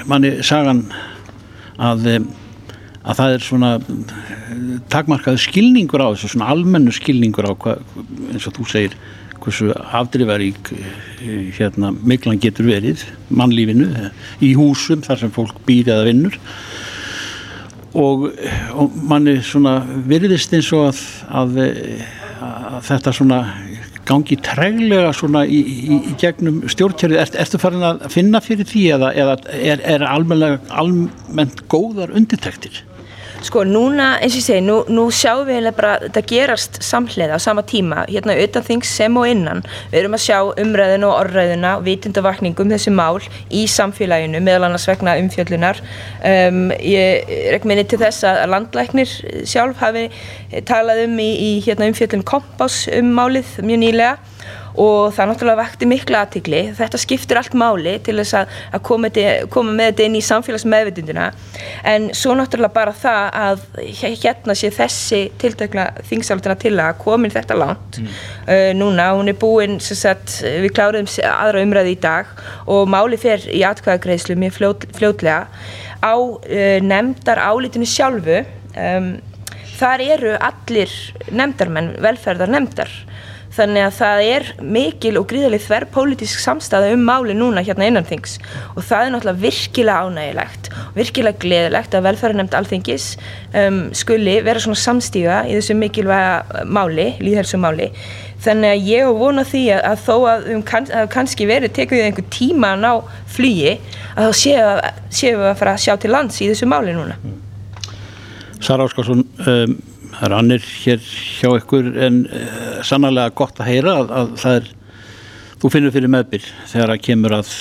manni 0.09 0.37
sagan 0.45 0.85
að 1.77 2.09
að 3.05 3.19
það 3.19 3.35
er 3.35 3.43
svona 3.45 3.71
takmarkaðu 4.93 5.41
skilningur 5.43 6.01
á 6.01 6.09
þessu 6.13 6.31
svona 6.33 6.49
almennu 6.53 6.93
skilningur 6.95 7.45
á 7.45 7.53
hvað, 7.53 7.83
eins 8.33 8.47
og 8.49 8.55
þú 8.57 8.65
segir 8.71 8.97
hversu 9.43 9.69
afdrifarík 9.75 10.71
eh, 10.73 11.51
hérna, 11.53 11.91
miklan 11.93 12.41
getur 12.41 12.69
verið 12.71 13.03
mannlífinu 13.29 14.09
í 14.41 14.55
húsum 14.57 15.03
þar 15.05 15.21
sem 15.21 15.33
fólk 15.35 15.59
býr 15.67 15.91
eða 15.93 16.07
vinnur. 16.09 16.39
Og, 17.95 18.25
og 18.75 18.95
manni 19.07 19.37
svona 19.45 19.77
virðist 20.07 20.55
eins 20.57 20.71
og 20.75 20.89
að, 20.89 21.03
að, 21.29 21.61
að 22.41 22.81
þetta 22.89 23.13
svona 23.15 23.39
gangi 24.05 24.37
treglega 24.45 25.13
svona 25.15 25.45
í, 25.45 25.61
í, 25.61 25.99
í 26.11 26.15
gegnum 26.21 26.63
stjórnkjörið, 26.71 27.21
er, 27.23 27.31
ertu 27.45 27.61
farin 27.61 27.85
að 27.85 28.05
finna 28.13 28.41
fyrir 28.43 28.69
því 28.69 28.83
eða, 28.97 29.13
eða 29.23 29.37
er, 29.55 29.85
er 29.95 30.05
almennt 30.09 31.65
góðar 31.71 32.13
undirtektir? 32.15 32.83
Sko 33.43 33.63
núna, 33.67 34.15
eins 34.23 34.35
og 34.35 34.39
ég 34.39 34.45
segi, 34.45 34.63
nú, 34.63 34.77
nú 34.91 35.05
sjáum 35.13 35.45
við 35.49 35.67
bara 35.75 35.95
þetta 36.05 36.23
gerast 36.29 36.79
samhliða 36.85 37.37
á 37.37 37.39
sama 37.41 37.63
tíma, 37.67 38.05
hérna 38.07 38.35
utan 38.39 38.65
þings 38.65 38.91
sem 38.97 39.17
og 39.19 39.27
innan. 39.29 39.63
Við 39.91 39.99
erum 40.01 40.17
að 40.17 40.23
sjá 40.25 40.37
umræðinu 40.63 41.09
og 41.09 41.17
orðræðina 41.23 41.73
og 41.79 41.85
vitundavakningum 41.87 42.71
þessi 42.73 42.93
mál 42.95 43.19
í 43.51 43.65
samfélaginu 43.71 44.41
meðal 44.45 44.69
annars 44.69 44.87
vegna 44.89 45.17
umfjöllunar. 45.21 45.81
Um, 46.25 46.69
ég 46.79 47.33
rekk 47.55 47.67
minni 47.69 47.85
til 47.89 47.99
þess 48.01 48.25
að 48.27 48.45
landlæknir 48.53 49.17
sjálf 49.45 49.83
hafi 49.83 50.07
talað 50.69 51.05
um 51.07 51.19
í, 51.19 51.31
í 51.35 51.51
hérna, 51.65 51.91
umfjöllun 51.91 52.25
kompás 52.27 52.85
um 52.93 53.13
málið 53.17 53.59
mjög 53.65 53.83
nýlega 53.83 54.15
og 54.81 55.13
það 55.15 55.29
náttúrulega 55.29 55.61
vekti 55.61 55.87
miklu 55.89 56.17
aðtikli 56.19 56.61
þetta 56.75 56.99
skiptir 56.99 57.39
allt 57.39 57.55
máli 57.57 57.95
til 58.03 58.17
þess 58.19 58.37
að, 58.41 58.55
að 58.75 58.83
koma, 58.89 59.11
koma 59.53 59.75
með 59.75 59.91
þetta 59.91 60.07
inn 60.07 60.17
í 60.19 60.23
samfélagsmeðvitundina. 60.25 61.27
En 61.87 62.09
svo 62.17 62.35
náttúrulega 62.37 62.75
bara 62.75 62.95
það 62.95 63.37
að 63.41 63.63
hérna 64.21 64.55
sé 64.57 64.71
þessi 64.75 65.21
tiltakla 65.41 65.87
þingsálutina 66.09 66.57
til 66.61 66.73
að 66.83 66.99
komin 67.03 67.33
þetta 67.33 67.59
langt 67.59 68.01
mm. 68.01 68.09
uh, 68.49 68.71
núna, 68.77 69.11
hún 69.15 69.31
er 69.31 69.39
búin 69.39 69.79
sagt, 69.83 70.41
við 70.43 70.73
kláruðum 70.75 71.09
aðra 71.31 71.63
umræði 71.65 71.95
í 71.95 72.01
dag 72.03 72.31
og 72.71 72.89
máli 72.91 73.19
fer 73.21 73.45
í 73.51 73.63
atkvæðagreislu 73.67 74.37
mjög 74.39 74.57
fljót, 74.59 74.89
fljótlega. 74.97 75.45
Á 76.03 76.15
uh, 76.15 76.77
nefndar 76.83 77.41
álítinu 77.41 77.87
sjálfu 77.89 78.43
um, 78.75 79.15
þar 79.75 80.03
eru 80.05 80.35
allir 80.39 80.91
nefndarmenn 81.35 81.95
velferðar 82.03 82.51
nefndar 82.51 82.91
Þannig 83.55 83.85
að 83.85 83.93
það 83.95 84.21
er 84.27 84.47
mikil 84.75 85.13
og 85.19 85.29
gríðarlega 85.31 85.63
þverr 85.63 85.87
pólitísk 85.93 86.41
samstæða 86.43 86.91
um 86.95 87.05
máli 87.07 87.35
núna 87.37 87.63
hérna 87.63 87.87
innan 87.87 88.07
þings 88.07 88.35
og 88.75 88.83
það 88.83 89.05
er 89.05 89.13
náttúrulega 89.13 89.43
virkilega 89.45 90.09
ánægilegt 90.09 90.69
virkilega 90.95 91.39
gleðilegt 91.43 91.95
að 91.95 92.05
velferðarnemnd 92.09 92.57
alþingis 92.57 93.07
um, 93.55 93.79
skuli 93.95 94.35
vera 94.45 94.61
svona 94.63 94.79
samstíga 94.79 95.41
í 95.47 95.55
þessu 95.57 95.77
mikilvæga 95.79 96.65
máli, 96.67 97.07
líðhelsumáli. 97.23 97.89
Þannig 98.45 98.75
að 98.75 98.91
ég 98.91 99.07
hef 99.07 99.19
vonað 99.23 99.49
því 99.53 99.63
að, 99.77 99.81
að 99.89 100.03
þó 100.05 100.15
að 100.33 100.45
um 100.53 100.67
kann, 100.67 100.91
að 100.91 101.09
kannski 101.15 101.49
verið 101.49 101.75
tekuð 101.79 102.05
einhver 102.05 102.29
tíma 102.33 102.75
að 102.75 102.83
ná 102.83 102.91
flugi 103.37 103.73
að 104.15 104.29
þá 104.29 104.35
séum 104.43 105.41
við 105.41 105.49
að 105.49 105.59
fara 105.63 105.75
að 105.75 105.83
sjá 105.87 105.95
til 106.01 106.13
lands 106.13 106.43
í 106.43 106.51
þessu 106.51 106.69
máli 106.69 106.95
núna. 106.95 107.17
Sara 108.63 108.85
Óskarsson, 108.87 109.25
um 109.45 109.75
það 110.19 110.27
er 110.27 110.35
annir 110.39 110.65
hér 110.83 111.05
hjá 111.05 111.49
ykkur 111.59 111.91
en 112.07 112.23
uh, 112.25 112.81
sannarlega 112.85 113.35
gott 113.37 113.61
að 113.61 113.71
heyra 113.71 113.95
að, 114.01 114.13
að 114.19 114.33
það 114.41 114.59
er, 114.59 114.69
þú 115.61 115.71
finnur 115.75 115.95
fyrir 115.95 116.13
meðbyr 116.15 116.49
þegar 116.71 116.93
það 116.93 117.05
kemur 117.09 117.37
að 117.39 117.53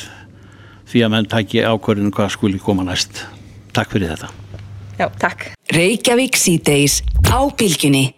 því 0.90 1.04
að 1.04 1.14
menn 1.14 1.30
tæki 1.30 1.64
ákvörðinu 1.66 2.14
hvað 2.14 2.34
skuli 2.36 2.60
koma 2.62 2.84
næst. 2.86 3.24
Takk 3.74 3.94
fyrir 3.94 4.14
þetta. 4.14 4.30
Já, 4.98 5.08
takk. 5.18 5.48
Reykjavík 5.74 6.36
síðdeis 6.38 7.00
á 7.26 7.42
bylginni. 7.58 8.12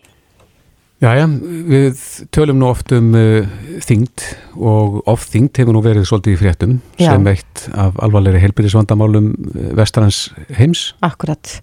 Jæja, 1.05 1.27
við 1.69 1.99
tölum 2.33 2.57
nú 2.61 2.71
oft 2.71 2.93
um 2.97 3.11
uh, 3.17 3.45
þyngd 3.85 4.23
og 4.57 5.03
oft 5.13 5.29
þyngd 5.35 5.61
hefur 5.61 5.77
nú 5.77 5.83
verið 5.85 6.07
svolítið 6.09 6.33
í 6.33 6.39
fréttum 6.41 6.79
Já. 6.97 7.11
sem 7.11 7.29
eitt 7.29 7.67
af 7.77 7.99
alvarleiri 8.01 8.41
heilbyrðisvandamálum 8.41 9.29
uh, 9.35 9.67
vestarans 9.77 10.23
heims. 10.57 10.87
Akkurat 11.05 11.59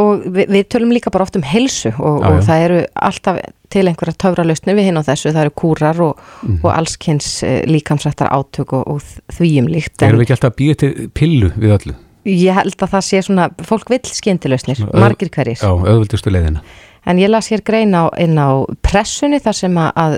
og 0.00 0.24
við, 0.26 0.48
við 0.50 0.64
tölum 0.74 0.94
líka 0.94 1.12
bara 1.14 1.26
oft 1.26 1.36
um 1.38 1.44
helsu 1.46 1.92
og, 1.98 2.24
og 2.26 2.40
það 2.46 2.64
eru 2.68 2.80
alltaf 3.08 3.40
til 3.74 3.84
einhverja 3.90 4.16
töfralausni 4.22 4.76
við 4.76 4.88
hinn 4.90 5.00
á 5.00 5.06
þessu, 5.06 5.32
það 5.34 5.46
eru 5.46 5.54
kúrar 5.58 6.00
og, 6.04 6.24
mm. 6.46 6.60
og 6.62 6.70
allskynns 6.74 7.28
eh, 7.46 7.60
líkamsrættar 7.70 8.30
átök 8.34 8.74
og, 8.78 8.86
og 8.94 9.34
þvíum 9.34 9.68
líkt. 9.70 9.98
Erum 10.02 10.22
við 10.22 10.28
ekki 10.28 10.36
alltaf 10.36 10.54
að 10.54 10.58
býja 10.62 10.80
til 10.84 10.92
pillu 11.14 11.52
við 11.56 11.76
öllu? 11.78 11.96
Ég 12.24 12.56
held 12.56 12.80
að 12.80 12.94
það 12.94 13.04
sé 13.04 13.20
svona, 13.26 13.50
fólk 13.68 13.90
vil 13.92 14.00
skemmtilausnir, 14.08 14.80
margir 14.96 15.28
hverjir. 15.34 15.60
Já, 15.60 15.68
auðvöldustu 15.68 16.32
leiðina. 16.32 16.62
En 17.04 17.18
ég 17.20 17.28
las 17.28 17.50
hér 17.52 17.60
greina 17.60 18.06
inn 18.20 18.38
á 18.40 18.64
pressunni 18.84 19.36
þar 19.44 19.56
sem 19.58 19.74
að, 19.76 20.14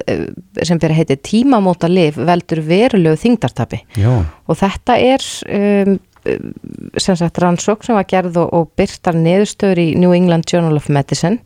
sem 0.63 0.79
fyrir 0.79 1.01
heiti 1.01 1.17
tímamóta 1.19 1.91
liv 1.91 2.19
veldur 2.29 2.63
verulegu 2.63 3.19
þingdartabi. 3.25 3.81
Já. 3.99 4.13
Og 4.23 4.61
þetta 4.61 4.99
er 5.03 5.27
um, 5.59 5.97
sem 7.01 7.19
sagt 7.19 7.41
rannsók 7.43 7.85
sem 7.87 7.97
var 7.97 8.07
gerð 8.11 8.39
og, 8.43 8.53
og 8.53 8.71
byrtar 8.79 9.19
neðustöður 9.19 9.83
í 9.83 9.89
New 10.01 10.15
England 10.17 10.49
Journal 10.51 10.79
of 10.79 10.89
Medicine 10.93 11.43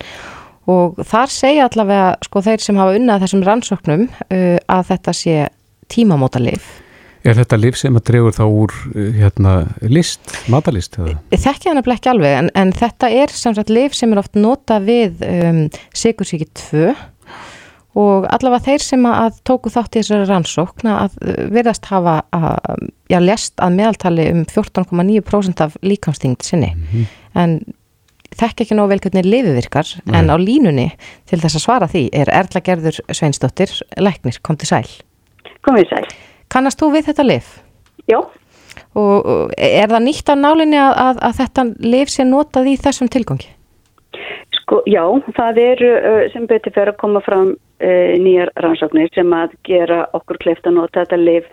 og 0.71 1.01
þar 1.09 1.33
segja 1.33 1.67
allavega 1.67 2.13
sko 2.27 2.43
þeir 2.45 2.63
sem 2.63 2.79
hafa 2.79 2.99
unnað 2.99 3.25
þessum 3.25 3.43
rannsóknum 3.47 4.07
uh, 4.07 4.57
að 4.71 4.87
þetta 4.93 5.17
sé 5.17 5.37
tímamóta 5.91 6.43
lif. 6.43 6.69
Er 7.27 7.37
þetta 7.37 7.59
lif 7.61 7.77
sem 7.77 7.97
að 7.99 8.07
dregur 8.09 8.33
þá 8.33 8.45
úr 8.49 8.75
hérna 9.19 9.55
list, 9.85 10.23
matalist? 10.49 10.97
Þekki 11.29 11.69
hann 11.69 11.81
að 11.83 11.89
blekja 11.91 12.15
alveg 12.15 12.37
en, 12.39 12.49
en 12.57 12.73
þetta 12.73 13.11
er 13.13 13.35
sem 13.37 13.57
sagt 13.57 13.73
lif 13.73 13.97
sem 13.99 14.15
er 14.15 14.23
oft 14.23 14.39
nota 14.41 14.79
við 14.81 15.21
um, 15.27 15.67
sigursíki 15.93 16.49
2 16.71 16.95
og 17.99 18.27
allavega 18.31 18.63
þeir 18.69 18.85
sem 18.85 19.07
að 19.09 19.41
tóku 19.49 19.73
þátt 19.73 19.97
í 19.97 20.03
þessari 20.03 20.29
rannsókn 20.29 20.91
að 20.93 21.17
verðast 21.51 21.89
hafa 21.91 22.21
að, 22.31 22.87
já, 23.11 23.19
lest 23.19 23.57
að 23.59 23.77
meðaltali 23.81 24.29
um 24.31 24.45
14,9% 24.47 25.65
af 25.65 25.77
líkamstingd 25.83 26.47
sinni 26.47 26.71
mm 26.75 26.85
-hmm. 26.93 27.07
en 27.35 27.57
þekk 28.39 28.65
ekki 28.65 28.79
nóg 28.79 28.93
vel 28.93 29.01
hvernig 29.03 29.27
lifi 29.27 29.55
virkar 29.57 29.89
Nei. 30.05 30.19
en 30.19 30.31
á 30.31 30.37
línunni 30.39 30.91
til 31.27 31.41
þess 31.41 31.59
að 31.59 31.65
svara 31.67 31.89
því 31.91 32.05
er 32.13 32.31
Erla 32.31 32.61
Gerður 32.63 33.01
Sveinsdóttir 33.11 33.71
Læknir, 33.99 34.39
kom 34.43 34.57
til 34.57 34.69
sæl 34.69 34.87
Komið 35.67 35.91
sæl 35.91 36.07
Kannast 36.49 36.81
þú 36.81 36.93
við 36.95 37.11
þetta 37.11 37.27
lif? 37.27 37.63
Já 38.07 38.23
Og 38.95 39.51
er 39.59 39.89
það 39.91 40.03
nýtt 40.03 40.31
á 40.31 40.35
nálinni 40.35 40.79
að, 40.79 40.95
að, 40.99 41.19
að 41.23 41.35
þetta 41.39 41.65
lif 41.79 42.11
sé 42.11 42.25
notað 42.27 42.71
í 42.73 42.77
þessum 42.77 43.09
tilgangi? 43.09 43.51
Sko, 44.63 44.83
já, 44.87 45.05
það 45.37 45.59
er 45.59 45.83
sem 46.33 46.47
betur 46.47 46.75
fyrir 46.75 46.93
að 46.95 46.99
koma 46.99 47.23
fram 47.23 47.55
uh, 47.81 48.19
nýjar 48.21 48.53
rannsóknir 48.57 49.11
sem 49.15 49.33
að 49.33 49.57
gera 49.69 50.05
okkur 50.17 50.41
kleift 50.45 50.67
að 50.67 50.79
nota 50.81 51.05
þetta 51.05 51.21
liv 51.21 51.49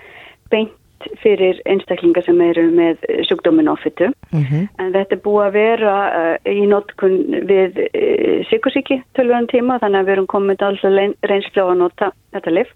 beint 0.52 0.76
fyrir 1.22 1.60
einstaklingar 1.70 2.26
sem 2.26 2.40
eru 2.42 2.64
með 2.74 3.04
sjúkdómin 3.28 3.70
ofittu 3.70 4.08
mm 4.32 4.44
-hmm. 4.44 4.68
en 4.82 4.94
þetta 4.96 5.16
er 5.16 5.22
búið 5.24 5.46
að 5.46 5.54
vera 5.54 5.96
uh, 6.08 6.52
í 6.52 6.66
notkun 6.68 7.18
við 7.52 7.80
uh, 7.86 8.42
sykursíki 8.50 9.02
tölvöðan 9.14 9.52
tíma 9.54 9.80
þannig 9.80 10.00
að 10.00 10.06
við 10.06 10.16
erum 10.18 10.28
komið 10.34 10.68
alltaf 10.70 11.30
reynslu 11.32 11.62
á 11.64 11.68
að 11.70 11.80
nota 11.84 12.12
þetta 12.34 12.52
liv 12.52 12.74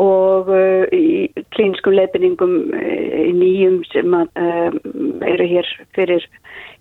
og 0.00 0.50
uh, 0.52 0.84
í 0.94 1.30
klínskum 1.54 1.96
leifinningum 1.96 2.54
uh, 2.72 3.24
nýjum 3.36 3.80
sem 3.90 4.14
að, 4.16 4.30
uh, 4.40 4.78
eru 5.28 5.48
hér 5.50 5.68
fyrir 5.96 6.24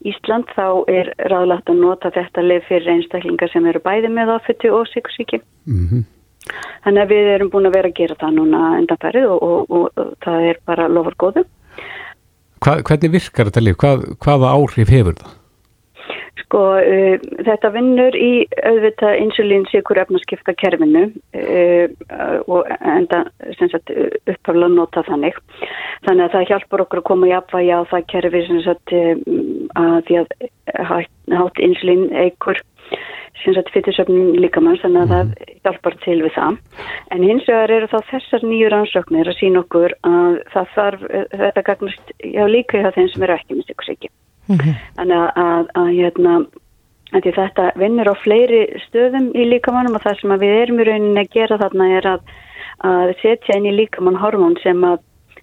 Ísland 0.07 0.47
þá 0.55 0.87
er 0.87 1.11
ráðlagt 1.27 1.69
að 1.71 1.81
nota 1.81 2.11
þetta 2.15 2.45
leif 2.45 2.69
fyrir 2.69 2.93
einstaklingar 2.93 3.51
sem 3.51 3.67
eru 3.67 3.81
bæði 3.83 4.11
með 4.15 4.31
áfittu 4.37 4.71
og 4.71 4.87
sykursíki. 4.87 5.41
Mm 5.67 5.87
-hmm. 5.89 6.05
Þannig 6.85 7.03
að 7.03 7.11
við 7.13 7.31
erum 7.33 7.49
búin 7.53 7.67
að 7.67 7.75
vera 7.75 7.91
að 7.91 7.97
gera 7.99 8.15
það 8.21 8.35
núna 8.37 8.61
endanferðið 8.79 9.25
og, 9.33 9.43
og, 9.43 9.65
og, 9.69 9.89
og 9.99 10.13
það 10.23 10.47
er 10.49 10.61
bara 10.65 10.87
lofur 10.87 11.17
góðu. 11.23 11.43
Hva, 12.63 12.79
hvernig 12.87 13.11
virkar 13.11 13.49
þetta 13.49 13.63
leif? 13.63 13.77
Hvað, 13.79 14.07
hvaða 14.23 14.53
áhrif 14.55 14.89
hefur 14.89 15.19
það? 15.19 15.35
Sko 16.43 16.63
uh, 16.79 17.27
þetta 17.47 17.71
vinnur 17.73 18.15
í 18.17 18.31
auðvitað 18.63 19.19
insulín 19.23 19.67
sikur 19.71 19.99
efnaskipta 20.01 20.55
kerfinu 20.59 21.05
uh, 21.09 21.85
og 22.47 22.69
enda 22.79 23.25
sagt, 23.59 23.93
upphafla 24.29 24.71
nota 24.73 25.03
þannig. 25.07 25.37
Þannig 26.07 26.25
að 26.25 26.35
það 26.35 26.49
hjálpar 26.53 26.85
okkur 26.85 27.03
að 27.03 27.07
koma 27.11 27.29
í 27.29 27.35
apvægi 27.35 27.75
á 27.75 27.81
það 27.91 28.09
kerfi 28.13 28.43
sagt, 28.63 28.95
að 29.79 29.97
því 30.07 30.19
að 30.23 30.99
hátt 31.39 31.63
insulín 31.63 32.09
eigur 32.15 32.61
fytirsöfnum 33.73 34.33
líkamanns 34.41 34.81
þannig 34.83 35.01
að 35.01 35.11
það 35.13 35.33
hjálpar 35.63 35.97
til 36.03 36.17
við 36.23 36.33
það. 36.35 36.57
En 37.11 37.23
hins 37.23 37.47
vegar 37.47 37.71
eru 37.71 37.87
þá 37.87 37.99
þessar 38.11 38.43
nýjur 38.43 38.77
ansöknir 38.79 39.29
að 39.29 39.39
sína 39.39 39.63
okkur 39.63 39.95
að 40.03 40.39
það 40.53 40.73
þarf, 40.75 41.05
þetta 41.43 41.67
gagnast 41.69 42.15
já 42.23 42.43
líka 42.47 42.81
hjá 42.81 42.91
þeim 42.95 43.09
sem 43.13 43.23
eru 43.23 43.37
ekki 43.37 43.55
með 43.59 43.69
sikursíki. 43.71 44.11
-hmm. 44.49 44.75
Þannig 44.97 45.17
að, 45.17 45.29
að, 45.45 45.67
að, 45.81 45.89
hérna, 45.97 46.37
að 47.13 47.31
þetta 47.39 47.71
vinnur 47.75 48.11
á 48.11 48.15
fleiri 48.23 48.61
stöðum 48.87 49.31
í 49.35 49.49
líkamannum 49.53 49.97
og 49.97 50.05
það 50.05 50.19
sem 50.21 50.37
við 50.43 50.55
erum 50.61 50.79
í 50.79 50.87
rauninni 50.89 51.23
að 51.25 51.33
gera 51.33 51.57
þarna 51.57 51.89
er 51.97 52.09
að 52.13 53.15
setja 53.21 53.57
inn 53.57 53.67
í 53.67 53.75
líkamann 53.75 54.19
hormón 54.19 54.57
sem 54.63 54.83
að 54.83 54.99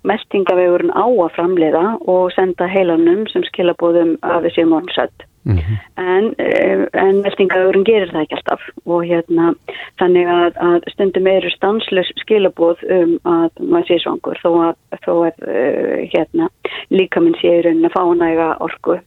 mestingavegurinn 0.07 0.95
á 0.95 1.07
að 1.07 1.33
framleiða 1.37 1.87
og 2.07 2.29
senda 2.37 2.69
heilanum 2.71 3.27
sem 3.33 3.45
skilabóðum 3.51 4.17
af 4.23 4.45
þessi 4.47 4.67
mónsött. 4.69 5.27
Mm 5.47 5.59
-hmm. 5.59 5.79
En, 5.95 6.35
eh, 6.37 6.87
en 6.93 7.21
mestingavegurinn 7.23 7.85
gerir 7.85 8.11
það 8.11 8.23
ekki 8.23 8.35
alltaf 8.35 8.63
og 8.85 9.05
hérna 9.07 9.55
þannig 9.99 10.27
að 10.27 10.89
stundum 10.91 11.27
eru 11.27 11.51
stanslös 11.51 12.11
skilabóð 12.23 12.83
um 12.91 13.13
að 13.25 13.51
maður 13.61 13.87
sé 13.87 13.99
svangur 14.03 14.39
þó 14.43 14.51
að, 14.69 14.75
þó 15.07 15.13
að 15.29 15.37
uh, 15.47 15.99
hérna 16.15 16.49
líkaminn 16.91 17.39
sé 17.41 17.59
í 17.59 17.63
rauninni 17.63 17.87
að 17.87 17.95
fá 17.95 18.03
næga 18.15 18.57
orku 18.59 18.99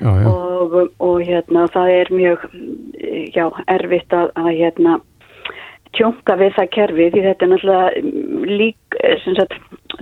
já, 0.00 0.10
já. 0.22 0.28
Og, 0.28 0.90
og 0.98 1.20
hérna 1.20 1.66
það 1.74 1.88
er 2.00 2.08
mjög 2.10 2.48
já, 3.34 3.46
erfitt 3.66 4.12
að, 4.12 4.32
að 4.34 4.50
hérna 4.56 4.98
tjónka 5.96 6.36
við 6.40 6.54
það 6.56 6.70
kerfi 6.76 7.08
því 7.14 7.24
þetta 7.26 7.46
er 7.46 7.52
náttúrulega 7.52 8.52
lík 8.58 8.98
sagt, 9.24 9.56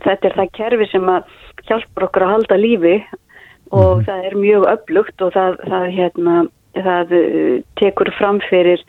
þetta 0.05 0.29
er 0.29 0.37
það 0.41 0.53
kerfi 0.59 0.91
sem 0.93 1.09
að 1.13 1.39
hjálpar 1.69 2.09
okkur 2.09 2.27
að 2.27 2.35
halda 2.35 2.61
lífi 2.61 2.97
og 3.75 3.99
mm. 3.99 4.05
það 4.07 4.29
er 4.29 4.39
mjög 4.43 4.69
upplugt 4.73 5.27
og 5.27 5.35
það, 5.35 5.59
það 5.67 5.87
hérna 5.97 6.37
það 6.77 7.15
uh, 7.17 7.53
tekur 7.81 8.13
fram 8.19 8.41
fyrir 8.51 8.83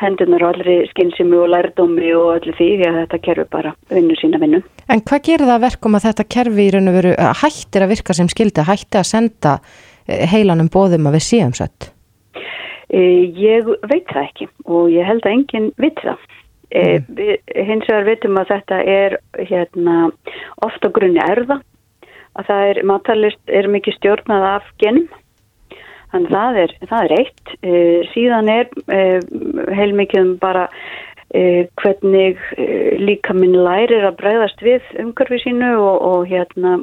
hendunar 0.00 0.44
og 0.46 0.54
allri 0.54 0.76
skynsimi 0.90 1.36
og 1.36 1.50
lærdómi 1.52 2.10
og 2.16 2.30
allir 2.38 2.56
því 2.56 2.68
því 2.80 2.88
að 2.88 2.98
þetta 3.02 3.20
kerfi 3.26 3.46
bara 3.52 3.74
vinnur 3.92 4.20
sína 4.20 4.40
vinnu. 4.40 4.62
En 4.88 5.04
hvað 5.04 5.24
gerir 5.28 5.50
það 5.50 5.64
verkum 5.66 5.96
að 5.98 6.06
þetta 6.08 6.28
kerfi 6.36 6.66
í 6.66 6.74
raun 6.74 6.90
og 6.90 6.96
veru 6.96 7.14
hættir 7.42 7.84
að 7.84 7.92
virka 7.94 8.16
sem 8.16 8.30
skildi, 8.32 8.64
hættir 8.64 9.02
að 9.02 9.10
senda 9.10 9.56
eh, 10.08 10.24
heilanum 10.32 10.72
bóðum 10.72 11.10
að 11.10 11.18
við 11.18 11.26
séum 11.28 11.56
sött? 11.56 11.90
E, 12.90 13.00
ég 13.38 13.66
veit 13.86 14.06
það 14.10 14.26
ekki 14.26 14.48
og 14.66 14.90
ég 14.90 15.06
held 15.06 15.26
að 15.26 15.36
enginn 15.36 15.72
veit 15.80 15.98
það. 16.04 16.28
Mm. 16.70 17.16
hins 17.66 17.88
vegar 17.88 18.04
veitum 18.06 18.36
að 18.38 18.50
þetta 18.52 18.76
er 18.86 19.16
hérna, 19.48 19.94
ofta 20.62 20.86
grunni 20.94 21.18
erða, 21.18 21.56
að 22.38 22.46
það 22.46 22.66
er, 22.68 22.80
matalist 22.86 23.50
er 23.50 23.66
mikið 23.66 23.96
stjórnað 23.96 24.46
af 24.52 24.68
genum 24.78 25.08
Þannig 26.10 26.32
það 26.34 26.56
er, 26.58 26.72
það 26.90 27.04
er 27.04 27.12
eitt. 27.16 27.50
E, 27.62 27.72
síðan 28.10 28.48
er 28.50 28.70
heilmikið 29.78 30.24
um 30.24 30.32
bara 30.42 30.64
hvernig 31.30 32.40
líka 32.98 33.34
minn 33.38 33.54
lærir 33.54 34.02
að 34.08 34.16
bregðast 34.18 34.64
við 34.66 34.88
umhverfi 34.98 35.38
sínu 35.44 35.68
og, 35.78 36.00
og, 36.08 36.24
hérna, 36.26 36.80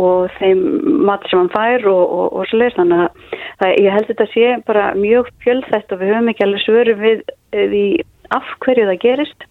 og 0.00 0.32
þeim 0.38 0.64
mat 1.08 1.26
sem 1.28 1.42
hann 1.42 1.52
fær 1.52 1.86
og, 1.90 2.16
og 2.40 2.48
svo 2.48 2.60
leiðist. 2.60 2.80
Þannig 2.80 3.04
að 3.04 3.36
það, 3.60 3.76
ég 3.84 3.94
held 3.96 4.06
að 4.06 4.10
þetta 4.14 4.28
sé 4.34 4.50
bara 4.70 4.88
mjög 4.98 5.30
fjölþætt 5.44 5.94
og 5.94 6.02
við 6.02 6.12
höfum 6.14 6.32
ekki 6.32 6.46
alveg 6.46 6.66
svöru 6.66 6.96
við 7.00 7.22
því 7.52 7.86
af 8.30 8.52
hverju 8.64 8.90
það 8.90 9.00
gerist 9.04 9.48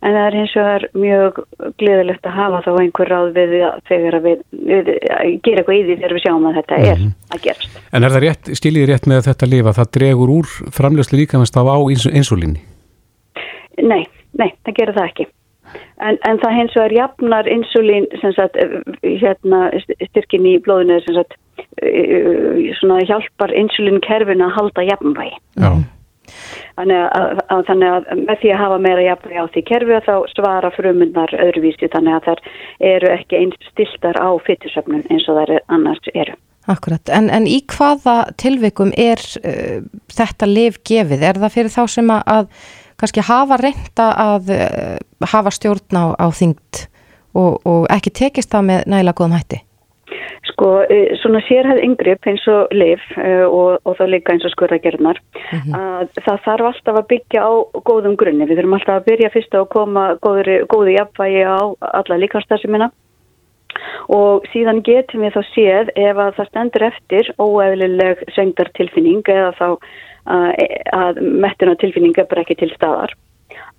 en 0.00 0.14
það 0.16 0.26
er 0.26 0.36
hins 0.38 0.52
vegar 0.56 0.84
mjög 0.96 1.40
gleðilegt 1.80 2.28
að 2.28 2.36
hafa 2.38 2.60
þá 2.64 2.70
einhver 2.72 3.10
ráð 3.10 3.32
við 3.36 3.50
þegar 3.88 4.16
við, 4.24 4.44
við 4.70 4.90
gera 5.44 5.60
eitthvað 5.60 5.76
í 5.76 5.82
því 5.86 5.96
þegar 5.98 6.14
við 6.16 6.24
sjáum 6.24 6.46
að 6.48 6.60
þetta 6.60 6.78
er 6.78 6.94
mm. 6.94 7.10
að 7.34 7.42
gerast. 7.46 7.80
En 7.90 8.06
er 8.06 8.14
það 8.14 8.24
rétt, 8.24 8.52
skiljið 8.60 8.88
rétt 8.90 9.10
með 9.10 9.26
þetta 9.28 9.50
lifa, 9.50 9.74
það 9.76 9.90
dregur 9.98 10.32
úr 10.38 10.54
framljósli 10.78 11.20
líkamast 11.20 11.60
á 11.60 11.64
insulíni? 12.16 12.64
Nei, 13.80 14.02
nei, 14.40 14.48
það 14.64 14.76
gerir 14.80 14.96
það 14.96 15.10
ekki. 15.10 15.28
En, 16.00 16.16
en 16.24 16.40
það 16.40 16.56
hins 16.56 16.74
vegar 16.78 16.96
jafnar 16.96 17.48
insulín 17.50 18.08
sagt, 18.22 18.58
hérna, 19.04 19.68
styrkin 20.10 20.48
í 20.48 20.56
blóðinu 20.64 21.00
sagt, 21.06 21.36
svona 22.80 23.00
hjálpar 23.04 23.52
insulínkerfin 23.56 24.44
að 24.44 24.54
halda 24.56 24.86
jafnvægi. 24.88 25.40
Já. 25.60 25.72
Þannig 26.78 27.00
að, 27.02 27.40
að, 27.50 27.62
þannig 27.68 27.94
að 27.94 28.20
með 28.20 28.36
því 28.40 28.52
að 28.54 28.60
hafa 28.62 28.76
meira 28.84 29.02
jafnveg 29.04 29.40
á 29.42 29.44
því 29.52 29.62
kerfi 29.68 29.98
þá 30.06 30.14
svara 30.32 30.70
frumundar 30.74 31.34
öðruvísi 31.46 31.90
þannig 31.92 32.16
að 32.16 32.28
þær 32.28 32.44
eru 32.92 33.10
ekki 33.16 33.40
eins 33.40 33.72
stiltar 33.72 34.20
á 34.20 34.30
fytursöfnun 34.46 35.02
eins 35.10 35.26
og 35.28 35.40
þær 35.40 35.58
annars 35.74 36.12
eru. 36.14 36.36
Akkurat, 36.70 37.02
en, 37.10 37.30
en 37.32 37.48
í 37.48 37.58
hvaða 37.72 38.30
tilvikum 38.38 38.92
er 39.00 39.20
uh, 39.40 39.80
þetta 40.12 40.48
liv 40.48 40.76
gefið? 40.86 41.24
Er 41.26 41.40
það 41.40 41.54
fyrir 41.56 41.72
þá 41.72 41.82
sem 41.90 42.12
að, 42.14 42.22
að 42.36 42.68
kannski 43.00 43.24
hafa 43.24 43.58
reynda 43.60 44.10
að 44.28 44.54
uh, 44.56 45.26
hafa 45.32 45.52
stjórn 45.54 45.98
á, 45.98 46.04
á 46.20 46.26
þyngd 46.28 46.86
og, 47.34 47.60
og 47.64 47.82
ekki 47.92 48.12
tekist 48.22 48.52
það 48.52 48.70
með 48.70 48.86
næla 48.94 49.16
góðum 49.16 49.36
hætti? 49.38 49.64
Sko, 50.50 50.70
e, 50.90 51.16
svona 51.20 51.40
sérhæð 51.46 51.82
yngripp 51.84 52.26
eins 52.28 52.42
og 52.50 52.72
liv 52.74 53.02
e, 53.16 53.28
og, 53.44 53.78
og 53.84 53.96
þá 53.98 54.02
líka 54.08 54.34
eins 54.34 54.46
og 54.48 54.52
skurðagerðnar 54.54 55.20
mm 55.20 55.60
-hmm. 55.60 55.76
að 55.76 56.24
það 56.24 56.40
þarf 56.46 56.68
alltaf 56.70 56.98
að 57.00 57.10
byggja 57.12 57.44
á 57.44 57.52
góðum 57.88 58.16
grunni. 58.16 58.48
Við 58.48 58.58
þurfum 58.58 58.76
alltaf 58.78 58.96
að 58.96 59.06
byrja 59.10 59.30
fyrst 59.34 59.54
að 59.54 59.68
koma 59.76 60.04
góður, 60.24 60.50
góðu 60.72 60.96
jafnvægi 60.96 61.44
á 61.44 61.60
alla 62.00 62.20
líkanstarsimina 62.24 62.90
og 64.08 64.46
síðan 64.52 64.82
getum 64.82 65.22
við 65.24 65.36
þá 65.36 65.42
séð 65.54 65.90
ef 65.94 66.16
að 66.16 66.34
það 66.36 66.48
stendur 66.48 66.86
eftir 66.90 67.32
óeðlileg 67.38 68.24
sengdartilfinning 68.34 69.22
eða 69.28 69.52
þá 69.60 69.68
að, 70.26 70.62
að 70.96 71.20
mettina 71.44 71.76
tilfinning 71.80 72.16
er 72.18 72.28
bara 72.30 72.44
ekki 72.44 72.58
til 72.60 72.72
staðar 72.74 73.16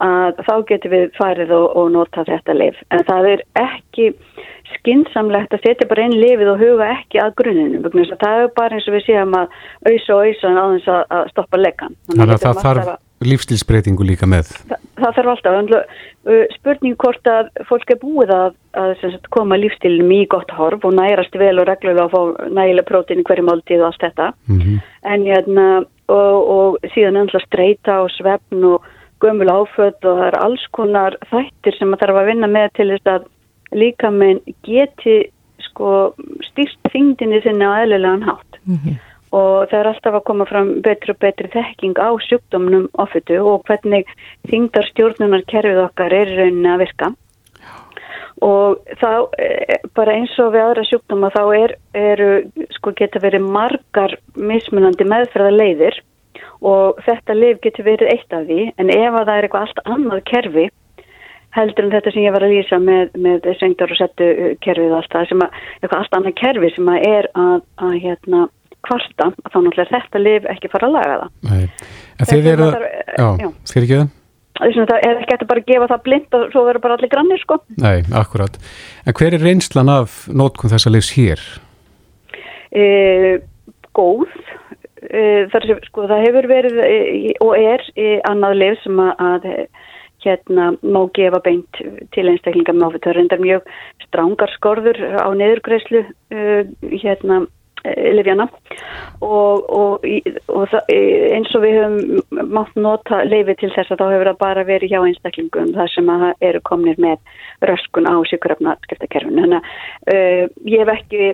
að 0.01 0.39
þá 0.47 0.53
getum 0.69 0.93
við 0.95 1.03
farið 1.17 1.53
og, 1.55 1.67
og 1.77 1.91
nota 1.93 2.25
þetta 2.27 2.55
lif. 2.57 2.79
En 2.91 3.03
það 3.07 3.27
er 3.33 3.43
ekki 3.61 4.07
skinsamlegt 4.71 5.53
að 5.53 5.63
setja 5.67 5.87
bara 5.89 6.07
einn 6.07 6.17
lifið 6.17 6.53
og 6.53 6.63
huga 6.63 6.89
ekki 6.95 7.21
að 7.21 7.35
grunninu. 7.41 7.93
Það 8.11 8.41
er 8.41 8.51
bara 8.57 8.77
eins 8.77 8.89
og 8.89 8.97
við 8.97 9.07
séum 9.09 9.37
að 9.37 9.55
auðsa 9.85 10.17
og 10.17 10.25
auðsa 10.25 10.51
á 10.51 10.65
þess 10.73 10.91
að 10.97 11.31
stoppa 11.35 11.61
lekan. 11.61 11.97
Þannig 12.09 12.35
að 12.35 12.45
það 12.47 12.61
þarf 12.65 12.91
lífstilsbreytingu 13.25 14.05
líka 14.07 14.27
með. 14.29 14.51
Það, 14.69 14.87
það 15.01 15.17
þarf 15.17 15.31
alltaf. 15.33 15.97
Spurning 16.55 16.97
hvort 17.01 17.27
að 17.29 17.49
fólk 17.69 17.93
er 17.93 17.99
búið 18.01 18.33
að, 18.35 18.55
að 18.77 18.91
sagt, 19.01 19.29
koma 19.33 19.57
lífstilum 19.57 20.11
í 20.13 20.21
gott 20.29 20.51
horf 20.53 20.85
og 20.85 20.93
nærast 20.97 21.37
vel 21.37 21.57
og 21.61 21.67
reglulega 21.69 22.07
að 22.07 22.13
fá 22.13 22.49
nægilega 22.59 22.89
prótín 22.89 23.21
í 23.23 23.25
hverju 23.27 23.47
máltíð 23.47 23.81
og 23.81 23.89
allt 23.89 24.05
þetta. 24.05 24.31
Mm 24.47 24.61
-hmm. 24.61 24.79
En 25.13 25.25
hérna 25.25 25.67
og, 26.11 26.37
og 26.55 26.91
síðan 26.93 27.19
ennlega 27.21 27.45
streyta 27.45 28.01
og 28.03 28.11
svefn 28.17 28.65
og 28.73 28.89
gömul 29.21 29.51
áföld 29.51 30.01
og 30.01 30.17
það 30.17 30.27
er 30.27 30.39
alls 30.41 30.65
konar 30.75 31.17
þættir 31.29 31.77
sem 31.77 31.91
maður 31.91 32.07
þarf 32.07 32.21
að 32.21 32.29
vinna 32.31 32.47
með 32.47 32.67
til 32.77 32.89
þess 32.93 33.13
að 33.13 33.29
líka 33.71 34.11
með 34.11 34.41
geti 34.67 35.17
sko 35.67 35.91
stýrt 36.49 36.91
þingdini 36.93 37.41
sinna 37.43 37.69
á 37.71 37.79
eðlilegan 37.83 38.25
hátt 38.27 38.59
mm 38.65 38.77
-hmm. 38.77 38.97
Og 39.31 39.71
það 39.71 39.79
er 39.79 39.89
alltaf 39.91 40.17
að 40.17 40.25
koma 40.27 40.47
fram 40.49 40.71
betri 40.83 41.13
og 41.13 41.19
betri 41.23 41.49
þekking 41.53 41.99
á 41.99 42.09
sjúkdómnum 42.27 42.89
ofittu 42.99 43.39
og 43.39 43.63
hvernig 43.69 44.09
þingdar 44.51 44.87
stjórnunar 44.91 45.45
kerfið 45.47 45.83
okkar 45.85 46.15
er 46.15 46.33
rauninni 46.35 46.71
að 46.71 46.83
virka. 46.83 47.11
Og 48.41 48.81
þá 48.97 49.11
e, 49.37 49.79
bara 49.95 50.17
eins 50.17 50.33
og 50.41 50.51
við 50.55 50.65
aðra 50.65 50.85
sjúkdóma 50.89 51.29
þá 51.31 51.41
er, 51.55 51.75
eru 51.93 52.29
sko 52.75 52.95
geta 52.97 53.21
verið 53.21 53.45
margar 53.45 54.17
mismunandi 54.35 55.05
meðferða 55.07 55.55
leiðir 55.55 55.99
og 56.65 56.99
þetta 57.05 57.37
liv 57.37 57.59
getur 57.63 57.87
verið 57.87 58.15
eitt 58.15 58.33
af 58.35 58.47
því. 58.49 58.61
En 58.81 58.91
ef 58.91 59.13
að 59.13 59.27
það 59.29 59.35
er 59.35 59.47
eitthvað 59.47 59.67
allt 59.67 59.83
annað 59.85 60.23
kerfi 60.31 60.69
heldur 61.55 61.85
en 61.85 61.93
þetta 61.93 62.13
sem 62.13 62.25
ég 62.25 62.33
var 62.35 62.45
að 62.45 62.53
lýsa 62.55 62.79
með, 62.81 63.13
með 63.19 63.47
sengdar 63.59 63.91
og 63.91 63.99
settu 63.99 64.27
kerfið 64.63 64.95
alltaf 64.95 65.29
sem 65.29 65.43
að 65.43 65.61
eitthvað 65.81 65.99
allt 65.99 66.17
annað 66.17 66.37
kerfi 66.39 66.73
sem 66.75 66.91
að 66.91 67.07
er 67.09 67.29
að, 67.35 67.63
að 67.87 67.95
hérna 68.05 68.41
kvarta 68.87 69.29
þá 69.35 69.57
náttúrulega 69.57 69.85
er 69.85 69.91
þetta 69.95 70.21
liv 70.21 70.47
ekki 70.53 70.71
fara 70.71 70.89
að 70.89 70.97
laga 70.97 71.19
það. 71.21 71.35
Nei, 71.49 71.63
en 72.17 72.29
þið 72.31 72.49
eru 72.53 72.69
já, 72.71 73.29
fyrir 73.71 73.87
ekki 73.87 73.99
það? 73.99 74.17
Það 74.61 74.95
er 74.97 75.19
ekki 75.21 75.35
eftir 75.35 75.49
bara 75.49 75.63
að 75.63 75.69
gefa 75.71 75.89
það 75.89 76.01
blind 76.05 76.37
og 76.37 76.47
svo 76.53 76.65
verður 76.67 76.83
bara 76.83 76.97
allir 76.97 77.11
grannir 77.11 77.41
sko. 77.41 77.57
Nei, 77.81 78.01
akkurat, 78.19 78.57
en 79.05 79.17
hver 79.17 79.37
er 79.37 79.45
reynslan 79.45 79.91
af 79.91 80.17
nótkunn 80.29 80.73
þessa 80.73 80.91
livs 80.93 81.13
hér? 81.15 81.41
E, 82.71 82.83
góð. 83.97 84.27
Eh, 85.01 85.47
þar 85.49 85.65
sko 85.87 86.05
það 86.05 86.27
hefur 86.27 86.47
verið 86.51 86.75
eh, 86.85 87.31
og 87.41 87.55
er 87.57 87.81
annað 88.29 88.59
liv 88.59 88.75
sem 88.83 88.99
að 89.01 89.47
hérna 90.21 90.71
má 90.81 91.01
gefa 91.15 91.41
beint 91.43 91.81
til 92.13 92.27
einstaklinga 92.29 92.75
með 92.75 92.91
áfittar 92.91 93.17
reyndar 93.17 93.41
mjög 93.41 93.65
strángar 94.05 94.53
skorður 94.55 94.99
á 95.17 95.29
neðurgreislu 95.37 96.03
uh, 96.05 96.61
hérna 96.91 97.45
livjana 97.83 98.47
og, 99.21 99.69
og, 99.69 100.05
og 100.47 100.65
það, 100.71 100.91
eins 101.35 101.53
og 101.57 101.63
við 101.65 101.77
höfum 101.79 102.49
mátt 102.53 102.75
nota 102.77 103.21
lifi 103.27 103.55
til 103.61 103.71
þess 103.75 103.93
að 103.93 104.01
þá 104.01 104.05
hefur 104.13 104.31
það 104.31 104.41
bara 104.43 104.65
verið 104.67 104.93
hjá 104.93 104.99
einstaklingum 105.01 105.71
þar 105.77 105.93
sem 105.93 106.11
að 106.13 106.27
eru 106.49 106.61
komnir 106.67 106.99
með 107.01 107.17
röskun 107.69 108.09
á 108.09 108.15
sykuröfna 108.29 108.75
skiptakerfinu 108.85 109.45
þannig 109.45 109.61
að 109.61 110.13
uh, 110.13 110.43
ég 110.69 110.83
hef 110.83 110.93
ekki 110.97 111.31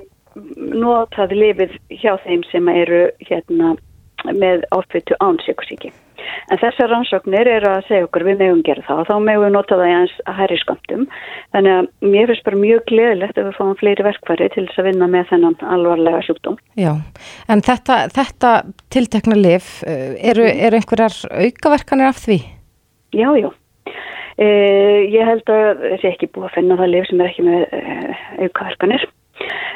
notaði 0.77 1.39
lifið 1.41 1.77
hjá 2.01 2.13
þeim 2.23 2.43
sem 2.51 2.67
eru 2.71 3.07
hérna 3.27 3.75
með 4.25 4.65
áfittu 4.75 5.17
án 5.21 5.39
sykursíki. 5.45 5.93
En 6.51 6.59
þessar 6.61 6.91
rannsóknir 6.91 7.47
eru 7.49 7.69
að 7.69 7.85
segja 7.87 8.07
okkur 8.07 8.25
við 8.27 8.41
megum 8.41 8.63
gera 8.65 8.83
það 8.87 9.01
og 9.01 9.07
þá 9.09 9.13
megum 9.27 9.45
við 9.45 9.53
nota 9.55 9.77
það 9.79 9.89
í 9.89 9.95
hans 9.95 10.15
að 10.23 10.39
hæri 10.39 10.57
skamtum. 10.61 11.05
Þannig 11.55 11.75
að 11.75 12.09
mér 12.13 12.31
finnst 12.31 12.47
bara 12.47 12.61
mjög 12.61 12.81
gleðilegt 12.91 13.37
að 13.37 13.47
við 13.47 13.57
fáum 13.59 13.77
fleiri 13.81 14.07
verkværi 14.07 14.49
til 14.53 14.65
þess 14.67 14.81
að 14.81 14.89
vinna 14.89 15.09
með 15.13 15.29
þennan 15.31 15.57
alvarlega 15.75 16.23
sjúkdóm. 16.27 16.57
Já, 16.79 16.91
en 17.53 17.63
þetta, 17.67 17.99
þetta 18.17 18.53
tiltekna 18.93 19.39
lif, 19.39 19.69
eh, 19.87 20.17
eru, 20.31 20.47
eru 20.47 20.81
einhverjar 20.81 21.17
aukaverkanir 21.31 22.11
af 22.11 22.21
því? 22.25 22.41
Já, 23.15 23.29
já. 23.39 23.49
Eh, 24.37 25.07
ég 25.09 25.25
held 25.25 25.47
að 25.49 25.85
þessi 25.95 26.11
ekki 26.11 26.29
búið 26.29 26.49
að 26.51 26.57
finna 26.59 26.75
það 26.77 26.91
lif 26.93 27.07
sem 27.09 27.21
er 27.21 27.31
ekki 27.31 27.47
með 27.47 27.61
eh, 27.73 28.25
aukaverkanir. 28.45 29.07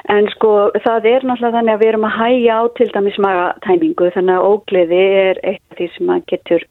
En 0.10 0.28
sko 0.34 0.72
það 0.82 1.08
er 1.12 1.26
náttúrulega 1.26 1.58
þannig 1.58 1.76
að 1.76 1.82
við 1.84 1.92
erum 1.92 2.08
að 2.08 2.18
hægja 2.18 2.58
á 2.58 2.64
til 2.78 2.90
dæmis 2.96 3.20
magatæmingu 3.22 4.10
þannig 4.16 4.38
að 4.38 4.48
ógleði 4.50 5.02
er 5.22 5.42
eitt 5.44 5.64
af 5.70 5.80
því 5.80 5.88
sem 5.96 6.12
að 6.12 6.28
getur, 6.32 6.68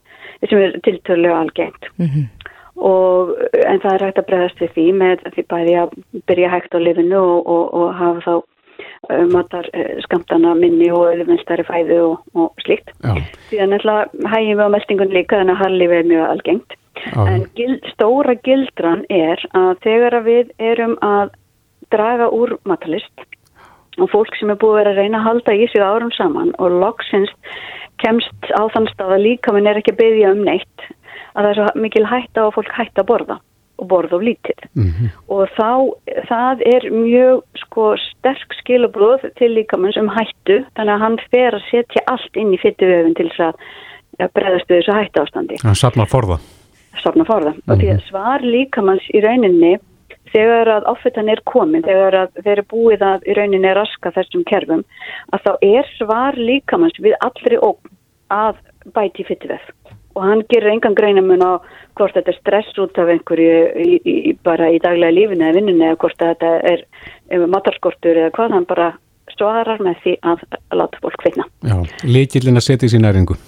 sem 0.49 0.63
er 0.65 0.79
tiltölu 0.87 1.33
algengt. 1.35 1.91
Mm 1.97 2.09
-hmm. 2.11 2.25
og, 2.91 3.35
en 3.55 3.81
það 3.81 3.95
er 3.95 4.07
hægt 4.07 4.23
að 4.23 4.29
bregðast 4.31 4.63
við 4.63 4.73
því 4.75 4.87
með 5.03 5.27
því 5.35 5.47
bæði 5.55 5.77
að 5.83 5.95
byrja 6.27 6.53
hægt 6.55 6.75
á 6.75 6.79
lifinu 6.79 7.21
og, 7.21 7.47
og, 7.47 7.65
og 7.75 7.95
hafa 7.95 8.21
þá 8.27 8.35
uh, 8.41 9.27
matar 9.31 9.71
skamtana 10.03 10.55
minni 10.55 10.91
og 10.91 11.07
auðvunstari 11.13 11.65
fæðu 11.65 12.19
og 12.35 12.53
slíkt. 12.65 12.91
Já. 13.05 13.15
Því 13.49 13.63
að 13.63 13.73
náttúrulega 13.73 14.35
hægjum 14.35 14.59
við 14.59 14.67
á 14.67 14.75
meldingun 14.75 15.17
líka 15.17 15.41
þannig 15.41 15.57
að 15.57 15.63
harlifi 15.65 16.01
er 16.03 16.13
mjög 16.13 16.29
algengt. 16.29 16.77
Já. 17.01 17.23
En 17.29 17.45
gild, 17.57 17.85
stóra 17.95 18.35
gildran 18.45 19.05
er 19.09 19.39
að 19.57 19.79
þegar 19.85 20.19
að 20.19 20.25
við 20.25 20.51
erum 20.59 20.99
að 21.01 21.31
draga 21.91 22.31
úr 22.35 22.57
matalist 22.65 23.27
og 23.99 24.11
fólk 24.13 24.37
sem 24.39 24.51
er 24.53 24.59
búið 24.61 24.73
að 24.73 24.81
vera 24.81 24.95
að 24.95 25.01
reyna 25.03 25.21
að 25.21 25.29
halda 25.29 25.55
í 25.59 25.69
sig 25.73 25.83
árum 25.83 26.13
saman 26.17 26.55
og 26.59 26.79
loksins 26.83 27.33
kemst 28.01 28.51
á 28.55 28.63
þann 28.73 28.89
stað 28.95 29.17
að 29.17 29.27
líka 29.27 29.53
minn 29.53 29.69
er 29.69 29.81
ekki 29.81 29.95
að 29.95 30.01
byggja 30.01 30.33
um 30.35 30.43
neitt 30.47 30.89
að 31.35 31.43
það 31.43 31.51
er 31.51 31.59
svo 31.59 31.83
mikil 31.85 32.07
hætta 32.07 32.47
og 32.47 32.55
fólk 32.57 32.73
hætta 32.77 33.03
að 33.03 33.11
borða 33.11 33.41
og 33.81 33.89
borða 33.89 34.17
of 34.19 34.23
lítið 34.23 34.65
mm 34.77 34.89
-hmm. 34.93 35.11
og 35.35 35.49
þá, 35.57 35.71
það 36.29 36.63
er 36.75 36.83
mjög 36.93 37.43
sko 37.65 37.85
sterk 37.97 38.55
skilabróð 38.61 39.29
til 39.39 39.51
líkamann 39.57 39.93
sem 39.93 40.09
hættu 40.09 40.65
þannig 40.77 40.95
að 40.95 41.03
hann 41.05 41.19
fer 41.31 41.55
að 41.55 41.69
setja 41.71 42.03
allt 42.07 42.37
inn 42.37 42.55
í 42.55 42.63
fyttuöfun 42.63 43.15
til 43.15 43.29
þess 43.29 43.41
að 44.21 44.33
bregðast 44.35 44.69
við 44.69 44.77
þessu 44.81 44.93
hættu 44.93 45.21
ástandi. 45.23 45.57
Hann 45.65 45.75
sapnar 45.75 46.09
forða. 46.09 46.39
Sapnar 47.03 47.27
forða 47.27 47.51
mm 47.51 47.57
-hmm. 47.57 47.73
og 47.73 47.79
því 47.79 47.89
að 47.89 48.01
mhm. 48.01 48.09
svar 48.09 48.41
líkamanns 48.43 49.07
í 49.15 49.21
rauninni 49.21 49.79
þegar 50.33 50.73
að 50.77 50.89
áfittan 50.93 51.31
er 51.33 51.43
komin, 51.49 51.85
þegar 51.87 52.19
að 52.25 52.43
þeir 52.43 52.53
eru 52.57 52.67
búið 52.71 53.07
að 53.07 53.27
í 53.27 53.37
rauninni 53.39 53.75
raska 53.77 54.13
þessum 54.17 54.45
kerfum, 54.49 54.85
að 55.35 55.47
þá 55.47 55.53
er 55.71 55.95
svar 55.97 56.39
líkamanns 56.39 57.01
við 57.03 57.17
allri 57.21 57.59
óg 57.59 57.79
að 58.31 58.61
bæti 58.95 59.27
fyttivef 59.27 59.67
og 60.19 60.27
hann 60.27 60.43
gerir 60.51 60.73
engan 60.73 60.97
greinamun 60.99 61.45
á 61.45 61.53
hvort 61.99 62.17
þetta 62.17 62.33
er 62.33 62.39
stress 62.41 62.81
út 62.83 62.99
af 62.99 63.11
einhverju 63.13 63.55
í, 63.79 64.01
í, 64.03 64.35
bara 64.47 64.71
í 64.73 64.81
daglega 64.83 65.15
lífinu 65.15 65.47
eða 65.47 65.57
vinninu 65.59 65.87
eða 65.87 66.01
hvort 66.03 66.19
þetta 66.23 66.51
er 66.73 67.47
matarskortur 67.51 68.19
eða 68.19 68.35
hvað, 68.37 68.57
hann 68.57 68.69
bara 68.71 68.91
svarar 69.37 69.81
með 69.83 70.03
því 70.05 70.15
að 70.27 70.45
láta 70.77 71.01
fólk 71.05 71.25
finna. 71.25 71.47
Já, 71.63 71.77
leikillin 72.05 72.59
að 72.59 72.67
setja 72.67 72.91
í 72.91 72.95
sín 72.95 73.07
næringu. 73.07 73.39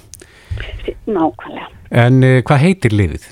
Nákvæmlega. 1.11 1.68
En 2.05 2.22
uh, 2.24 2.39
hvað 2.47 2.62
heitir 2.62 2.95
lifið? 2.97 3.26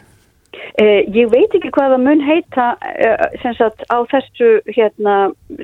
Eh, 0.78 1.02
ég 1.10 1.30
veit 1.32 1.54
ekki 1.56 1.72
hvað 1.74 1.94
það 1.94 2.02
mun 2.04 2.22
heita 2.22 2.66
eh, 2.94 3.52
sagt, 3.58 3.82
á 3.90 3.98
þessu 4.12 4.50
hérna, 4.70 5.16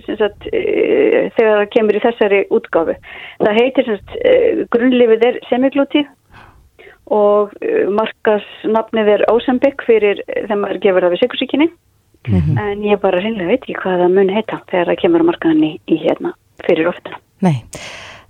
sagt, 0.06 0.48
eh, 0.50 1.30
þegar 1.36 1.60
það 1.60 1.72
kemur 1.74 1.98
í 1.98 2.04
þessari 2.04 2.40
útgáfu. 2.50 2.96
Það 3.42 3.60
heitir 3.60 3.92
eh, 3.94 4.64
grunnlifið 4.74 5.26
er 5.30 5.40
semiglútíð 5.50 6.08
og 7.14 7.54
eh, 7.62 7.86
markasnafnið 7.92 9.12
er 9.14 9.26
Ozempic 9.30 9.84
fyrir 9.86 10.22
þegar 10.26 10.62
maður 10.62 10.82
gefur 10.82 11.06
það 11.06 11.14
við 11.14 11.22
sikursíkinni 11.22 11.68
mm 11.68 12.40
-hmm. 12.40 12.58
en 12.64 12.82
ég 12.84 13.00
bara 13.00 13.20
reynlega 13.20 13.52
veit 13.52 13.62
ekki 13.62 13.78
hvað 13.82 14.02
það 14.02 14.16
mun 14.18 14.34
heita 14.34 14.60
þegar 14.70 14.90
það 14.90 15.00
kemur 15.04 15.26
markaðinni 15.30 15.72
í 15.86 16.00
hérna 16.02 16.34
fyrir 16.66 16.90
oftuna. 16.90 17.22
Nei. 17.40 17.62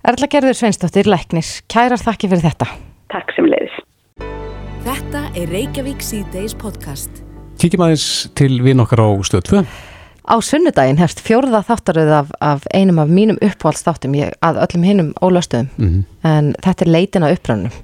Erla 0.07 0.27
Gerður 0.29 0.55
Sveinsdóttir, 0.55 1.09
Læknis, 1.09 1.63
kærar 1.67 1.99
þakki 1.99 2.29
fyrir 2.29 2.45
þetta. 2.45 2.69
Takk 3.09 3.33
sem 3.35 3.49
leiðis. 3.49 3.75
Þetta 4.87 5.25
er 5.35 5.49
Reykjavík 5.51 5.99
C-Days 5.99 6.53
podcast. 6.55 7.17
Kíkjum 7.59 7.81
aðeins 7.83 8.03
til 8.39 8.61
við 8.63 8.77
nokkar 8.79 9.01
á 9.03 9.11
stöð 9.27 9.41
2. 9.49 9.63
Á 10.31 10.35
sunnudaginn 10.39 11.01
hefst 11.01 11.19
fjórða 11.25 11.59
þáttaröð 11.67 12.11
af, 12.15 12.29
af 12.39 12.63
einum 12.71 13.01
af 13.03 13.11
mínum 13.11 13.35
uppáhaldsþáttum 13.43 14.15
að 14.15 14.59
öllum 14.63 14.85
hinnum 14.87 15.09
ólöstuðum 15.19 15.67
mm 15.75 15.89
-hmm. 15.89 16.05
en 16.31 16.55
þetta 16.63 16.85
er 16.85 16.91
leitin 16.93 17.27
á 17.27 17.33
upprannum. 17.35 17.75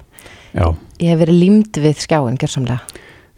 Já. 0.56 0.66
Ég 0.96 1.12
hef 1.12 1.20
verið 1.20 1.40
límd 1.42 1.76
við 1.84 2.00
skjáin, 2.00 2.40
gerðsamlega. 2.40 2.80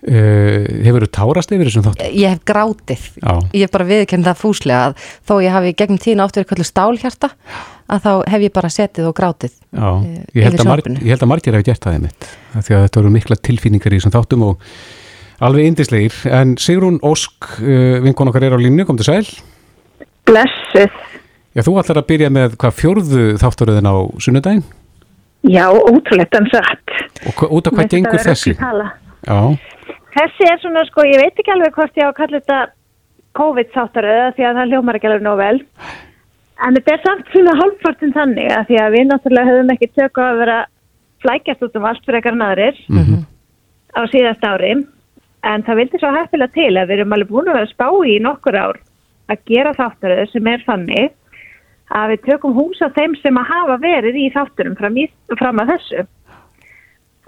Uh, 0.06 0.62
hefur 0.86 1.02
þú 1.02 1.08
tárast 1.16 1.50
yfir 1.50 1.66
þessum 1.66 1.82
þáttum? 1.88 2.10
Ég 2.14 2.30
hef 2.30 2.42
grátið. 2.46 3.06
Já. 3.18 3.32
Ég 3.50 3.64
hef 3.64 3.72
bara 3.74 3.86
viðkennið 3.88 4.28
það 4.28 4.36
fúslega 4.38 4.82
að 4.84 5.08
þó 5.26 5.32
ég 5.42 5.56
hafi 5.56 5.72
gegnum 5.80 5.98
tíðin 5.98 6.22
átt 6.22 6.38
verið 6.38 6.50
kvöldu 6.52 6.66
stálhjarta 6.68 7.30
að 7.86 8.04
þá 8.04 8.12
hef 8.32 8.44
ég 8.46 8.54
bara 8.54 8.70
setið 8.72 9.08
og 9.10 9.16
grátið 9.16 9.52
Já, 9.54 9.88
eh, 10.02 10.22
ég 10.34 10.46
held, 10.46 10.62
mar, 10.66 10.82
ég 10.86 11.10
held 11.12 11.24
að 11.26 11.30
margir 11.30 11.56
hafi 11.56 11.68
gert 11.68 11.84
það 11.84 11.98
einmitt, 11.98 12.30
því 12.54 12.76
að 12.76 12.86
þetta 12.86 13.02
eru 13.02 13.12
mikla 13.14 13.38
tilfinningar 13.48 13.94
í 13.94 14.00
þessum 14.00 14.14
þáttum 14.14 14.46
og 14.46 14.64
alveg 15.46 15.70
indislegir, 15.70 16.16
en 16.32 16.56
Sigrún 16.60 16.98
Ósk 17.06 17.50
uh, 17.60 17.68
eh, 17.68 17.98
vinkon 18.04 18.32
okkar 18.32 18.48
er 18.48 18.56
á 18.56 18.58
línu, 18.58 18.86
kom 18.88 18.98
til 18.98 19.06
sæl 19.06 19.22
Blessuð 20.26 20.90
Já, 21.56 21.62
þú 21.64 21.78
ætlar 21.80 22.02
að 22.02 22.10
byrja 22.10 22.32
með 22.32 22.58
hvað 22.60 22.74
fjórðu 22.76 23.22
þátturöðin 23.40 23.88
á 23.88 23.96
sunnudagin? 24.20 24.66
Já, 25.46 25.70
ótrúlegt 25.70 26.34
en 26.36 26.50
satt 26.50 26.96
Og 27.30 27.46
út 27.48 27.70
af 27.70 27.78
hvað 27.78 27.92
gengur 27.94 28.20
þessi? 28.20 28.56
Já 28.56 29.40
þessi 30.16 30.48
er 30.50 30.60
svona 30.62 30.84
sko, 30.88 31.04
ég 31.06 31.20
veit 31.20 31.36
ekki 31.36 31.52
alveg 31.54 31.76
hvort 31.76 32.00
ég 32.00 32.08
á 32.08 32.10
að 32.10 32.18
kalla 32.20 32.40
þetta 32.40 32.60
COVID-sáttaröða 33.36 34.32
því 34.36 34.46
að 34.48 34.58
það 34.58 34.72
hljómar 34.72 34.98
ekki 34.98 35.10
alveg 35.10 35.24
nóg 35.26 35.40
vel. 35.40 35.58
En 36.64 36.76
þetta 36.78 36.94
er 36.94 37.02
samt 37.04 37.32
svona 37.32 37.56
hálfpartin 37.60 38.14
þannig 38.16 38.52
að 38.56 38.68
því 38.70 38.78
að 38.80 38.94
við 38.96 39.06
náttúrulega 39.10 39.50
höfum 39.50 39.72
ekki 39.74 39.90
tökku 39.92 40.24
að 40.24 40.40
vera 40.40 40.58
flækjast 41.24 41.66
út 41.66 41.76
um 41.76 41.88
allt 41.90 42.06
fyrir 42.06 42.20
ekkar 42.22 42.38
naðurir 42.40 42.80
á 43.92 44.00
síðast 44.12 44.48
ári. 44.48 44.72
En 45.46 45.62
það 45.66 45.78
vildi 45.82 46.00
svo 46.00 46.14
hættilega 46.16 46.56
til 46.56 46.72
að 46.72 46.88
við 46.88 46.96
erum 46.96 47.12
alveg 47.16 47.30
búin 47.30 47.52
að 47.52 47.58
vera 47.60 47.72
spá 47.74 47.88
í 48.08 48.16
nokkur 48.24 48.56
ár 48.56 48.80
að 49.30 49.44
gera 49.50 49.76
þáttaröðu 49.76 50.26
sem 50.32 50.48
er 50.50 50.64
þannig 50.66 51.12
að 51.96 52.12
við 52.14 52.24
tökum 52.26 52.56
hús 52.56 52.80
á 52.82 52.88
þeim 52.96 53.14
sem 53.20 53.36
að 53.38 53.50
hafa 53.52 53.76
verið 53.82 54.16
í 54.18 54.26
þátturum 54.34 54.76
fram, 54.78 54.96
í, 54.98 55.06
fram 55.38 55.60
að 55.62 55.74
þessu 55.74 56.06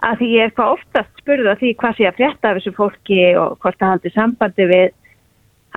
að 0.04 0.20
því 0.20 0.28
ég 0.34 0.46
er 0.46 0.54
hvað 0.54 0.74
oftast 0.76 1.22
spurða 1.22 1.56
því 1.58 1.72
hvað 1.80 1.96
sé 1.98 2.06
að 2.08 2.20
frétta 2.20 2.50
af 2.50 2.58
þessu 2.58 2.74
fólki 2.76 3.18
og 3.38 3.56
hvort 3.62 3.78
það 3.80 3.92
haldi 3.94 4.12
sambandi 4.14 4.68
við 4.70 4.86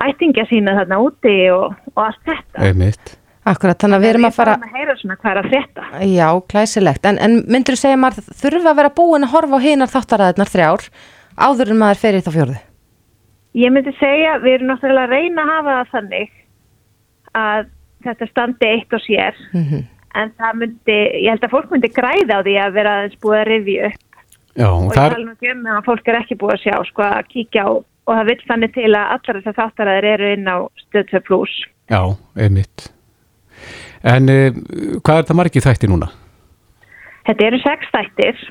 ættingja 0.02 0.46
sína 0.50 0.76
þarna 0.78 1.00
úti 1.02 1.34
og, 1.52 1.74
og 1.94 2.02
allt 2.06 2.22
þetta. 2.28 2.62
Einmitt. 2.68 3.16
Akkurat, 3.42 3.74
þannig 3.82 3.98
að 3.98 4.04
við 4.04 4.12
erum 4.12 4.26
að 4.28 4.36
fara, 4.36 4.52
að 4.54 4.76
heyra 4.78 4.94
svona 5.00 5.16
hvað 5.18 5.32
er 5.32 5.38
að 5.40 5.46
frétta. 5.50 5.86
já, 6.06 6.26
glæsilegt, 6.52 7.06
en, 7.10 7.16
en 7.18 7.32
myndur 7.50 7.74
þú 7.74 7.80
segja 7.80 7.96
að 7.96 8.02
maður 8.04 8.28
þurfa 8.38 8.70
að 8.70 8.78
vera 8.78 8.92
búin 9.00 9.26
að 9.26 9.32
horfa 9.32 9.58
á 9.58 9.64
hinar 9.64 9.90
þáttaræðinar 9.90 10.52
þrjár 10.52 10.84
áður 11.42 11.72
en 11.72 11.80
maður 11.80 12.02
fer 12.04 12.18
í 12.18 12.20
þá 12.22 12.30
fjórðu? 12.36 12.60
Ég 13.58 13.74
myndi 13.74 13.94
segja, 13.98 14.36
við 14.44 14.54
erum 14.60 14.70
náttúrulega 14.70 15.08
að 15.08 15.16
reyna 15.16 15.42
að 15.42 15.50
hafa 15.56 15.74
það 15.74 15.90
þannig 15.96 16.38
að 17.42 17.66
þetta 18.06 18.30
standi 18.30 18.70
eitt 18.70 18.94
og 18.94 19.04
sér 19.08 19.42
Mm 19.50 19.82
en 20.18 20.32
það 20.38 20.58
myndi, 20.60 20.96
ég 21.24 21.32
held 21.32 21.44
að 21.46 21.54
fólk 21.54 21.72
myndi 21.72 21.90
græða 21.92 22.40
á 22.40 22.44
því 22.44 22.56
að 22.60 22.74
vera 22.76 22.94
aðeins 22.98 23.20
búið 23.22 23.38
að 23.38 23.48
rifja 23.48 23.90
upp 23.90 24.11
Já, 24.58 24.68
og 24.68 24.90
ég 24.90 24.96
þar, 24.96 25.14
tala 25.14 25.24
nú 25.24 25.34
ekki 25.36 25.52
um 25.54 25.68
að 25.72 25.84
fólk 25.86 26.08
er 26.10 26.18
ekki 26.20 26.38
búið 26.40 26.54
að 26.56 26.64
sjá 26.66 26.74
sko 26.90 27.04
að 27.06 27.28
kíkja 27.32 27.62
á 27.64 27.70
og 27.72 28.16
það 28.18 28.28
vil 28.28 28.40
þannig 28.48 28.74
til 28.74 28.88
að 28.90 29.12
allar 29.14 29.38
þessar 29.38 29.58
þáttaræðir 29.60 30.08
eru 30.10 30.32
inn 30.36 30.50
á 30.50 30.56
stöðtöð 30.82 31.24
plus. 31.28 31.54
já, 31.92 32.02
einmitt. 32.36 32.90
En 34.02 34.28
uh, 34.28 34.50
hvað 35.06 35.22
er 35.22 35.28
það 35.28 35.38
margið 35.38 35.66
þætti 35.68 35.90
núna? 35.92 36.10
Þetta 37.28 37.46
eru 37.46 37.62
sex 37.62 37.92
þættir 37.94 38.42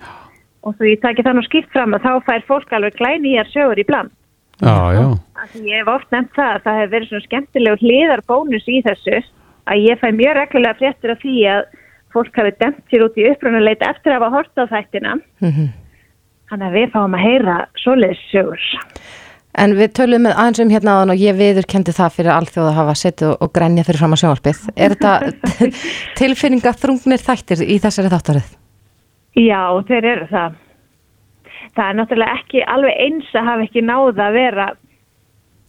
og 0.62 0.78
þú 0.80 0.88
ég 0.88 1.02
taki 1.04 1.26
það 1.26 1.38
nú 1.38 1.44
skipt 1.46 1.72
fram 1.76 1.98
að 1.98 2.08
þá 2.08 2.12
fær 2.30 2.48
fólk 2.48 2.74
alveg 2.78 2.98
glænýjar 3.00 3.50
sögur 3.52 3.82
í 3.82 3.86
bland. 3.88 4.14
Já, 4.62 4.94
já, 4.94 5.06
Af 5.42 5.52
því 5.52 5.62
Ég 5.72 5.82
hef 5.82 5.90
oft 5.90 6.12
nefnt 6.14 6.36
það 6.38 6.52
að 6.54 6.66
það 6.66 6.80
hefur 6.80 6.92
verið 6.94 7.08
svona 7.10 7.28
skemmtilegur 7.28 7.82
hliðar 7.82 8.22
bónus 8.30 8.68
í 8.70 8.82
þessu 8.86 9.22
að 9.72 9.86
ég 9.88 10.02
fæ 10.02 10.08
mjög 10.14 10.36
reglulega 10.38 10.78
fréttur 10.78 11.14
af 11.16 11.22
því 11.24 11.38
að 11.50 11.64
fólk 12.14 12.38
hafi 12.38 12.52
demt 12.62 12.84
sér 12.92 13.06
út 13.08 13.18
í 13.18 13.26
upprunaleit 13.32 13.86
eftir 13.88 14.14
að 14.14 14.20
hafa 14.20 14.36
hort 14.36 14.62
á 14.62 14.64
þættina. 14.70 15.16
Mhm. 15.42 15.70
Þannig 16.52 16.68
að 16.68 16.74
við 16.76 16.90
fáum 16.92 17.14
að 17.16 17.22
heyra 17.24 17.58
svoleiðis 17.80 18.24
sögur. 18.28 18.64
En 19.62 19.76
við 19.76 19.94
tölum 19.96 20.26
með 20.26 20.38
aðeins 20.40 20.62
um 20.64 20.72
hérna 20.72 20.96
áðan 20.98 21.14
og 21.14 21.22
ég 21.22 21.38
viðurkendi 21.40 21.94
það 21.96 22.14
fyrir 22.18 22.32
alþjóð 22.34 22.68
að 22.70 22.78
hafa 22.78 22.96
setið 23.00 23.30
og, 23.30 23.38
og 23.44 23.52
grænja 23.56 23.86
fyrir 23.88 24.00
fram 24.02 24.16
á 24.16 24.22
sjónvarpið. 24.22 24.60
Er 24.76 24.96
þetta 24.96 25.70
tilfinninga 26.20 26.74
þrungnir 26.82 27.24
þættir 27.24 27.64
í 27.64 27.78
þessari 27.84 28.12
þáttarið? 28.12 28.52
Já, 29.40 29.64
þeir 29.88 30.08
eru 30.12 30.28
það. 30.32 30.60
Það 31.72 31.86
er 31.88 31.98
náttúrulega 32.00 32.40
ekki 32.40 32.64
alveg 32.76 33.02
eins 33.06 33.32
að 33.36 33.48
hafa 33.48 33.68
ekki 33.68 33.84
náða 33.88 34.28
að 34.28 34.38
vera 34.40 34.68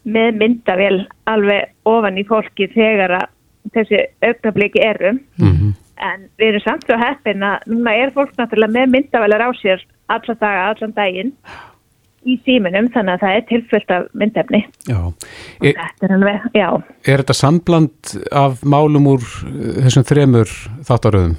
með 0.02 0.38
myndavél 0.42 0.96
alveg 1.30 1.70
ofan 1.86 2.18
í 2.18 2.26
fólki 2.26 2.66
þegar 2.74 3.16
að 3.20 3.30
þessi 3.76 4.02
augnabliki 4.26 4.82
eru. 4.82 5.14
mhm, 5.38 5.78
En 6.02 6.24
við 6.40 6.48
erum 6.48 6.62
samt 6.64 6.88
svo 6.88 6.96
heppin 6.98 7.44
að 7.46 7.66
núna 7.70 7.92
er 7.94 8.10
fólk 8.10 8.32
náttúrulega 8.34 8.74
með 8.74 8.88
myndavélar 8.90 9.44
á 9.46 9.50
sér 9.54 9.84
alla 10.08 10.34
daga, 10.34 10.64
allan 10.72 10.94
daginn 10.96 11.32
í 12.22 12.36
síminum 12.46 12.86
þannig 12.94 13.16
að 13.16 13.22
það 13.24 13.36
er 13.36 13.46
tilfyllt 13.48 13.90
af 13.90 14.04
myndefni. 14.14 14.60
já. 14.86 14.98
Er, 15.62 15.74
Þetta 15.78 16.06
er 16.06 16.12
alveg, 16.16 16.44
já. 16.54 16.68
er 17.06 17.22
þetta 17.22 17.34
sambland 17.34 18.12
af 18.30 18.62
málum 18.62 19.08
úr 19.14 19.22
uh, 19.22 19.82
þessum 19.82 20.06
þremur 20.06 20.52
þáttaröðum? 20.86 21.34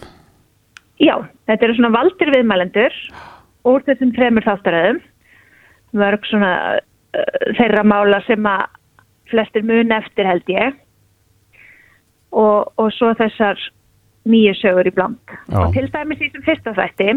Já, 1.00 1.16
þetta 1.48 1.66
eru 1.68 1.78
svona 1.78 1.94
valdir 1.96 2.32
viðmælendur 2.36 2.98
úr 3.68 3.84
þessum 3.88 4.12
fremur 4.16 4.44
þáttaröðum. 4.48 5.00
Mörg 5.96 6.28
svona 6.28 6.54
uh, 6.80 7.54
þeirra 7.60 7.84
mála 7.88 8.20
sem 8.28 8.44
að 8.50 8.68
flestir 9.32 9.64
mun 9.66 9.92
eftir 9.96 10.28
held 10.28 10.52
ég. 10.52 10.76
Og, 12.34 12.72
og 12.82 12.92
svo 12.96 13.12
þessar 13.18 13.60
nýju 14.28 14.54
sögur 14.58 14.88
í 14.90 14.94
bland. 14.96 15.20
Já. 15.48 15.60
Og 15.64 15.74
til 15.76 15.88
dæmis 15.94 16.20
í 16.22 16.28
þessum 16.28 16.46
fyrsta 16.48 16.74
þætti, 16.78 17.16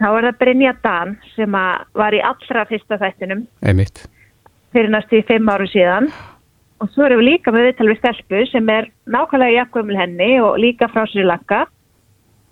þá 0.00 0.06
er 0.10 0.26
það 0.28 0.38
Brynja 0.40 0.72
Dan 0.84 1.14
sem 1.36 1.54
að 1.56 1.84
var 2.00 2.16
í 2.16 2.20
allra 2.24 2.64
fyrsta 2.70 2.98
þættinum 3.00 3.44
Einmitt. 3.62 4.06
fyrir 4.74 4.90
næstu 4.92 5.20
í 5.20 5.26
fimm 5.28 5.48
árum 5.52 5.68
síðan. 5.70 6.10
Og 6.80 6.88
svo 6.94 7.04
erum 7.04 7.20
við 7.20 7.28
líka 7.34 7.52
með 7.52 7.66
viðtal 7.68 7.88
við 7.90 7.98
stelpu 8.00 8.42
sem 8.48 8.70
er 8.72 8.88
nákvæmlega 9.12 9.58
jakkumil 9.58 9.98
henni 10.00 10.30
og 10.40 10.56
líka 10.62 10.88
frá 10.88 11.04
Sri 11.10 11.26
Lanka. 11.28 11.66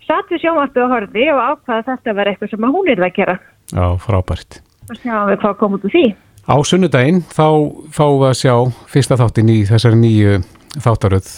Satt 0.05 0.28
við 0.32 0.42
sjónvarpi 0.44 0.82
og 0.84 0.92
horfi 0.92 1.24
og 1.32 1.40
ákvaða 1.40 1.78
að 1.80 1.88
þetta 1.88 2.14
var 2.16 2.30
eitthvað 2.30 2.51
sem 2.53 2.66
hún 2.76 2.90
er 2.92 3.05
að 3.05 3.14
gera. 3.16 3.36
Já, 3.72 3.86
frábært. 4.05 4.61
Og 4.88 5.01
sjáum 5.01 5.30
við 5.32 5.40
hvað 5.42 5.57
kom 5.61 5.76
út 5.78 5.86
úr 5.88 5.94
því. 5.94 6.05
Á 6.49 6.57
sunnudaginn 6.64 7.22
þá 7.28 7.46
fáum 7.92 8.20
við 8.22 8.28
að 8.30 8.38
sjá 8.40 8.55
fyrsta 8.92 9.18
þáttin 9.20 9.53
í 9.53 9.59
þessari 9.68 10.01
nýju 10.01 10.36
þáttaröð. 10.80 11.32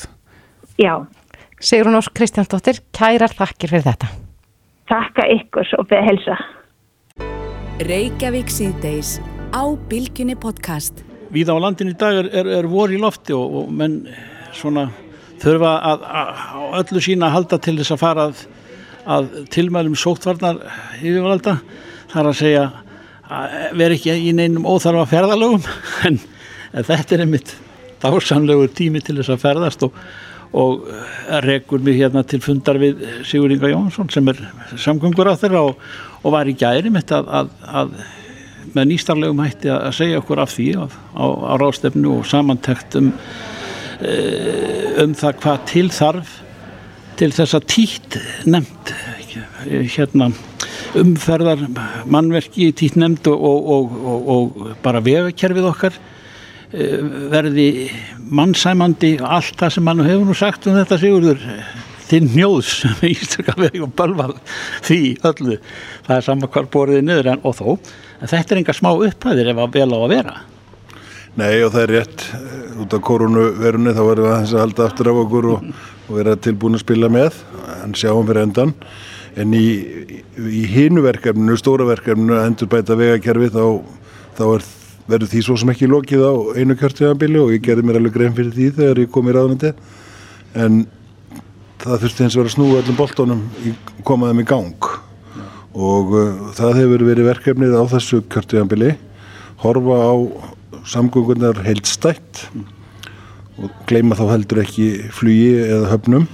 Já, 0.78 0.94
Sigrun 1.60 1.98
Ósk 1.98 2.14
Kristjánsdóttir, 2.16 2.78
kærar 2.94 3.34
þakkir 3.36 3.74
fyrir 3.74 3.86
þetta. 3.90 4.10
Takka 4.90 5.26
ykkur 5.36 5.68
og 5.78 5.86
beða 5.90 6.06
helsa. 6.08 6.38
Reykjavík 7.86 8.50
síðdeis 8.52 9.18
á 9.54 9.62
Bilginni 9.90 10.36
podcast. 10.38 11.04
Víða 11.30 11.54
á 11.54 11.62
landin 11.62 11.92
í 11.92 11.96
dag 11.98 12.18
er, 12.24 12.30
er, 12.34 12.50
er 12.58 12.68
vor 12.68 12.90
í 12.90 12.98
lofti 13.00 13.34
og, 13.36 13.62
og 13.62 13.70
menn 13.70 14.02
svona 14.56 14.88
þurfa 15.40 15.76
að, 15.92 16.02
að, 16.04 16.32
að 16.60 16.74
öllu 16.80 17.04
sína 17.06 17.28
að 17.28 17.36
halda 17.36 17.60
til 17.62 17.76
þess 17.78 17.94
að 17.94 18.02
fara 18.02 18.26
að, 18.28 18.42
að 19.14 19.30
tilmælum 19.54 19.96
sóttvarnar 19.98 20.58
yfirvalda. 20.98 21.60
Það 22.10 22.22
er 22.22 22.30
að 22.32 22.40
segja 22.40 22.64
að 23.30 23.56
vera 23.78 23.96
ekki 23.96 24.16
í 24.26 24.34
neinum 24.34 24.66
óþarfa 24.66 25.06
ferðalögum 25.12 25.70
en, 26.10 26.18
en 26.74 26.88
þetta 26.90 27.16
er 27.16 27.24
einmitt 27.26 27.54
dásanlegur 28.02 28.74
tími 28.74 29.02
til 29.04 29.20
þess 29.20 29.36
að 29.36 29.44
ferðast 29.44 29.86
og, 29.86 29.94
og 30.56 30.88
rekur 31.44 31.82
mig 31.84 32.00
hérna 32.00 32.24
til 32.26 32.42
fundar 32.42 32.80
við 32.82 33.04
Sigur 33.28 33.52
Inga 33.54 33.70
Jónsson 33.70 34.10
sem 34.10 34.28
er 34.32 34.40
samgöngur 34.74 35.30
á 35.30 35.38
þeirra 35.38 35.62
og, 35.68 35.84
og 36.24 36.34
var 36.34 36.50
í 36.50 36.56
gæri 36.58 36.90
mitt 36.90 37.12
að, 37.14 37.30
að, 37.30 37.52
að 37.62 37.94
með 38.74 38.90
nýstarlegum 38.90 39.42
hætti 39.44 39.70
að 39.72 39.94
segja 39.96 40.20
okkur 40.20 40.42
af 40.42 40.52
því 40.56 40.68
á, 40.78 40.84
á, 40.90 41.24
á 41.26 41.52
rástefnu 41.60 42.18
og 42.18 42.28
samantekt 42.28 42.98
um, 42.98 43.12
eh, 44.02 45.00
um 45.04 45.14
það 45.16 45.40
hvað 45.44 45.64
til 45.70 45.88
þarf 45.94 46.36
til 47.20 47.32
þess 47.36 47.56
að 47.58 47.66
títt 47.68 48.18
nefnd 48.48 48.94
hérna 49.94 50.30
umferðar 50.98 51.62
mannverki 52.10 52.70
títt 52.76 52.96
nefnd 52.98 53.28
og, 53.30 53.68
og, 53.74 53.98
og, 54.34 54.62
bara 54.82 55.02
vegakerfið 55.04 55.68
okkar. 55.70 55.92
eh, 55.94 56.19
verði 56.70 57.68
mannsæmandi 58.30 59.16
allt 59.18 59.56
það 59.58 59.72
sem 59.74 59.86
mann 59.86 60.04
hefur 60.06 60.28
nú 60.28 60.36
sagt 60.38 60.68
um 60.70 60.78
þetta 60.78 61.00
sigurður. 61.02 61.46
Þinn 62.10 62.30
njóðs 62.34 62.70
með 63.00 63.10
ístöka 63.14 63.56
vegi 63.58 63.82
og 63.84 63.92
bölvað 63.98 64.38
því 64.86 65.00
öllu. 65.30 65.58
Það 66.06 66.16
er 66.16 66.26
saman 66.26 66.52
hvar 66.54 66.70
borðið 66.72 67.04
niður 67.06 67.32
en, 67.34 67.44
og 67.46 67.58
þó. 67.58 67.68
En 68.20 68.32
þetta 68.32 68.54
er 68.54 68.62
enga 68.62 68.76
smá 68.76 68.90
upphæðir 68.94 69.52
ef 69.52 69.62
að 69.62 69.76
vel 69.78 69.90
á 69.94 69.98
að 70.00 70.10
vera. 70.14 70.34
Nei 71.38 71.62
og 71.62 71.70
það 71.74 71.84
er 71.84 71.94
rétt. 71.94 72.26
Út 72.82 72.96
af 72.96 73.04
koronaverunni 73.06 73.94
þá 73.94 74.02
verðum 74.02 74.26
við 74.26 74.34
að 74.34 74.58
halda 74.64 74.88
aftur 74.88 75.12
af 75.12 75.22
okkur 75.24 75.48
og, 75.54 75.70
og 76.08 76.18
vera 76.18 76.34
tilbúin 76.42 76.78
að 76.78 76.84
spila 76.84 77.10
með 77.12 77.38
en 77.84 77.94
sjáum 77.98 78.26
fyrir 78.28 78.46
endan 78.48 78.74
en 79.38 79.54
í, 79.54 79.66
í 80.36 80.62
hinu 80.70 81.04
verkefninu, 81.04 81.56
stóra 81.58 81.86
verkefninu 81.88 82.36
að 82.36 82.48
endur 82.48 82.70
bæta 82.72 82.96
vegakerfi 82.98 83.50
þá, 83.54 83.64
þá 84.38 84.44
er, 84.48 84.66
verður 85.10 85.30
því 85.32 85.42
svo 85.44 85.56
sem 85.60 85.72
ekki 85.72 85.90
lokið 85.90 86.22
á 86.22 86.34
einu 86.60 86.76
kjörtíðanbili 86.78 87.40
og 87.42 87.52
ég 87.54 87.64
gerði 87.64 87.86
mér 87.86 87.98
alveg 88.00 88.14
grein 88.14 88.34
fyrir 88.36 88.54
því 88.54 88.70
þegar 88.78 89.02
ég 89.02 89.12
kom 89.14 89.30
í 89.30 89.34
ráðnandi 89.34 89.72
en 90.60 90.82
það 91.80 92.02
þurfti 92.04 92.24
eins 92.24 92.36
og 92.36 92.42
vera 92.42 92.50
að 92.50 92.56
snúa 92.56 92.80
öllum 92.82 92.98
boltónum 92.98 93.44
í 93.64 93.72
komaðum 94.06 94.42
í 94.42 94.48
gang. 94.48 94.88
Og 95.70 96.12
uh, 96.16 96.50
það 96.56 96.80
hefur 96.82 97.06
verið 97.08 97.30
verkefnið 97.30 97.76
á 97.78 97.84
þessu 97.94 98.20
kjörtíðanbili 98.32 98.94
horfa 99.62 99.96
á 99.96 100.14
samgöngunar 100.88 101.60
heildstætt 101.64 102.46
og 103.60 103.72
gleyma 103.88 104.16
þá 104.18 104.24
heldur 104.32 104.62
ekki 104.62 104.88
flugi 105.14 105.52
eða 105.66 105.90
höfnum. 105.94 106.28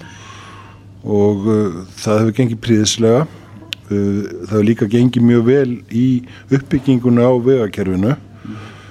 Og 1.06 1.46
uh, 1.46 1.82
það 2.00 2.22
hefur 2.22 2.38
gengið 2.40 2.62
príðislega 2.66 3.24
uh, 3.26 3.90
það 3.90 4.54
hefur 4.56 4.68
líka 4.70 4.90
gengið 4.90 5.28
mjög 5.30 5.50
vel 5.50 5.74
í 5.94 6.06
uppbygginguna 6.50 7.28
á 7.30 7.32
vegakerfinu 7.38 8.16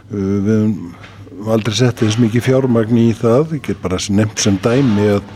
við 0.09 0.49
höfum 0.51 1.49
aldrei 1.51 1.75
sett 1.75 2.01
þess 2.01 2.19
mikið 2.21 2.45
fjármagn 2.47 2.99
í 2.99 3.09
það. 3.17 3.57
Get 3.65 3.81
bara 3.83 3.99
nefnt 4.09 4.43
sem 4.43 4.59
dæmi 4.63 5.07
að, 5.17 5.31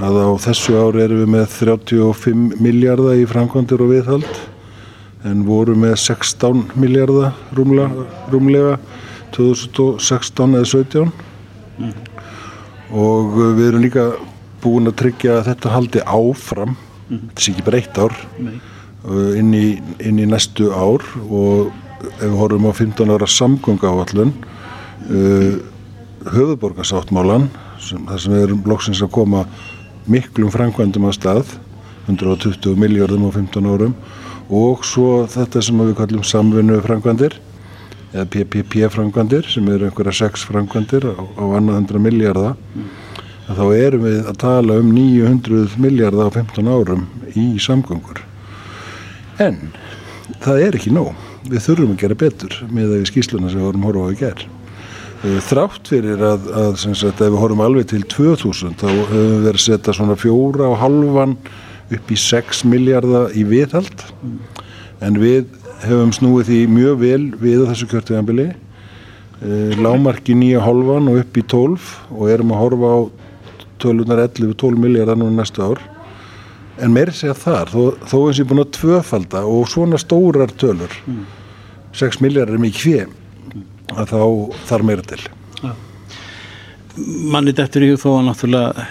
að 0.00 0.20
á 0.22 0.30
þessu 0.46 0.76
ári 0.80 1.04
erum 1.06 1.24
við 1.24 1.32
með 1.36 1.48
35 1.58 2.60
miljardar 2.62 3.20
í 3.20 3.26
framkvæmdur 3.30 3.84
og 3.84 3.92
viðhald 3.94 4.44
en 5.26 5.42
voru 5.46 5.74
með 5.78 5.96
16 5.98 6.76
miljardar 6.78 7.34
rúmlega, 7.56 8.06
rúmlega 8.30 8.76
2016 9.34 10.56
eða 10.56 10.68
17 10.70 11.10
og 12.94 13.34
uh, 13.34 13.50
við 13.56 13.66
erum 13.70 13.84
líka 13.84 14.06
búin 14.62 14.88
að 14.88 14.98
tryggja 15.02 15.40
að 15.40 15.48
þetta 15.50 15.72
haldi 15.74 16.02
áfram. 16.06 16.76
Þetta 17.10 17.42
sé 17.42 17.52
ekki 17.52 17.64
bara 17.66 17.80
eitt 17.80 17.98
ár. 18.00 18.14
Uh, 19.06 19.34
inn 19.38 19.52
í, 19.54 19.66
inn 20.02 20.22
í 20.22 20.28
næstu 20.30 20.70
ár 20.74 21.04
og 21.26 21.74
ef 22.16 22.24
við 22.24 22.36
horfum 22.40 22.68
á 22.68 22.72
15 22.72 23.14
ára 23.14 23.28
samgönga 23.30 23.92
áallun 23.92 24.34
uh, 25.10 25.56
höfuborgarsáttmálan 26.32 27.48
þar 27.78 28.20
sem 28.22 28.34
við 28.34 28.44
erum 28.46 28.62
loksins 28.66 29.02
að 29.04 29.14
koma 29.18 29.44
miklum 30.10 30.52
framkvæmdum 30.54 31.08
á 31.08 31.12
stað 31.14 31.56
120 32.06 32.78
miljardum 32.78 33.26
á 33.26 33.30
15 33.34 33.68
árum 33.70 33.96
og 34.46 34.84
svo 34.86 35.26
þetta 35.30 35.62
sem 35.62 35.82
við 35.82 35.96
kallum 35.98 36.24
samvinnu 36.26 36.78
framkvæmdir 36.84 37.38
eða 38.12 38.28
PPP 38.32 38.86
framkvæmdir 38.94 39.48
sem 39.50 39.66
eru 39.68 39.88
einhverja 39.88 40.14
sex 40.24 40.46
framkvæmdir 40.46 41.08
á, 41.10 41.14
á 41.18 41.44
annað 41.58 41.82
100 41.82 42.04
miljardar 42.06 42.54
þá 43.46 43.64
erum 43.76 44.06
við 44.06 44.22
að 44.26 44.38
tala 44.42 44.78
um 44.82 44.88
900 44.94 45.76
miljardar 45.82 46.30
á 46.30 46.34
15 46.34 46.70
árum 46.70 47.06
í 47.38 47.46
samgöngur. 47.62 48.22
En 49.38 49.70
það 50.42 50.62
er 50.66 50.78
ekki 50.78 50.94
nóg 50.94 51.25
við 51.50 51.64
þurfum 51.66 51.94
að 51.94 52.02
gera 52.04 52.20
betur 52.22 52.60
með 52.70 52.94
því 52.94 53.10
skýsluna 53.10 53.50
sem 53.50 53.60
við 53.60 53.68
vorum 53.70 53.86
horfa 53.88 54.06
á 54.06 54.12
í 54.12 54.20
gerð 54.22 54.46
þrátt 55.46 55.88
fyrir 55.88 56.20
að, 56.22 56.48
að 56.52 56.74
sagt, 56.82 57.20
ef 57.20 57.30
við 57.32 57.38
horfum 57.40 57.62
alveg 57.64 57.88
til 57.90 58.02
2000 58.12 58.76
þá 58.80 58.86
höfum 58.86 59.14
við 59.16 59.46
verið 59.46 59.58
að 59.58 59.64
setja 59.64 59.94
svona 59.96 60.16
fjóra 60.20 60.68
og 60.70 60.78
halvan 60.82 61.36
upp 61.96 62.10
í 62.10 62.18
6 62.18 62.64
miljardar 62.68 63.32
í 63.36 63.44
viðhald. 63.46 64.04
En 65.04 65.18
við 65.20 65.48
hefum 65.84 66.12
snúið 66.14 66.50
því 66.50 66.60
mjög 66.72 67.00
vel 67.02 67.24
við 67.40 67.66
þessu 67.70 67.88
kjörtuðanbili 67.90 68.48
lámarki 69.76 70.32
9,5 70.32 71.10
og 71.10 71.18
upp 71.20 71.36
í 71.36 71.44
12 71.44 71.88
og 72.16 72.30
erum 72.32 72.54
að 72.54 72.62
horfa 72.62 72.92
á 72.92 72.98
tölunar 73.82 74.22
11-12 74.24 74.80
miljardar 74.80 75.18
nú 75.20 75.28
næstu 75.30 75.64
ár. 75.64 75.82
En 76.80 76.92
meiri 76.92 77.12
segja 77.16 77.36
þar 77.36 77.72
þó, 77.72 77.82
þó 78.04 78.16
eins 78.26 78.40
ég 78.40 78.48
búin 78.48 78.64
að 78.64 78.72
tvöfalda 78.76 79.44
og 79.48 79.68
svona 79.72 80.00
stórar 80.00 80.52
tölur 80.60 80.92
mm. 81.06 81.24
6 81.96 82.20
miljardar 82.24 82.56
er 82.56 82.62
mikið 82.62 82.84
hvið 82.86 83.96
að 83.96 84.12
þá 84.12 84.20
þarf 84.68 84.86
meira 84.86 85.04
til 85.06 85.20
ja. 85.62 85.72
Manni 87.32 87.54
dettur 87.56 87.84
í 87.86 87.92
þó 88.00 88.08
að 88.18 88.26
náttúrulega 88.30 88.86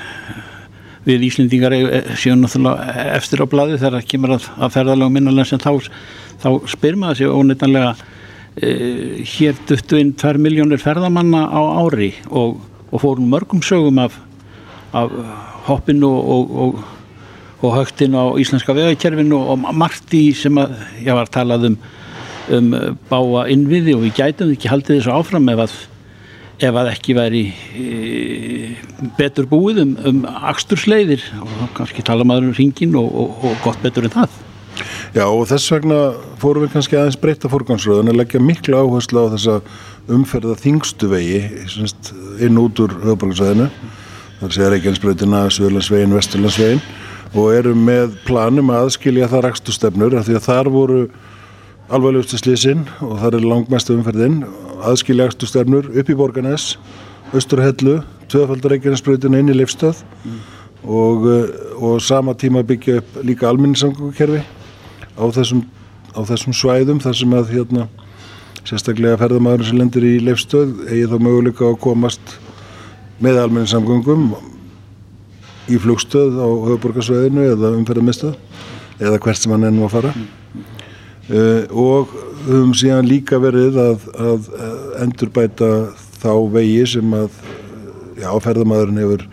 við 1.06 1.26
Íslendingar 1.28 1.76
séum 2.18 2.42
náttúrulega 2.42 3.08
eftir 3.14 3.44
á 3.44 3.46
bladi 3.50 3.78
þegar 3.78 4.00
það 4.00 4.12
kemur 4.14 4.36
að, 4.38 4.50
að 4.58 4.76
ferðalega 4.78 5.16
minnalega 5.18 5.50
sem 5.52 5.62
þá, 5.62 5.90
þá 6.42 6.50
spyr 6.74 6.98
maður 7.02 7.20
sér 7.20 7.36
óneitanlega 7.36 7.92
e, 8.58 8.72
hér 9.36 9.60
duttu 9.70 10.00
inn 10.02 10.16
2 10.18 10.42
miljónir 10.42 10.82
ferðamanna 10.82 11.44
á 11.46 11.62
ári 11.84 12.14
og, 12.30 12.58
og 12.90 13.04
fórum 13.04 13.30
mörgum 13.30 13.62
sögum 13.66 14.02
af, 14.02 14.18
af 14.98 15.14
hoppinu 15.68 16.10
og, 16.10 16.56
og, 16.66 16.82
og 17.62 17.78
högtinu 17.78 18.18
á 18.18 18.26
íslenska 18.42 18.74
vegakerfinu 18.78 19.44
og 19.54 19.70
margt 19.78 20.14
í 20.18 20.32
sem 20.38 20.58
að 20.62 20.74
ég 21.06 21.14
var 21.14 21.30
að 21.30 21.36
talað 21.38 21.70
um 21.70 21.78
um 22.54 22.72
báa 23.10 23.46
innviði 23.52 23.96
og 23.98 24.06
við 24.06 24.18
gætum 24.20 24.54
ekki 24.54 24.72
haldið 24.72 25.00
þessu 25.00 25.14
áfram 25.16 25.50
ef 25.54 25.62
að, 25.66 25.76
ef 26.70 26.80
að 26.82 26.90
ekki 26.92 27.16
væri 27.18 27.44
e, 27.76 27.86
betur 29.18 29.50
búið 29.50 29.82
um, 29.86 29.96
um 30.06 30.24
axtursleiðir 30.52 31.24
og 31.42 31.72
kannski 31.78 32.06
tala 32.06 32.28
maður 32.28 32.52
um 32.52 32.58
ringin 32.60 32.98
og, 33.00 33.10
og, 33.10 33.48
og 33.50 33.64
gott 33.66 33.82
betur 33.86 34.08
en 34.08 34.16
það. 34.16 34.42
Já 35.16 35.24
og 35.24 35.46
þess 35.48 35.72
vegna 35.72 36.00
fórum 36.42 36.66
við 36.66 36.74
kannski 36.76 36.98
aðeins 37.00 37.20
breyta 37.20 37.52
fórgangsröðun 37.52 38.12
að 38.12 38.20
leggja 38.20 38.42
miklu 38.44 38.80
áherslu 38.82 39.24
á 39.24 39.34
þessa 39.38 39.60
umferða 40.12 40.58
þingstu 40.60 41.10
vegi 41.10 41.40
inn 42.44 42.60
út 42.60 42.82
úr 42.84 42.98
höfuborgarsæðinu 43.06 43.70
þar 44.42 44.52
sé 44.52 44.68
Reykjanesbröðina, 44.70 45.46
Söðlandsvegin, 45.56 46.16
Vesturlandsvegin 46.18 46.82
og 47.36 47.54
erum 47.56 47.86
með 47.88 48.18
planum 48.28 48.70
að 48.72 48.90
aðskilja 48.90 49.30
það 49.32 49.46
rækstustefnur 49.48 50.18
af 50.20 50.28
því 50.28 50.36
að 50.38 50.46
þar 50.50 50.70
voru 50.74 51.00
alvarlegustu 51.94 52.40
slísinn 52.40 52.86
og 53.06 53.20
það 53.22 53.38
er 53.38 53.46
langmæstu 53.46 53.94
umferðin 53.94 54.40
aðskiljastu 54.86 55.50
stefnur 55.50 55.90
upp 55.94 56.10
í 56.10 56.18
Borgarnes 56.18 56.76
Östurhellu, 57.36 58.00
tvöfaldar 58.32 58.76
Reykjanesbröðina 58.76 59.42
inn 59.42 59.52
í 59.52 59.56
Leifstöð 59.58 60.02
mm. 60.26 60.40
og, 60.88 61.26
og 61.78 62.00
sama 62.02 62.34
tíma 62.38 62.64
byggja 62.66 63.02
upp 63.02 63.20
líka 63.26 63.50
alminnisamgöngukerfi 63.50 64.42
á 65.18 65.24
á 66.16 66.22
þessum 66.24 66.56
svæðum 66.56 67.02
þar 67.04 67.18
sem 67.20 67.36
að 67.36 67.52
hérna, 67.54 67.88
sérstaklega 68.66 69.20
ferðamæður 69.20 69.68
sem 69.68 69.80
lendir 69.82 70.08
í 70.08 70.16
Leifstöð 70.24 70.88
eigi 70.88 71.10
þá 71.12 71.18
möguleika 71.20 71.68
að 71.68 71.82
komast 71.84 72.38
með 73.22 73.42
alminnisamgöngum 73.44 74.32
í 75.70 75.78
flugstöð 75.82 76.40
á 76.40 76.48
höfuborgarsvæðinu 76.70 77.46
eða 77.52 77.76
umferðarmistöð 77.76 78.34
eða 79.02 79.22
hvert 79.22 79.42
sem 79.42 79.54
hann 79.54 79.68
ennum 79.70 79.90
að 79.90 79.96
fara 79.98 80.16
mm. 80.16 80.45
Uh, 81.26 81.66
og 81.74 82.12
höfum 82.46 82.74
síðan 82.78 83.08
líka 83.10 83.40
verið 83.42 83.80
að, 83.82 84.04
að 84.14 84.50
endurbæta 85.02 85.70
þá 86.22 86.34
vegi 86.54 86.84
sem 86.92 87.16
að 87.18 87.40
já, 88.20 88.30
ferðamæðurinn 88.46 89.02
hefur 89.02 89.24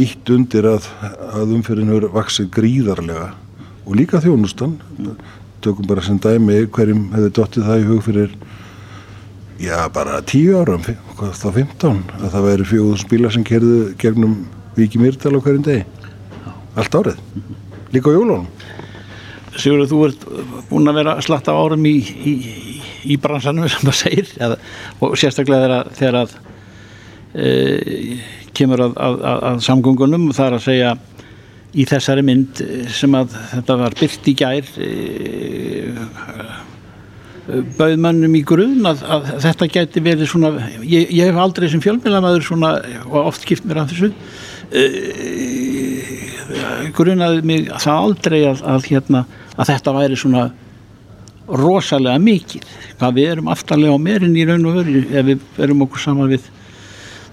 ítt 0.00 0.32
undir 0.32 0.68
að, 0.70 0.88
að 1.36 1.52
umferðin 1.58 1.92
hefur 1.92 2.08
vaksið 2.14 2.48
gríðarlega. 2.56 3.28
Og 3.84 3.98
líka 3.98 4.22
þjónustan. 4.24 4.78
Tökum 5.60 5.88
bara 5.90 6.00
sem 6.04 6.16
dæmi 6.16 6.62
hverjum 6.72 7.10
hefur 7.12 7.36
dottið 7.36 7.68
það 7.68 7.82
í 7.82 7.88
hug 7.90 8.02
fyrir 8.06 8.36
já 9.60 9.76
bara 9.92 10.22
tíu 10.24 10.56
árum 10.56 10.80
þá 10.80 11.48
15 11.52 11.98
að 12.16 12.30
það 12.32 12.46
væri 12.46 12.68
fjóðum 12.70 13.00
spíla 13.02 13.32
sem 13.34 13.44
kerðu 13.44 13.90
gegnum 14.00 14.38
Viki 14.78 15.00
Myrdal 15.02 15.36
á 15.36 15.44
hverjum 15.44 15.66
degi. 15.66 15.84
Allt 16.80 16.96
árið, 16.96 17.18
líka 17.92 18.08
á 18.08 18.16
jólunum 18.16 18.48
Sigurður, 19.58 19.88
þú 19.90 20.00
ert 20.06 20.26
búin 20.70 20.90
að 20.90 21.00
vera 21.00 21.16
slatt 21.24 21.48
af 21.50 21.58
árum 21.58 21.86
í, 21.88 21.96
í, 22.00 22.34
í 23.10 23.16
bransanum 23.20 23.68
sem 23.72 23.86
það 23.88 23.98
segir 23.98 24.32
eða, 24.38 24.58
og 25.02 25.16
sérstaklega 25.18 25.80
þegar, 25.98 26.20
að 26.22 26.36
e, 27.34 28.18
kemur 28.56 28.86
að, 28.86 28.98
að, 29.08 29.20
að 29.50 29.62
samgöngunum 29.66 30.28
er 30.34 30.58
að 30.58 30.66
segja 30.66 30.96
í 31.70 31.86
þessari 31.86 32.24
mynd 32.26 32.62
sem 32.90 33.14
að 33.14 33.36
þetta 33.52 33.78
var 33.84 33.96
byrt 33.98 34.30
í 34.30 34.34
gær 34.38 34.70
e, 34.82 34.90
bauðmannum 37.78 38.34
í 38.38 38.42
grunn 38.46 38.86
að, 38.86 39.02
að 39.06 39.28
þetta 39.46 39.68
geti 39.74 40.02
verið 40.04 40.30
svona 40.30 40.52
ég, 40.86 41.10
ég 41.10 41.30
hef 41.30 41.38
aldrei 41.40 41.68
sem 41.70 41.82
fjölmjölamæður 41.82 42.46
svona 42.46 42.72
og 43.06 43.20
oft 43.24 43.46
skipt 43.46 43.66
mér 43.66 43.82
af 43.82 43.92
þessu 43.92 44.10
e, 44.70 44.84
grunnaði 46.96 47.44
mig 47.46 47.68
það 47.70 48.02
aldrei 48.06 48.40
að, 48.48 48.64
að, 48.74 48.88
hérna, 48.90 49.24
að 49.56 49.72
þetta 49.72 49.96
væri 49.96 50.18
svona 50.20 50.48
rosalega 51.50 52.22
mikið 52.22 52.66
hvað 53.00 53.14
við 53.16 53.30
erum 53.34 53.50
aftalega 53.50 53.96
á 53.96 53.98
meirinn 54.00 54.38
í 54.38 54.46
raun 54.48 54.66
og 54.70 54.80
veru 54.80 55.04
ef 55.08 55.28
við 55.30 55.46
verum 55.56 55.86
okkur 55.86 56.04
saman 56.04 56.30
við 56.30 56.48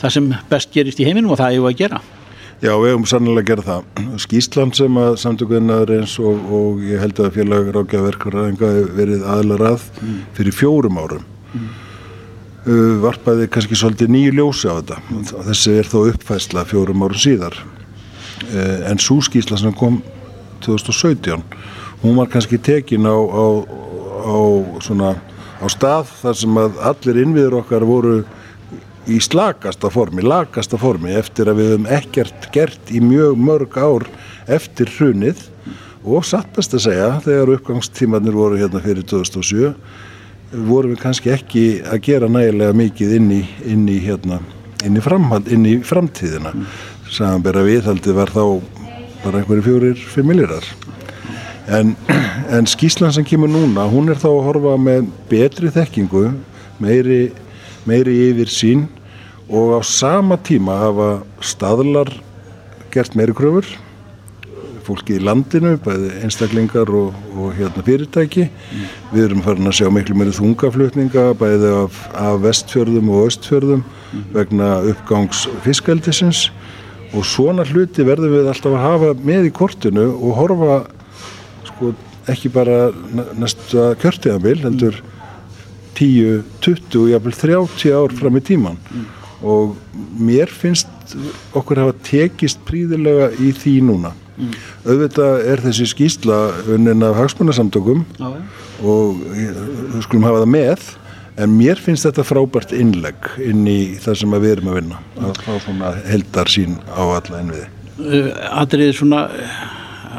það 0.02 0.14
sem 0.18 0.30
best 0.50 0.74
gerist 0.74 1.02
í 1.02 1.08
heiminum 1.08 1.34
og 1.34 1.42
það 1.42 1.52
er 1.52 1.60
ju 1.60 1.68
að 1.70 1.82
gera 1.84 2.04
Já, 2.58 2.72
við 2.82 2.90
hefum 2.90 3.04
sannlega 3.06 3.44
að 3.44 3.50
gera 3.52 3.66
það 3.68 4.22
Skísland 4.24 4.78
sem 4.78 4.96
að 4.98 5.18
samtökuðinnar 5.22 5.92
eins 5.94 6.16
og, 6.18 6.40
og 6.58 6.80
ég 6.88 7.02
held 7.04 7.20
að 7.22 7.36
félag 7.36 7.70
rákjaverkvaræðinga 7.76 8.72
verið 8.98 9.26
aðlarað 9.30 9.84
mm. 10.02 10.16
fyrir 10.40 10.58
fjórum 10.58 10.98
árum 10.98 11.28
mm. 11.54 11.68
uh, 12.66 12.96
varpaði 13.06 13.50
kannski 13.54 13.78
svolítið 13.78 14.14
nýju 14.16 14.38
ljósi 14.40 14.72
á 14.74 14.74
þetta 14.80 15.02
mm. 15.04 15.28
þessi 15.52 15.76
er 15.78 15.92
þó 15.92 16.00
uppfæsla 16.08 16.66
fjórum 16.72 17.06
árum 17.06 17.22
síðar 17.28 17.60
en 18.88 19.02
svo 19.02 19.20
skísla 19.26 19.58
sem 19.60 19.74
kom 19.76 20.02
2017 20.66 21.44
hún 22.04 22.18
var 22.18 22.30
kannski 22.30 22.58
tekin 22.58 23.08
á, 23.10 23.18
á, 23.18 23.46
á, 24.26 24.38
svona, 24.84 25.16
á 25.62 25.66
stað 25.72 26.12
þar 26.22 26.38
sem 26.42 26.60
að 26.62 26.82
allir 26.92 27.22
innviður 27.24 27.60
okkar 27.62 27.86
voru 27.88 28.18
í 29.08 29.20
slagasta 29.24 29.90
formi, 29.92 30.24
lagasta 30.26 30.78
formi 30.80 31.16
eftir 31.16 31.50
að 31.50 31.62
við 31.62 31.70
höfum 31.74 31.88
ekkert 31.98 32.50
gert 32.54 32.92
í 32.92 33.02
mjög 33.04 33.38
mörg 33.40 33.78
ár 33.80 34.06
eftir 34.52 34.92
hrunið. 34.98 35.40
Og 36.08 36.24
sattast 36.24 36.76
að 36.76 36.86
segja 36.86 37.08
þegar 37.24 37.54
uppgangstímanir 37.58 38.36
voru 38.36 38.60
hérna 38.60 38.80
fyrir 38.84 39.08
2007 39.08 39.74
vorum 40.68 40.94
við 40.94 41.02
kannski 41.02 41.34
ekki 41.34 41.64
að 41.84 42.04
gera 42.06 42.30
nægilega 42.32 42.76
mikið 42.78 43.16
inn 43.18 43.32
í, 43.36 43.42
inn 43.68 43.88
í, 43.92 43.98
hérna, 44.00 44.40
inn 44.88 44.96
í, 44.96 45.04
framhald, 45.04 45.50
inn 45.52 45.66
í 45.68 45.74
framtíðina 45.84 46.54
samanbæra 47.14 47.64
viðhaldi 47.68 48.14
var 48.16 48.32
þá 48.34 48.44
bara 49.24 49.42
einhverju 49.42 49.66
fjórir, 49.66 50.04
fimm 50.14 50.30
miljórar 50.32 50.66
en, 51.68 51.96
en 52.50 52.68
skíslan 52.70 53.14
sem 53.14 53.26
kemur 53.28 53.52
núna 53.52 53.88
hún 53.92 54.12
er 54.12 54.20
þá 54.20 54.30
að 54.32 54.46
horfa 54.48 54.76
með 54.82 55.10
betri 55.32 55.72
þekkingu 55.74 56.30
meiri, 56.84 57.28
meiri 57.88 58.16
yfir 58.30 58.52
sín 58.52 58.86
og 59.48 59.78
á 59.78 59.82
sama 59.84 60.38
tíma 60.38 60.78
hafa 60.82 61.10
staðlar 61.42 62.12
gert 62.92 63.16
meiri 63.16 63.36
kröfur. 63.36 63.68
Fólki 64.88 65.18
í 65.18 65.24
landinu, 65.24 65.74
bæði 65.84 66.14
einstaklingar 66.24 66.88
og, 66.96 67.16
og 67.36 67.50
hérna 67.58 67.84
fyrirtæki. 67.84 68.46
Við 69.12 69.26
erum 69.26 69.42
farin 69.44 69.68
að 69.68 69.82
sjá 69.82 69.90
miklu 69.92 70.16
meiri 70.16 70.36
þungaflutninga 70.38 71.26
bæði 71.40 71.74
af, 71.82 71.98
af 72.16 72.40
vestfjörðum 72.46 73.12
og 73.12 73.28
östfjörðum 73.28 73.84
vegna 74.36 74.78
uppgangs 74.88 75.44
fiskaldisins 75.66 76.46
og 77.16 77.24
svona 77.26 77.64
hluti 77.68 78.04
verðum 78.08 78.34
við 78.36 78.50
alltaf 78.52 78.74
að 78.76 78.84
hafa 78.84 79.12
með 79.28 79.48
í 79.50 79.54
kortinu 79.56 80.08
og 80.18 80.34
horfa 80.40 80.80
sko 81.70 81.94
ekki 82.28 82.50
bara 82.52 82.90
næ- 83.16 83.30
næsta 83.40 83.94
kjörtíðanbíl, 84.02 84.58
heldur 84.66 84.98
10, 85.98 86.44
20, 86.62 87.08
jafnvel 87.14 87.34
30 87.34 87.96
ár 87.96 88.14
fram 88.20 88.36
í 88.38 88.44
tíman 88.44 88.78
og 89.42 89.76
mér 90.20 90.50
finnst 90.52 90.90
okkur 91.56 91.80
hafa 91.84 91.94
tekist 92.04 92.60
príðilega 92.68 93.30
í 93.40 93.52
því 93.56 93.76
núna. 93.86 94.12
Auðvitað 94.86 95.46
er 95.50 95.62
þessi 95.64 95.86
skýsla 95.90 96.38
unnin 96.74 97.02
af 97.06 97.16
hagsmunasamtökum 97.18 98.04
já. 98.20 98.28
og 98.84 99.22
eh, 99.34 99.54
við 99.96 100.04
skulum 100.06 100.28
hafa 100.28 100.44
það 100.44 100.52
með 100.54 100.84
en 101.38 101.54
mér 101.58 101.80
finnst 101.82 102.08
þetta 102.08 102.26
frábært 102.26 102.74
innlegg 102.76 103.32
inn 103.46 103.66
í 103.70 103.80
það 104.02 104.22
sem 104.22 104.38
við 104.38 104.54
erum 104.56 104.72
að 104.72 104.80
vinna 104.80 105.02
að 105.22 105.42
fá 105.46 105.52
svona 105.66 105.92
heldar 106.08 106.52
sín 106.52 106.78
á 106.90 107.04
alla 107.06 107.42
innviði. 107.44 107.68
uh, 108.02 108.32
atriðið 108.64 108.98
svona 109.00 109.24
uh, 109.30 109.62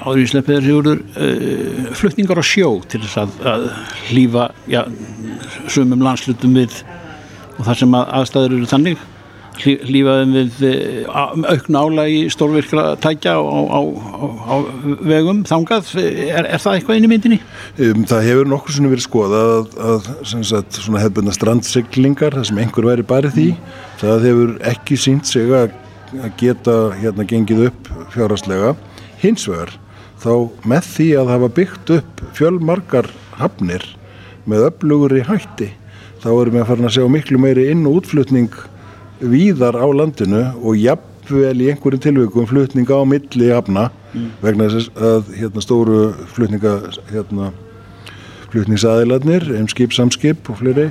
áður 0.06 0.22
í 0.22 0.28
sleppið 0.32 0.68
sigurður 0.68 1.02
uh, 1.02 1.92
flutningar 1.98 2.42
á 2.42 2.44
sjó 2.46 2.70
til 2.86 3.02
þess 3.04 3.22
að, 3.24 3.36
að 3.54 3.68
hlýfa 4.08 4.48
já, 4.70 4.82
sumum 5.66 6.04
landslutum 6.06 6.58
við 6.58 6.82
og 7.58 7.64
þar 7.66 7.80
sem 7.82 7.96
að 7.98 8.12
aðstæður 8.20 8.58
eru 8.58 8.70
þannig 8.70 9.06
þeim 9.62 10.34
við 10.36 10.60
uh, 10.68 11.16
aukna 11.48 11.82
álægi 11.82 12.20
stórvirkra 12.32 12.84
tækja 13.02 13.34
á, 13.36 13.42
á, 13.42 13.60
á, 13.74 13.80
á 13.82 14.54
vegum 15.08 15.42
þangað, 15.48 15.90
er, 16.02 16.46
er 16.46 16.62
það 16.62 16.78
eitthvað 16.78 16.98
inn 16.98 17.08
í 17.08 17.10
myndinni? 17.12 17.40
Um, 17.78 18.04
það 18.08 18.28
hefur 18.28 18.50
nokkur 18.52 18.76
svona 18.76 18.92
verið 18.92 19.06
skoðað 19.06 19.52
að, 19.56 19.74
að 19.90 20.46
sagt, 20.50 20.78
svona 20.78 21.02
hefðbundna 21.02 21.34
strandsiglingar, 21.36 22.38
það 22.38 22.48
sem 22.50 22.62
einhver 22.62 22.88
væri 22.92 23.08
barið 23.08 23.36
því, 23.38 23.48
það 24.04 24.26
hefur 24.28 24.54
ekki 24.72 25.00
sínt 25.00 25.28
sig 25.30 25.52
að, 25.58 25.76
að 26.18 26.32
geta 26.40 26.78
hérna 27.00 27.28
gengið 27.28 27.66
upp 27.68 27.92
fjárhastlega. 28.14 28.72
Hins 29.18 29.48
vegar, 29.50 29.74
þá 30.22 30.32
með 30.70 30.90
því 30.94 31.10
að 31.18 31.34
hafa 31.34 31.52
byggt 31.58 31.94
upp 31.98 32.24
fjölmargar 32.38 33.10
hafnir 33.38 33.84
með 34.48 34.70
öflugri 34.70 35.26
hætti, 35.26 35.72
þá 36.22 36.30
erum 36.32 36.56
við 36.56 36.62
að 36.62 36.68
fara 36.72 36.88
að 36.88 36.96
sjá 36.96 37.06
miklu 37.12 37.40
meiri 37.42 37.68
inn- 37.72 37.86
og 37.86 38.00
útflutning 38.00 38.54
víðar 39.20 39.78
á 39.78 39.86
landinu 39.90 40.42
og 40.62 40.78
jafnvel 40.78 41.56
í 41.60 41.70
einhverjum 41.72 42.02
tilvikum 42.02 42.48
flutning 42.48 42.90
á 42.90 43.00
milli 43.08 43.48
hafna 43.52 43.88
vegna 44.42 44.68
þess 44.72 44.92
að 44.96 45.32
hérna 45.36 45.64
stóru 45.64 46.02
flutninga 46.34 46.74
hérna 47.10 47.52
flutningsaðilarnir, 48.52 49.44
um 49.58 49.68
skip, 49.68 49.92
samskip 49.92 50.48
og 50.48 50.60
fleiri 50.62 50.88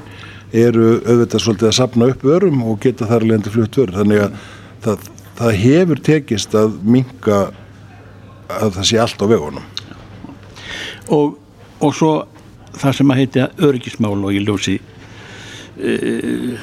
eru 0.55 0.99
auðvitað 1.03 1.43
svolítið 1.43 1.69
að 1.69 1.77
sapna 1.79 2.09
upp 2.11 2.25
örum 2.29 2.61
og 2.69 2.79
geta 2.83 3.07
þar 3.09 3.25
lendi 3.27 3.51
flutt 3.51 3.77
vörur. 3.79 3.97
Þannig 3.97 4.23
að 4.23 4.37
það, 4.85 5.07
það 5.39 5.57
hefur 5.63 6.03
tekist 6.07 6.55
að 6.57 6.77
minka 6.85 7.39
að 8.47 8.77
það 8.77 8.89
sé 8.91 9.01
allt 9.03 9.23
á 9.23 9.25
vegunum. 9.27 9.65
Og, 11.17 11.33
og 11.83 11.95
svo 11.95 12.11
það 12.77 12.99
sem 12.99 13.11
að 13.11 13.19
heita 13.23 13.49
öryggismál 13.67 14.15
og 14.19 14.35
ég 14.35 14.45
ljósi 14.47 14.77
uh, 15.81 16.53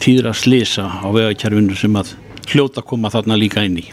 tíðra 0.00 0.32
slisa 0.36 0.86
á 0.88 1.08
vegakerfinu 1.12 1.76
sem 1.76 1.96
að 1.98 2.14
hljóta 2.50 2.82
koma 2.82 3.10
þarna 3.12 3.38
líka 3.38 3.64
inn 3.66 3.78
í. 3.82 3.86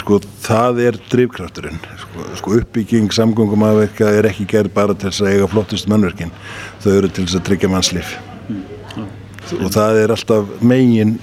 Sko, 0.00 0.18
það 0.42 0.80
er 0.82 0.96
drifkrafturinn. 1.12 1.78
Sko, 2.00 2.24
sko 2.40 2.54
uppbygging 2.58 3.12
samgöngum 3.14 3.62
aðverka 3.68 4.08
er 4.18 4.26
ekki 4.32 4.48
gerð 4.50 4.74
bara 4.74 4.96
til 4.98 5.12
þess 5.12 5.22
að 5.22 5.34
eiga 5.34 5.50
flottust 5.52 5.90
mannverkin 5.90 6.32
þau 6.82 6.90
eru 6.96 7.10
til 7.10 7.26
þess 7.26 7.38
að 7.38 7.44
tryggja 7.50 7.70
mannslíf. 7.70 8.16
Og 9.60 9.68
það 9.70 10.00
er 10.02 10.14
alltaf 10.16 10.50
megin 10.66 11.14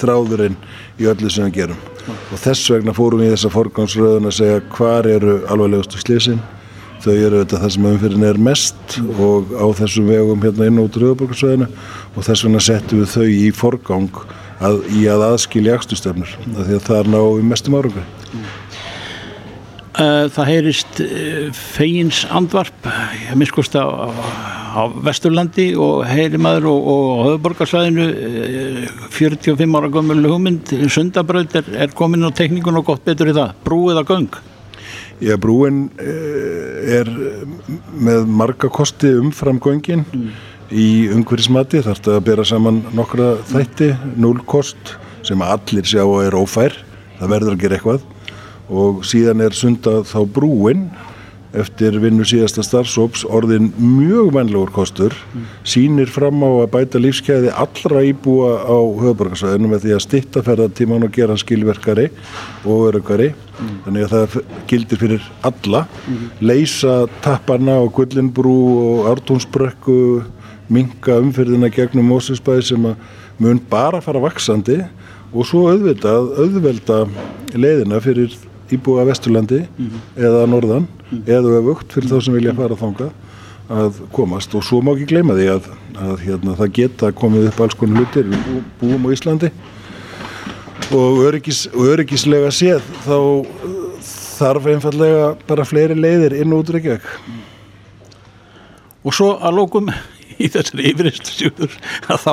þráðurinn 0.00 0.58
í 0.98 1.06
öllu 1.06 1.30
sem 1.30 1.46
við 1.46 1.60
gerum. 1.60 1.84
Og 2.06 2.42
þess 2.42 2.66
vegna 2.74 2.94
fórum 2.94 3.22
við 3.22 3.30
í 3.30 3.36
þessa 3.36 3.54
forgámsröðun 3.54 4.28
að 4.30 4.36
segja 4.40 4.60
hvar 4.74 5.06
eru 5.10 5.38
alvarlegustu 5.46 6.02
slísin 6.02 6.42
þau 7.06 7.14
eru 7.14 7.42
þetta 7.42 7.60
það 7.62 7.72
sem 7.76 7.88
umfyrin 7.92 8.26
er 8.26 8.40
mest 8.42 8.96
og 9.22 9.52
á 9.54 9.66
þessum 9.78 10.10
vegum 10.10 10.42
hérna 10.42 10.70
inn 10.70 10.82
út 10.82 10.98
rauðborgarsvæðinu 10.98 11.68
og 11.68 12.26
þess 12.26 12.46
vegna 12.46 12.62
settum 12.66 13.02
við 13.02 13.12
þau 13.14 13.26
í 13.30 13.48
forgang 13.54 14.20
að, 14.58 14.82
í 14.96 15.06
að 15.10 15.26
aðskilja 15.30 15.76
akstustöfnur 15.78 16.36
af 16.56 16.62
því 16.64 16.78
að 16.78 16.86
það 16.88 17.02
er 17.02 17.10
ná 17.14 17.20
í 17.22 17.44
mestum 17.46 17.76
árangri. 17.78 18.06
Uh, 19.96 20.26
það 20.28 20.50
heyrist 20.50 20.98
uh, 21.00 21.36
fegins 21.56 22.24
andvarp 22.28 22.88
ég 23.16 23.38
miskust 23.40 23.78
á, 23.80 23.86
á, 23.88 24.08
á 24.76 24.82
Vesturlandi 25.06 25.70
og 25.80 26.02
heyri 26.04 26.36
maður 26.36 26.68
og, 26.74 26.90
á 26.90 27.24
höfuborgarsvæðinu 27.30 28.10
uh, 28.10 29.06
45 29.14 29.78
ára 29.78 29.88
gömul 29.94 30.18
hugmynd 30.26 30.74
sundabraut 30.92 31.56
er, 31.56 31.72
er 31.86 31.96
komin 31.96 32.28
á 32.28 32.30
tekníkun 32.34 32.82
og 32.82 32.90
gott 32.90 33.08
betur 33.08 33.32
í 33.32 33.38
það, 33.38 33.56
brúið 33.64 34.02
að 34.02 34.12
göng 34.12 34.36
Já, 35.16 35.32
brúin 35.40 35.86
eh, 35.96 36.98
er 37.00 37.08
með 37.96 38.26
marga 38.28 38.68
kosti 38.68 39.14
umfram 39.16 39.56
göngin 39.64 40.04
í 40.68 41.08
umhverfismati. 41.14 41.80
Þarf 41.86 42.02
þetta 42.02 42.16
að 42.18 42.26
bera 42.26 42.44
saman 42.44 42.82
nokkra 42.96 43.30
þætti, 43.48 43.94
núl 44.20 44.36
kost 44.44 44.96
sem 45.26 45.40
allir 45.42 45.88
sjá 45.88 46.02
að 46.04 46.26
er 46.26 46.36
ófær. 46.36 46.76
Það 47.16 47.32
verður 47.32 47.56
að 47.56 47.64
gera 47.64 47.78
eitthvað. 47.78 48.04
Og 48.76 49.00
síðan 49.08 49.44
er 49.46 49.56
sundað 49.56 50.04
þá 50.10 50.18
brúin 50.36 50.88
eftir 51.56 51.96
vinnu 52.02 52.24
síðasta 52.26 52.64
starfsóps 52.64 53.24
orðin 53.32 53.70
mjög 53.78 54.32
vænlegur 54.36 54.72
kostur 54.74 55.14
sýnir 55.66 56.10
fram 56.12 56.42
á 56.44 56.50
að 56.62 56.70
bæta 56.74 57.00
lífskeiði 57.00 57.52
allra 57.52 58.02
íbúa 58.10 58.50
á 58.68 58.76
höfuborgarsvæðinu 58.76 59.70
með 59.72 59.86
því 59.86 59.94
að 59.96 60.04
stitta 60.04 60.44
ferðartíman 60.46 61.06
og 61.06 61.14
gera 61.16 61.36
skilverkari 61.40 62.08
og 62.64 62.88
örugari 62.90 63.32
þannig 63.84 64.06
að 64.06 64.14
það 64.14 64.38
gildir 64.70 65.00
fyrir 65.00 65.28
alla. 65.48 65.84
Leysa 66.44 66.96
tapparna 67.24 67.78
og 67.84 67.94
gullinbrú 67.96 68.56
og 68.86 69.12
ártúnsbrekku 69.14 70.00
minka 70.72 71.20
umfyrðina 71.22 71.70
gegnum 71.72 72.10
Mósusbæði 72.10 72.66
sem 72.72 72.90
mun 73.38 73.62
bara 73.70 74.02
fara 74.04 74.22
vaksandi 74.22 74.82
og 75.32 75.46
svo 75.46 75.66
auðvitað 75.70 76.34
auðvelda 76.42 77.00
leiðina 77.56 78.00
fyrir 78.02 78.34
íbúa 78.74 79.06
Vesturlandi 79.06 79.62
eða 80.18 80.46
Norðan 80.50 80.88
eða 81.26 81.56
öfugt 81.60 81.94
fyrir 81.94 82.10
þá 82.10 82.18
sem 82.26 82.34
vilja 82.36 82.54
fara 82.58 82.76
þangað 82.78 83.12
að 83.76 84.00
komast. 84.14 84.54
Og 84.54 84.62
svo 84.66 84.78
má 84.84 84.92
ekki 84.94 85.08
gleyma 85.14 85.34
því 85.38 85.46
að, 85.56 85.70
að 85.98 86.20
hérna, 86.26 86.54
það 86.58 86.72
geta 86.80 87.10
komið 87.18 87.48
upp 87.50 87.60
alls 87.66 87.74
konar 87.78 88.02
hlutir. 88.04 88.28
Við 88.30 88.44
bú- 88.46 88.64
búum 88.82 89.06
á 89.06 89.10
Íslandi. 89.16 89.50
Og, 90.94 91.22
öryggis, 91.26 91.64
öryggislega 91.74 92.50
séð 92.54 92.84
þá 93.06 93.16
uh, 93.18 93.80
þarf 94.36 94.68
einfallega 94.70 95.32
bara 95.48 95.64
fleiri 95.66 95.96
leiðir 95.98 96.36
inn 96.42 96.54
út 96.54 96.70
Reykjavík. 96.70 97.08
Og 99.06 99.14
svo 99.14 99.32
að 99.38 99.56
lókum 99.58 99.90
í 100.42 100.46
þessari 100.52 100.90
yfirreyslu 100.92 101.50
að 102.10 102.22
þá, 102.22 102.32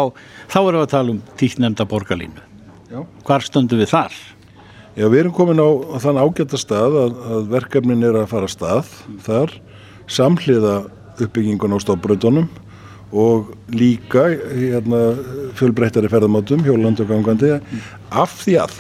þá 0.51 0.57
erum 0.59 0.78
við 0.78 0.84
að 0.86 0.91
tala 0.93 1.13
um 1.15 1.21
tíknemda 1.39 1.86
borgarlínu. 1.89 2.45
Hvar 3.26 3.41
stöndum 3.41 3.80
við 3.82 3.89
þar? 3.89 4.13
Já, 4.93 5.07
við 5.09 5.23
erum 5.23 5.33
komin 5.33 5.57
á, 5.57 5.69
þann 6.03 6.19
ágæta 6.21 6.57
stað 6.61 6.95
að, 7.01 7.13
að 7.33 7.45
verkefnin 7.49 8.05
er 8.05 8.17
að 8.19 8.27
fara 8.29 8.49
stað 8.51 8.91
þar, 9.25 9.53
samhliða 10.05 10.75
uppbyggingun 11.23 11.73
á 11.73 11.81
stofbröðunum 11.81 12.45
og 13.13 13.49
líka 13.73 14.27
hérna, 14.51 14.99
fjölbreyttari 15.57 16.11
ferðamátum, 16.13 16.61
hjóland 16.65 17.01
og 17.01 17.09
gangandi, 17.09 17.55
af 18.13 18.37
því 18.43 18.59
að, 18.61 18.77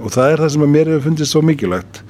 og 0.00 0.10
það 0.14 0.32
er 0.32 0.42
það 0.42 0.52
sem 0.56 0.66
að 0.66 0.74
mér 0.74 0.90
hefur 0.90 1.06
fundist 1.06 1.34
svo 1.34 1.42
mikilvægt 1.46 2.02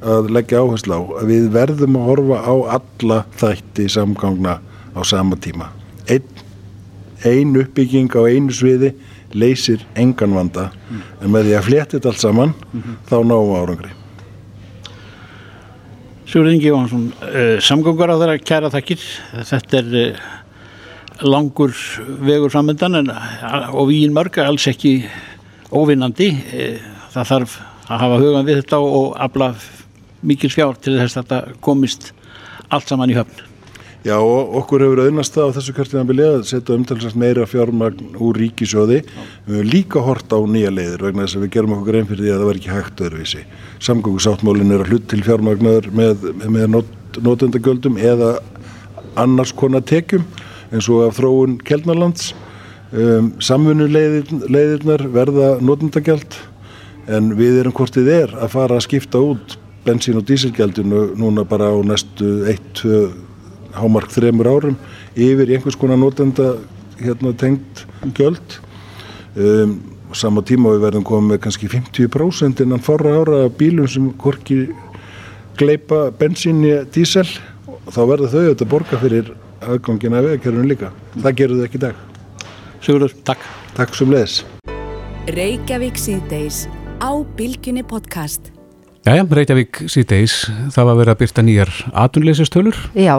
að 0.00 0.30
leggja 0.36 0.60
áherslu 0.60 0.96
á, 0.96 1.00
að 1.22 1.32
við 1.32 1.48
verðum 1.56 1.98
að 2.00 2.06
horfa 2.10 2.44
á 2.44 2.54
alla 2.76 3.22
þætti 3.40 3.88
samgangna 3.96 4.58
á 4.92 5.00
sama 5.08 5.40
tíma. 5.40 5.72
Einn 6.08 6.28
ein 7.24 7.56
uppbygging 7.60 8.12
á 8.16 8.28
einu 8.28 8.52
sviði 8.52 8.94
leysir 9.34 9.86
engan 9.94 10.34
vanda 10.34 10.70
en 10.90 11.30
með 11.30 11.50
því 11.50 11.56
að 11.58 11.66
flétta 11.68 11.96
þetta 11.96 12.12
allt 12.12 12.22
saman 12.24 12.54
þá 13.08 13.16
náum 13.22 13.50
við 13.52 13.58
árangri 13.60 13.96
Sigurður 16.30 16.54
Ingi 16.54 16.68
Jóhansson, 16.68 17.08
uh, 17.26 17.56
samgöngur 17.58 18.06
á 18.06 18.14
þeirra 18.14 18.36
kæra 18.38 18.68
þakkir. 18.70 19.00
Þetta 19.48 19.80
er 19.80 19.88
uh, 19.98 20.20
langur 21.26 21.74
vegur 22.22 22.52
framöndan 22.54 23.00
en, 23.00 23.10
uh, 23.10 23.66
og 23.74 23.88
víin 23.90 24.14
mörg 24.14 24.38
alls 24.38 24.68
ekki 24.70 24.92
óvinnandi. 25.74 26.30
Uh, 26.54 26.78
það 27.16 27.32
þarf 27.32 27.56
að 27.88 28.02
hafa 28.04 28.22
hugan 28.22 28.46
við 28.46 28.60
þetta 28.60 28.78
og 28.78 29.18
afla 29.26 29.50
mikil 30.22 30.52
fjár 30.54 30.78
til 30.78 31.00
þess 31.00 31.18
að 31.18 31.24
þetta 31.24 31.60
komist 31.66 32.12
allt 32.70 32.92
saman 32.94 33.10
í 33.10 33.18
höfn. 33.18 33.49
Já, 34.00 34.14
og 34.16 34.54
okkur 34.62 34.80
hefur 34.80 35.02
auðnast 35.02 35.34
það 35.34 35.50
á 35.52 35.54
þessu 35.58 35.72
kvartinabili 35.76 36.24
að 36.24 36.44
setja 36.48 36.72
umtalsast 36.72 37.18
meira 37.20 37.44
fjármagn 37.44 38.14
úr 38.16 38.38
ríkisjóði. 38.40 39.02
Við 39.44 39.58
hefum 39.58 39.68
líka 39.74 40.00
hort 40.06 40.32
á 40.32 40.40
nýja 40.40 40.70
leiðir 40.72 41.04
vegna 41.04 41.26
þess 41.26 41.36
að 41.36 41.44
við 41.44 41.52
gerum 41.56 41.74
okkur 41.76 41.90
grein 41.90 42.08
fyrir 42.08 42.24
því 42.24 42.32
að 42.32 42.38
það 42.40 42.48
var 42.48 42.60
ekki 42.60 42.72
hægt 42.72 43.04
öðruvísi. 43.04 43.42
Samgóðsáttmálin 43.90 44.72
er 44.72 44.86
að 44.86 44.94
hlut 44.94 45.06
til 45.12 45.20
fjármagnar 45.28 45.90
með, 45.92 46.26
með 46.40 46.66
not, 46.78 47.20
notendagjöldum 47.28 48.00
eða 48.00 48.32
annars 49.20 49.52
konar 49.52 49.84
tekjum 49.84 50.24
eins 50.72 50.88
og 50.88 51.04
af 51.10 51.20
þróun 51.20 51.60
Kelnalands. 51.68 52.32
Um, 52.96 53.34
Samfunnu 53.36 53.84
leiðirnar 53.92 55.10
verða 55.12 55.58
notendagjald 55.60 56.40
en 57.12 57.34
við 57.36 57.66
erum 57.66 57.76
hvort 57.76 58.00
þið 58.00 58.14
er 58.16 58.38
að 58.40 58.54
fara 58.56 58.80
að 58.80 58.86
skipta 58.88 59.20
út 59.20 59.60
bensín 59.84 60.16
og 60.16 60.24
dísilgjaldinu 60.24 61.10
núna 61.20 61.44
bara 61.44 61.68
á 61.68 61.76
næstu 61.84 62.40
1-2 62.48 63.28
hámark 63.76 64.12
þremur 64.14 64.50
árum 64.50 64.76
yfir 65.14 65.54
einhvers 65.54 65.78
konar 65.78 66.00
notenda 66.00 66.54
hérna 67.00 67.32
tengt 67.38 67.84
göld 68.16 68.58
um, 69.36 69.78
sama 70.16 70.42
tíma 70.42 70.74
við 70.74 70.84
verðum 70.88 71.06
komið 71.06 71.34
með 71.34 71.42
kannski 71.46 71.70
50% 71.70 72.64
innan 72.64 72.82
forra 72.82 73.14
ára 73.20 73.44
bílum 73.48 73.88
sem 73.88 74.10
korki 74.18 74.64
gleipa 75.60 76.08
bensín 76.16 76.64
í 76.66 76.74
dísel 76.94 77.26
og 77.68 77.92
þá 77.94 78.02
verður 78.14 78.34
þau 78.34 78.42
auðvitað 78.42 78.72
borga 78.74 79.00
fyrir 79.00 79.32
aðgangin 79.60 80.16
af 80.16 80.24
veðkerfunu 80.24 80.70
líka. 80.70 80.94
Það 81.20 81.36
gerur 81.42 81.60
þau 81.60 81.66
ekki 81.68 81.78
í 81.78 81.84
dag. 81.84 82.04
Sigurður, 82.80 83.18
takk. 83.28 83.44
Takk 83.76 83.94
sem 83.96 84.10
leðis 84.12 84.40
Reykjavík 85.30 86.00
síðdeis 86.00 86.64
á 86.98 87.10
Bilginni 87.38 87.84
podcast 87.86 88.50
Jæja, 89.00 89.24
Reykjavík 89.24 89.78
síðdeis, 89.88 90.34
það 90.74 90.88
var 90.90 90.98
verið 90.98 91.14
að 91.14 91.20
byrta 91.22 91.44
nýjar 91.44 91.70
atvinnleysistölur. 92.02 92.80
Já, 93.00 93.14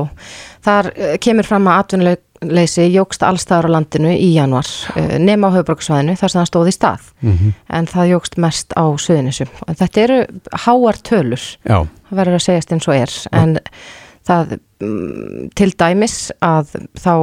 þar 0.62 0.92
eh, 0.94 1.16
kemur 1.26 1.48
fram 1.48 1.70
að 1.72 1.80
atvinnleysi 1.82 2.86
jógst 2.94 3.26
allstaðar 3.26 3.72
á 3.72 3.74
landinu 3.80 4.12
í 4.14 4.28
januar, 4.36 4.70
eh, 4.94 5.16
nema 5.18 5.50
á 5.50 5.56
höfbruksvæðinu 5.58 6.14
þar 6.20 6.34
sem 6.34 6.42
það 6.42 6.52
stóði 6.52 6.74
í 6.74 6.78
stað, 6.78 7.10
mm 7.24 7.34
-hmm. 7.34 7.56
en 7.80 7.90
það 7.96 8.12
jógst 8.14 8.38
mest 8.46 8.78
á 8.78 8.86
suðunisum. 8.94 9.52
Þetta 9.82 10.04
eru 10.06 10.20
háar 10.68 11.02
tölur, 11.02 11.48
Já. 11.66 11.78
það 11.82 12.22
verður 12.22 12.38
að 12.38 12.46
segjast 12.46 12.78
eins 12.78 12.88
og 12.88 12.96
er, 12.96 13.18
en 13.32 13.58
það 14.28 14.58
mm, 14.86 15.50
til 15.58 15.72
dæmis 15.74 16.32
að 16.46 16.78
þá 16.94 17.16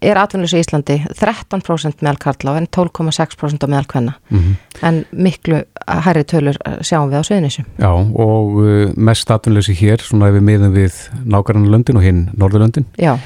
er 0.00 0.18
atvinnleysi 0.20 0.58
í 0.58 0.64
Íslandi 0.64 0.96
13% 1.18 2.04
meðal 2.04 2.18
karla 2.20 2.56
en 2.58 2.66
12,6% 2.72 3.66
meðal 3.68 3.86
hvenna 3.90 4.14
mm 4.30 4.38
-hmm. 4.38 4.54
en 4.88 5.04
miklu 5.12 5.62
hærri 6.06 6.24
tölur 6.24 6.56
sjáum 6.80 7.10
við 7.10 7.20
á 7.20 7.28
Suðunísum. 7.28 7.64
Já 7.78 7.92
og 8.14 8.56
uh, 8.56 8.92
mest 8.96 9.30
atvinnleysi 9.30 9.74
hér 9.74 10.00
svona 10.00 10.28
ef 10.28 10.34
við 10.34 10.46
miðum 10.48 10.74
við 10.74 10.94
nákvæmlega 11.24 11.70
löndin 11.70 11.96
og 11.96 12.02
hinn 12.02 12.30
Norðurlöndin. 12.36 12.86
Já. 12.98 13.18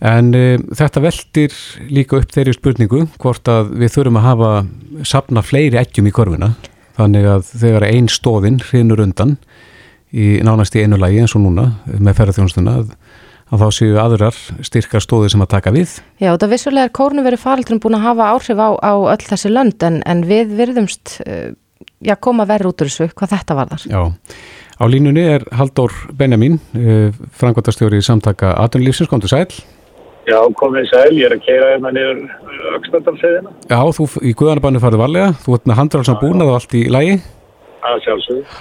En 0.00 0.34
uh, 0.34 0.58
þetta 0.74 1.02
veldir 1.02 1.52
líka 1.90 2.16
upp 2.16 2.32
þeirri 2.32 2.54
spurningu 2.54 3.08
hvort 3.18 3.48
að 3.48 3.74
við 3.78 3.94
þurfum 3.96 4.16
að 4.16 4.28
hafa 4.28 4.66
sapna 5.02 5.42
fleiri 5.42 5.78
ekkjum 5.78 6.06
í 6.06 6.10
korfuna 6.14 6.54
þannig 6.98 7.26
að 7.26 7.42
þegar 7.58 7.84
einn 7.84 8.08
stóðinn 8.08 8.60
hrinur 8.70 9.00
undan 9.00 9.36
í 10.14 10.38
nánast 10.44 10.76
í 10.76 10.82
einu 10.82 10.98
lagi 10.98 11.20
eins 11.20 11.34
og 11.36 11.44
núna 11.44 11.68
með 11.86 12.16
ferðarþjónustuna 12.16 12.76
að 12.80 12.92
að 13.48 13.62
þá 13.62 13.68
séu 13.78 13.96
aðrar 14.00 14.36
styrkar 14.66 15.04
stóði 15.04 15.32
sem 15.32 15.44
að 15.44 15.52
taka 15.54 15.72
við. 15.74 15.94
Já, 16.20 16.30
þetta 16.34 16.50
vissulega 16.52 16.88
er 16.88 16.94
kórnuveri 16.98 17.40
faraldrum 17.40 17.80
búin 17.82 17.96
að 17.98 18.06
hafa 18.10 18.28
áhrif 18.34 18.60
á, 18.60 18.68
á 18.76 18.92
öll 19.14 19.24
þessi 19.24 19.52
lönd 19.52 19.88
en, 19.88 20.02
en 20.08 20.22
við 20.28 20.52
virðumst 20.58 21.16
uh, 21.24 21.48
já, 22.04 22.14
koma 22.20 22.46
verður 22.48 22.72
út 22.72 22.84
úr 22.84 22.92
þessu 22.92 23.08
hvað 23.14 23.34
þetta 23.36 23.58
var 23.58 23.72
þar. 23.72 23.86
Já, 23.88 24.02
á 24.78 24.84
línunni 24.90 25.24
er 25.38 25.48
Haldur 25.58 25.94
Benjamin, 26.18 26.60
uh, 26.76 27.08
frangværtastjóri 27.40 28.02
í 28.02 28.06
samtaka 28.06 28.54
Atunlífsins, 28.66 29.10
kom 29.10 29.24
til 29.24 29.32
sæl. 29.32 29.48
Já, 30.28 30.42
komið 30.60 30.90
sæl, 30.90 31.14
ég 31.16 31.24
er 31.24 31.38
að 31.38 31.44
keira 31.46 31.68
hérna 31.72 31.90
niður 31.96 32.18
aukstandalseðina. 32.76 33.52
Já, 33.70 33.78
þú 33.96 34.08
í 34.20 34.34
Guðanabannu 34.36 34.82
farið 34.82 35.00
varlega, 35.00 35.30
þú 35.40 35.56
ert 35.56 35.70
með 35.70 35.78
handralsan 35.80 36.18
búnað 36.20 36.50
og 36.50 36.58
allt 36.58 36.74
í 36.76 36.82
lægi. 36.92 37.14
Það 37.80 38.02
sjálfsög. 38.04 38.58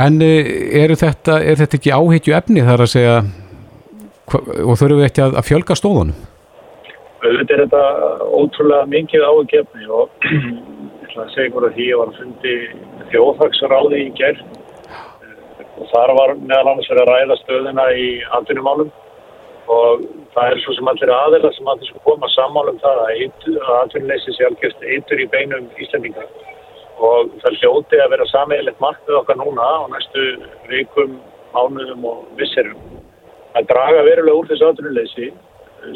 En 0.00 0.20
uh, 0.22 0.50
er 0.84 0.94
þetta, 0.94 1.40
er 1.42 1.58
þetta 1.58 1.80
ekki 1.80 1.96
áhyggju 1.96 2.36
efni 2.38 2.62
þar 2.62 2.84
að 2.86 2.92
segja 2.92 3.16
og 4.36 4.76
þurfum 4.78 5.00
við 5.00 5.08
ekki 5.08 5.24
að, 5.24 5.36
að 5.40 5.48
fjölga 5.48 5.76
stóðunum? 5.78 6.20
Þetta 7.20 7.54
er 7.54 7.62
þetta 7.66 7.82
ótrúlega 8.32 8.88
mikið 8.94 9.26
ágefni 9.28 9.90
og 9.92 10.24
ég 10.30 11.04
ætla 11.08 11.26
að 11.26 11.34
segja 11.34 11.52
hverja 11.56 11.74
því 11.76 11.88
ég 11.90 12.00
var 12.00 12.12
að 12.12 12.20
fundi 12.22 12.56
þjóðhagsráði 13.12 14.02
í 14.04 14.10
gerð 14.20 14.42
og 15.80 15.88
þar 15.92 16.14
var 16.18 16.34
meðal 16.38 16.72
annars 16.72 16.90
verið 16.92 17.02
að 17.04 17.12
ræða 17.14 17.38
stöðina 17.40 17.86
í 17.96 18.08
andunumálum 18.38 18.92
og 19.70 20.06
það 20.34 20.52
er 20.52 20.62
svo 20.64 20.76
sem 20.76 20.88
allir 20.90 21.12
aðeila 21.14 21.50
sem 21.54 21.68
allir 21.72 21.90
sko 21.90 22.02
koma 22.06 22.30
sammálum 22.34 22.80
það 22.82 23.02
að, 23.04 23.20
að 23.60 23.76
andunuleysi 23.80 24.36
sé 24.36 24.46
algjörst 24.48 24.86
eitur 24.86 25.22
í 25.22 25.28
beinum 25.34 25.68
Íslandingar 25.80 26.30
og 27.00 27.30
það 27.42 27.60
hljóti 27.62 28.00
að 28.00 28.14
vera 28.14 28.30
sammeilegt 28.32 28.82
markið 28.82 29.20
okkar 29.22 29.38
núna 29.40 29.64
á 29.64 29.80
næstu 29.92 30.26
vikum, 30.72 31.20
mánuðum 31.54 32.08
og 32.12 32.26
visserum 32.40 32.99
að 33.58 33.68
draga 33.70 34.04
verulega 34.06 34.38
úr 34.38 34.50
þessu 34.50 34.68
aðrunuleysi 34.68 35.30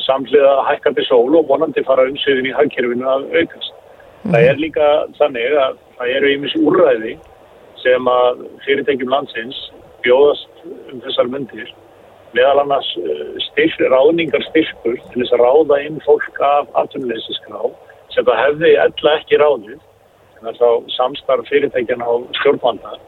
samlega 0.07 0.55
hækkandi 0.69 1.05
sól 1.09 1.37
og 1.39 1.49
vonandi 1.49 1.85
fara 1.87 2.07
umsöðin 2.09 2.49
í 2.49 2.57
hagkerfinu 2.57 3.07
að 3.09 3.27
aukast. 3.37 3.73
Mm. 4.25 4.33
Það 4.33 4.49
er 4.49 4.61
líka 4.61 4.91
þannig 5.19 5.57
að 5.61 5.79
það 5.99 6.13
eru 6.17 6.33
einmis 6.33 6.59
úrræði 6.61 7.15
sem 7.85 8.11
að 8.11 8.45
fyrirtækjum 8.65 9.13
landsins 9.13 9.59
bjóðast 10.05 10.63
um 10.65 11.03
þessar 11.05 11.31
myndir 11.33 11.73
meðal 12.35 12.65
annars 12.65 12.89
eh, 12.99 13.35
styrk, 13.51 13.79
ráðningar 13.93 14.43
styrkur 14.49 14.97
til 15.13 15.23
þess 15.23 15.35
að 15.37 15.45
ráða 15.45 15.81
inn 15.87 16.01
fólk 16.05 16.41
af 16.43 16.71
aðrunleysiskrá 16.81 17.61
sem 18.15 18.27
það 18.27 18.41
hefði 18.43 18.73
ella 18.87 19.17
ekki 19.21 19.41
ráðið 19.41 19.77
en 19.77 20.41
það 20.41 20.51
er 20.51 20.61
þá 20.63 20.95
samstarf 20.97 21.51
fyrirtækjana 21.53 22.09
á 22.09 22.15
stjórnvandar 22.41 22.99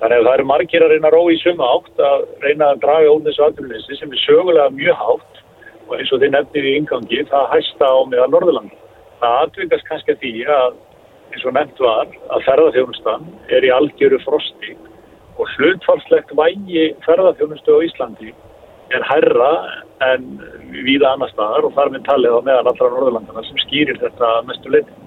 Þannig 0.00 0.18
að 0.18 0.26
það 0.26 0.34
eru 0.34 0.46
margir 0.50 0.84
að 0.84 0.92
reyna 0.92 1.10
að 1.10 1.14
rói 1.14 1.34
í 1.34 1.40
suma 1.42 1.68
átt 1.76 2.00
að 2.08 2.24
reyna 2.44 2.70
að 2.72 2.80
draga 2.84 3.12
ón 3.12 3.26
þessu 3.26 3.44
aðrunleysi 3.46 3.98
sem 3.98 4.14
er 4.14 4.22
sögulega 4.24 4.72
mjög 4.74 4.96
hátt 5.02 5.42
og 5.88 5.94
eins 5.98 6.12
og 6.12 6.22
þið 6.22 6.34
nefnir 6.34 6.66
í 6.70 6.74
yngangi 6.80 7.20
það 7.30 7.52
hæsta 7.52 7.90
á 7.90 7.96
meðal 8.10 8.30
Norðurlandi. 8.32 8.80
Það 9.20 9.38
aðvikast 9.42 9.88
kannski 9.90 10.14
að 10.14 10.24
því 10.24 10.32
að 10.56 10.80
eins 11.34 11.46
og 11.46 11.54
nefnt 11.56 11.84
var 11.84 12.10
að 12.34 12.44
ferðarþjónustan 12.48 13.28
er 13.54 13.66
í 13.66 13.72
algjöru 13.74 14.20
frosti 14.24 14.74
og 15.38 15.54
hlutfalslegt 15.56 16.34
vægi 16.38 16.90
ferðarþjónustu 17.06 17.78
á 17.78 17.84
Íslandi 17.88 18.34
er 18.94 19.06
herra 19.08 19.50
en 20.04 20.26
viða 20.84 21.14
annar 21.14 21.32
staðar 21.32 21.66
og 21.66 21.74
þar 21.74 21.90
með 21.94 22.06
talið 22.08 22.36
á 22.38 22.40
meðal 22.46 22.70
allra 22.70 22.90
Norðurlandana 22.92 23.46
sem 23.46 23.58
skýrir 23.64 23.98
þetta 24.02 24.30
mestu 24.48 24.74
leiti. 24.74 25.00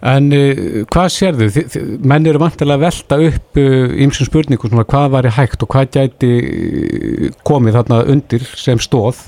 En 0.00 0.30
uh, 0.32 0.86
hvað 0.88 1.10
sér 1.12 1.36
þau? 1.36 1.82
Menn 2.08 2.28
eru 2.28 2.40
vantilega 2.40 2.78
að 2.78 2.84
velta 2.86 3.18
upp 3.26 3.60
ymsum 3.60 4.24
uh, 4.24 4.30
spurningum 4.30 4.72
svona 4.72 4.86
hvað 4.88 5.10
var 5.12 5.28
í 5.28 5.34
hægt 5.36 5.60
og 5.64 5.70
hvað 5.74 5.90
gæti 5.98 6.30
uh, 6.40 7.26
komið 7.44 7.76
þarna 7.76 8.00
undir 8.14 8.46
sem 8.56 8.80
stóð. 8.80 9.26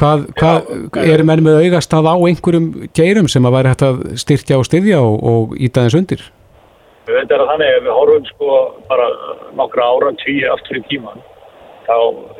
Hvað, 0.00 0.30
hvað 0.38 1.00
eru 1.04 1.26
menn 1.28 1.44
með 1.44 1.58
augast 1.66 1.92
að 1.92 2.08
á 2.08 2.16
einhverjum 2.16 2.70
geirum 2.96 3.28
sem 3.28 3.44
að 3.44 3.56
væri 3.58 3.72
hægt 3.74 3.84
að 3.84 3.98
styrkja 4.22 4.56
og 4.56 4.64
styðja 4.64 5.02
og, 5.04 5.16
og 5.20 5.58
íta 5.60 5.84
þess 5.84 5.98
undir? 6.00 6.22
Þetta 7.10 7.36
er 7.36 7.42
að 7.44 7.50
þannig 7.50 7.74
að 7.74 7.84
við 7.84 7.94
horfum 7.98 8.30
sko 8.30 8.56
bara 8.88 9.10
nokkra 9.58 9.90
ára 9.92 10.14
tíu 10.22 10.48
aftur 10.54 10.80
í 10.80 10.82
tíman 10.88 11.20
þá 11.90 11.96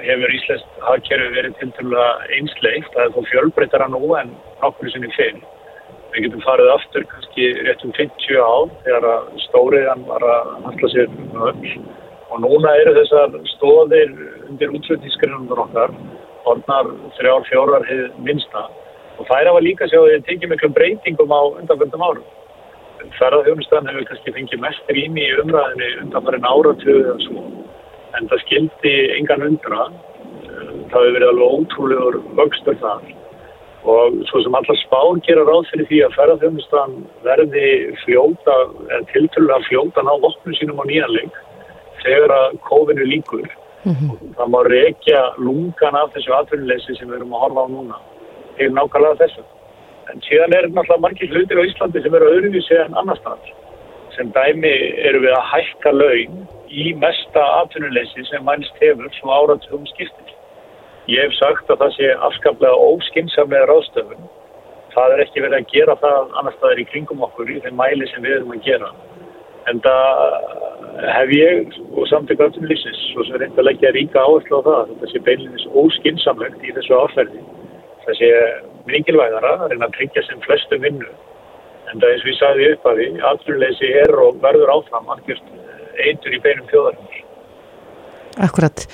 hefur 0.06 0.34
Íslands 0.36 0.66
hafkerfi 0.86 1.30
verið 1.34 1.56
til 1.58 1.70
dæla 1.76 2.04
einsleikt 2.36 2.92
það 2.94 3.06
er 3.06 3.14
þó 3.16 3.30
fjölbreytara 3.32 3.88
nú 3.92 4.12
en 4.20 4.32
nokkur 4.62 4.92
sem 4.92 5.04
er 5.04 5.16
fyrir 5.16 5.40
Við 6.10 6.24
getum 6.26 6.40
farið 6.42 6.68
aftur 6.72 7.04
kannski 7.06 7.44
rétt 7.62 7.82
um 7.86 7.92
50 7.94 8.38
ár 8.42 8.70
þegar 8.84 9.04
að 9.06 9.26
stóriðan 9.44 10.00
var 10.08 10.24
að 10.26 10.48
handla 10.64 10.88
sér 10.90 11.12
um 11.12 11.44
öll 11.46 11.74
og 12.30 12.40
núna 12.42 12.72
eru 12.80 12.94
þessar 12.96 13.36
stóðir 13.52 14.10
undir 14.48 14.74
útflutningsgrinnundur 14.74 15.62
okkar 15.66 15.94
orðnar 16.50 16.90
þrjár, 17.18 17.46
fjórar 17.46 17.86
hefur 17.86 18.18
minsta 18.26 18.64
og 19.20 19.28
þær 19.28 19.52
hafa 19.52 19.62
líka 19.62 19.86
sér 19.86 20.02
að 20.02 20.16
þið 20.16 20.26
tekið 20.30 20.52
miklum 20.54 20.74
breytingum 20.80 21.36
á 21.36 21.42
undanfjöldum 21.62 22.04
árum. 22.08 22.28
Ferðarþjónustan 23.20 23.88
hefur 23.92 24.10
kannski 24.10 24.34
fengið 24.34 24.64
mest 24.66 24.92
rými 24.96 25.28
í 25.28 25.38
umræðinni 25.44 25.92
undanfærin 26.06 26.50
áratöðu 26.50 27.06
eða 27.06 27.16
svo 27.28 27.46
en 28.18 28.28
það 28.32 28.44
skildi 28.48 28.96
engan 29.20 29.46
undra. 29.46 29.86
Það 30.90 30.98
hefur 30.98 31.16
verið 31.20 31.30
alveg 31.30 31.58
ótrúlegur 31.60 32.22
vöxtur 32.40 32.82
þar 32.82 33.10
og 33.84 34.16
svo 34.28 34.42
sem 34.44 34.54
allar 34.54 34.78
spán 34.82 35.22
gera 35.24 35.44
ráð 35.48 35.68
fyrir 35.70 35.86
því 35.88 36.00
að 36.04 36.16
ferðarþjónustan 36.18 36.96
verði 37.24 37.68
fljóta, 38.04 38.56
eða 38.90 39.06
tilturlega 39.12 39.66
fljóta 39.68 40.04
ná 40.04 40.12
vopnum 40.20 40.56
sínum 40.58 40.82
á 40.82 40.84
nýjanleik 40.90 41.38
þegar 42.02 42.34
að 42.36 42.58
kófinu 42.68 43.06
líkur 43.08 43.46
mm 43.84 43.94
-hmm. 43.94 44.34
það 44.36 44.52
má 44.54 44.60
reykja 44.68 45.22
lungan 45.38 45.96
af 46.02 46.12
þessu 46.14 46.34
atvinnuleysi 46.40 46.98
sem 46.98 47.08
við 47.08 47.16
erum 47.16 47.34
að 47.34 47.42
horfa 47.44 47.64
á 47.64 47.68
núna 47.70 47.96
til 48.56 48.70
nákvæmlega 48.72 49.20
þessu 49.22 49.42
en 50.10 50.20
síðan 50.26 50.54
er 50.56 50.68
náttúrulega 50.68 51.04
margir 51.04 51.30
hlutir 51.32 51.60
á 51.60 51.68
Íslandi 51.68 52.02
sem 52.02 52.14
eru 52.14 52.30
öðruvísi 52.34 52.76
en 52.84 52.94
annar 52.94 53.16
stað 53.16 53.38
sem 54.16 54.32
dæmi 54.34 54.74
eru 55.08 55.22
við 55.24 55.32
að 55.36 55.48
hækka 55.52 55.92
laun 55.92 56.34
í 56.68 56.92
mesta 56.94 57.42
atvinnuleysi 57.60 58.24
sem 58.28 58.44
mannst 58.44 58.74
hefur 58.82 59.08
svo 59.18 59.32
áratugum 59.34 59.86
skiptir. 59.86 60.34
Ég 61.10 61.24
hef 61.26 61.34
sagt 61.38 61.70
að 61.72 61.80
það 61.82 61.94
sé 61.96 62.08
afskaplega 62.28 62.82
óskinsamlega 62.86 63.66
ráðstöfun. 63.66 64.26
Það 64.94 65.14
er 65.14 65.22
ekki 65.24 65.42
verið 65.42 65.56
að 65.58 65.70
gera 65.72 65.96
það 66.02 66.34
annar 66.38 66.54
staðar 66.56 66.82
í 66.82 66.86
kringum 66.90 67.24
okkur 67.26 67.50
í 67.50 67.56
þeim 67.64 67.78
mæli 67.78 68.06
sem 68.10 68.22
við 68.26 68.36
erum 68.36 68.52
að 68.54 68.66
gera. 68.66 68.90
En 69.70 69.80
það 69.82 70.20
hef 71.16 71.32
ég 71.34 71.78
og 71.90 72.06
samtök 72.10 72.42
atvinnuleysis 72.46 73.00
og 73.16 73.26
sem 73.26 73.40
reynda 73.42 73.62
að 73.62 73.68
leggja 73.68 73.92
ríka 73.96 74.22
áherslu 74.22 74.60
á 74.62 74.66
það. 74.68 74.92
Þetta 74.92 75.10
sé 75.10 75.22
beinleginis 75.28 75.66
óskinsamlegt 75.82 76.62
í 76.66 76.74
þessu 76.78 76.98
áferði. 77.00 77.42
Það 78.04 78.18
sé 78.20 78.30
mikilvægara 78.90 79.54
reyna 79.64 79.88
að 79.88 79.96
tryggja 79.98 80.24
sem 80.28 80.44
flestum 80.46 80.84
vinnu. 80.84 81.08
En 81.90 81.98
það 82.02 82.12
eins 82.12 82.26
og 82.26 82.30
ég 82.30 82.38
sagði 82.38 82.68
upp 82.74 82.86
að 82.86 83.00
því, 83.00 83.08
atvinnuleysi 83.32 83.90
er 84.04 84.14
og 84.26 84.38
verður 84.44 84.74
áfram 84.76 85.10
algjörst 85.16 85.50
eitur 86.06 86.38
í 86.38 86.42
beinum 86.44 86.70
þjóðarins. 86.70 87.18
Akkurat. 88.46 88.86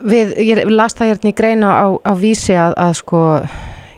Við, 0.00 0.34
ég 0.40 0.60
las 0.72 0.96
það 0.96 1.12
hérna 1.12 1.30
í 1.30 1.36
greina 1.36 1.70
á, 1.76 1.86
á 2.00 2.12
vísi 2.16 2.54
að, 2.56 2.76
að 2.80 2.92
sko, 3.02 3.22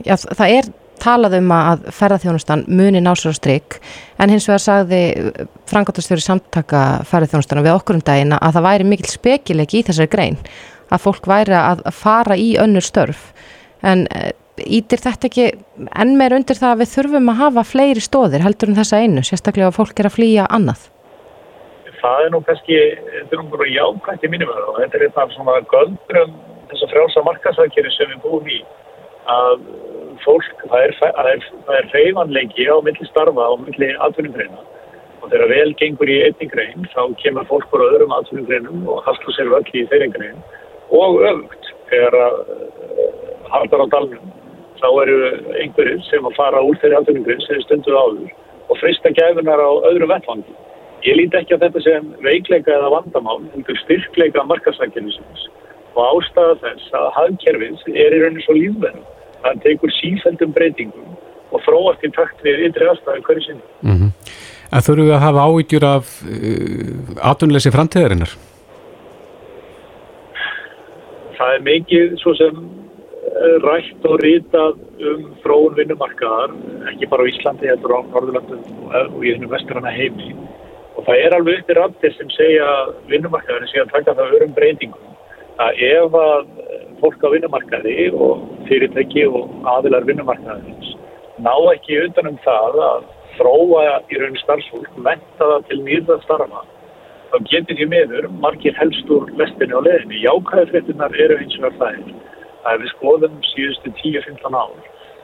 já, 0.03 0.17
það 0.19 0.55
er 0.59 0.71
talað 1.03 1.39
um 1.41 1.55
að 1.55 1.87
ferðarþjónustan 1.97 2.65
muni 2.71 3.01
násur 3.03 3.35
á 3.35 3.39
stryk 3.39 3.79
en 4.23 4.31
hins 4.31 4.47
vegar 4.51 4.63
sagði 4.63 5.01
frangotastjóri 5.71 6.23
samtaka 6.23 6.83
ferðarþjónustana 7.11 7.65
við 7.65 7.75
okkur 7.75 7.99
um 7.99 8.05
dagina 8.07 8.39
að 8.39 8.59
það 8.59 8.69
væri 8.69 8.89
mikil 8.93 9.11
spekilegi 9.11 9.81
í 9.81 9.87
þessari 9.89 10.13
grein 10.13 10.39
að 10.93 11.03
fólk 11.07 11.27
væri 11.31 11.57
að 11.59 11.83
fara 11.97 12.39
í 12.39 12.53
önnur 12.61 12.87
störf 12.87 13.33
en 13.83 14.07
ítir 14.63 15.01
þetta 15.03 15.29
ekki 15.29 15.49
enn 16.03 16.17
meir 16.19 16.37
undir 16.37 16.59
það 16.59 16.75
að 16.75 16.83
við 16.83 16.93
þurfum 16.97 17.31
að 17.33 17.41
hafa 17.41 17.65
fleiri 17.67 18.05
stóðir 18.05 18.45
heldur 18.45 18.71
en 18.71 18.79
þessa 18.79 19.01
einu, 19.03 19.25
sérstaklega 19.27 19.73
að 19.73 19.79
fólk 19.81 20.03
er 20.03 20.11
að 20.11 20.19
flýja 20.19 20.49
annað? 20.53 20.92
Það 22.03 22.25
er 22.25 22.33
nú 22.35 22.41
kannski, 22.47 22.79
þetta 23.13 23.37
er 23.37 23.41
nú 23.41 23.51
bara 23.53 23.71
jákvæmt 23.71 24.25
í 24.27 24.31
mínum 24.33 24.51
og 24.51 24.79
þetta 24.81 24.99
er 24.99 25.05
eitthvað 25.07 25.35
svona 25.37 25.59
göldur 25.71 26.21
um 26.25 26.33
þessa 26.73 26.89
frjálsa 26.91 27.23
markasækjari 27.29 27.93
sem 27.95 28.11
við 28.11 28.23
búum 28.25 28.49
í 28.51 28.59
að 29.31 29.65
fólk, 30.25 30.65
það 30.67 30.87
er, 30.89 30.95
er, 31.33 31.45
er 31.77 31.89
reyfanleiki 31.95 32.67
á 32.67 32.77
milli 32.83 33.07
starfa 33.07 33.49
og 33.55 33.63
milli 33.67 33.93
atvinnugreina. 34.07 34.65
Og 35.23 35.31
þegar 35.31 35.53
vel 35.53 35.75
gengur 35.79 36.11
í 36.11 36.19
einni 36.27 36.49
grein 36.51 36.89
þá 36.91 37.03
kemur 37.23 37.47
fólk 37.51 37.69
bara 37.71 37.91
öðrum 37.93 38.15
atvinnugreinum 38.17 38.89
og 38.91 39.05
haldur 39.07 39.37
sér 39.37 39.53
öll 39.55 39.71
í 39.71 39.85
þeirri 39.93 40.11
grein. 40.17 40.41
Og 40.91 41.23
öfugt 41.29 41.71
þegar 41.93 42.19
að 42.19 42.41
haldar 43.53 43.85
á 43.85 43.93
dalnum 43.95 44.33
þá 44.83 44.89
eru 45.05 45.19
einhverjir 45.63 46.03
sem 46.09 46.27
að 46.27 46.39
fara 46.41 46.65
úr 46.67 46.81
þeirri 46.83 46.99
atvinnugrein 46.99 47.47
sem 47.47 47.61
er 47.61 47.67
stunduð 47.69 48.01
áður 48.01 48.35
og 48.67 48.81
frista 48.83 49.15
gæfunar 49.15 49.63
á 49.63 49.71
öðru 49.93 50.11
vettvangi. 50.11 50.59
Ég 51.03 51.19
líti 51.19 51.39
ekki 51.39 51.57
að 51.57 51.65
þetta 51.67 51.83
sem 51.83 52.11
veikleika 52.23 52.77
eða 52.77 52.93
vandamál, 52.93 53.41
heldur 53.55 53.79
styrkleika 53.83 54.45
markasækjarnisins 54.47 55.49
og 55.97 56.03
ástæða 56.07 56.55
þess 56.63 56.95
að 56.97 57.09
hafðkerfins 57.17 57.83
er 57.91 58.15
í 58.15 58.21
rauninu 58.23 58.45
svo 58.45 58.55
lífverð. 58.57 59.01
Það 59.43 59.65
tekur 59.65 59.95
sífældum 59.99 60.55
breytingum 60.55 61.17
og 61.53 61.65
fróast 61.67 62.05
í 62.07 62.13
takt 62.15 62.45
við 62.47 62.69
ytri 62.69 62.87
aðstæðu 62.89 63.25
hverju 63.27 63.47
sinni. 63.49 63.67
Mm 63.83 63.97
-hmm. 63.99 64.13
En 64.73 64.85
þurfum 64.87 65.09
við 65.09 65.17
að 65.17 65.25
hafa 65.27 65.47
áhyggjur 65.49 65.85
af 65.85 66.07
uh, 66.23 67.29
atvinnuleysi 67.31 67.75
framtíðarinnar? 67.75 68.37
Það 71.37 71.55
er 71.57 71.67
mikið 71.67 72.17
svo 72.23 72.35
sem 72.39 72.63
rætt 73.63 74.07
og 74.07 74.21
rítað 74.23 74.79
um 75.03 75.23
fróun 75.43 75.77
vinnumarkaðar, 75.77 76.53
ekki 76.93 77.09
bara 77.11 77.25
á 77.27 77.31
Íslandi, 77.31 77.69
heldur 77.71 77.97
á 77.97 78.01
Norðurlandum 78.13 78.63
og 78.93 79.25
í 79.25 79.33
þennum 79.33 79.51
vesturana 79.51 79.93
heimi. 79.95 80.35
Og 81.03 81.09
það 81.09 81.19
er 81.19 81.35
alveg 81.35 81.57
uppið 81.59 81.79
rattir 81.81 82.13
sem 82.15 82.29
segja 82.31 82.67
að 82.79 82.91
vinnumarkaðarinn 83.11 83.71
sé 83.73 83.81
að 83.83 83.89
taka 83.91 84.13
það 84.15 84.37
örum 84.37 84.53
breytingum. 84.55 85.17
Að 85.59 85.81
ef 85.89 86.15
að 86.15 86.53
fólk 87.01 87.25
á 87.27 87.29
vinnumarkaði 87.33 88.05
og 88.15 88.45
fyrirtæki 88.69 89.25
og 89.27 89.67
aðilar 89.73 90.07
vinnumarkaðarins 90.07 90.93
ná 91.43 91.55
ekki 91.73 91.99
utanum 92.05 92.39
það 92.45 92.79
að 92.87 93.03
þróa 93.35 93.83
í 94.15 94.21
raun 94.21 94.39
starfsfólk, 94.45 94.95
menta 95.03 95.51
það 95.51 95.67
til 95.73 95.81
nýrða 95.89 96.21
starfa, 96.23 96.63
þá 97.33 97.37
getur 97.51 97.81
því 97.81 97.91
meður 97.91 98.31
margir 98.45 98.79
helst 98.79 99.11
úr 99.11 99.27
lestinni 99.41 99.75
á 99.75 99.83
leðinni. 99.83 100.23
Jákæðfréttunar 100.23 101.19
eru 101.27 101.43
eins 101.43 101.59
og 101.59 101.79
það 101.83 101.99
er. 101.99 102.17
Það 102.63 102.73
er 102.77 102.83
við 102.85 102.95
skoðum 102.95 103.39
síðustu 103.51 103.95
10-15 104.05 104.59
ár. 104.63 104.75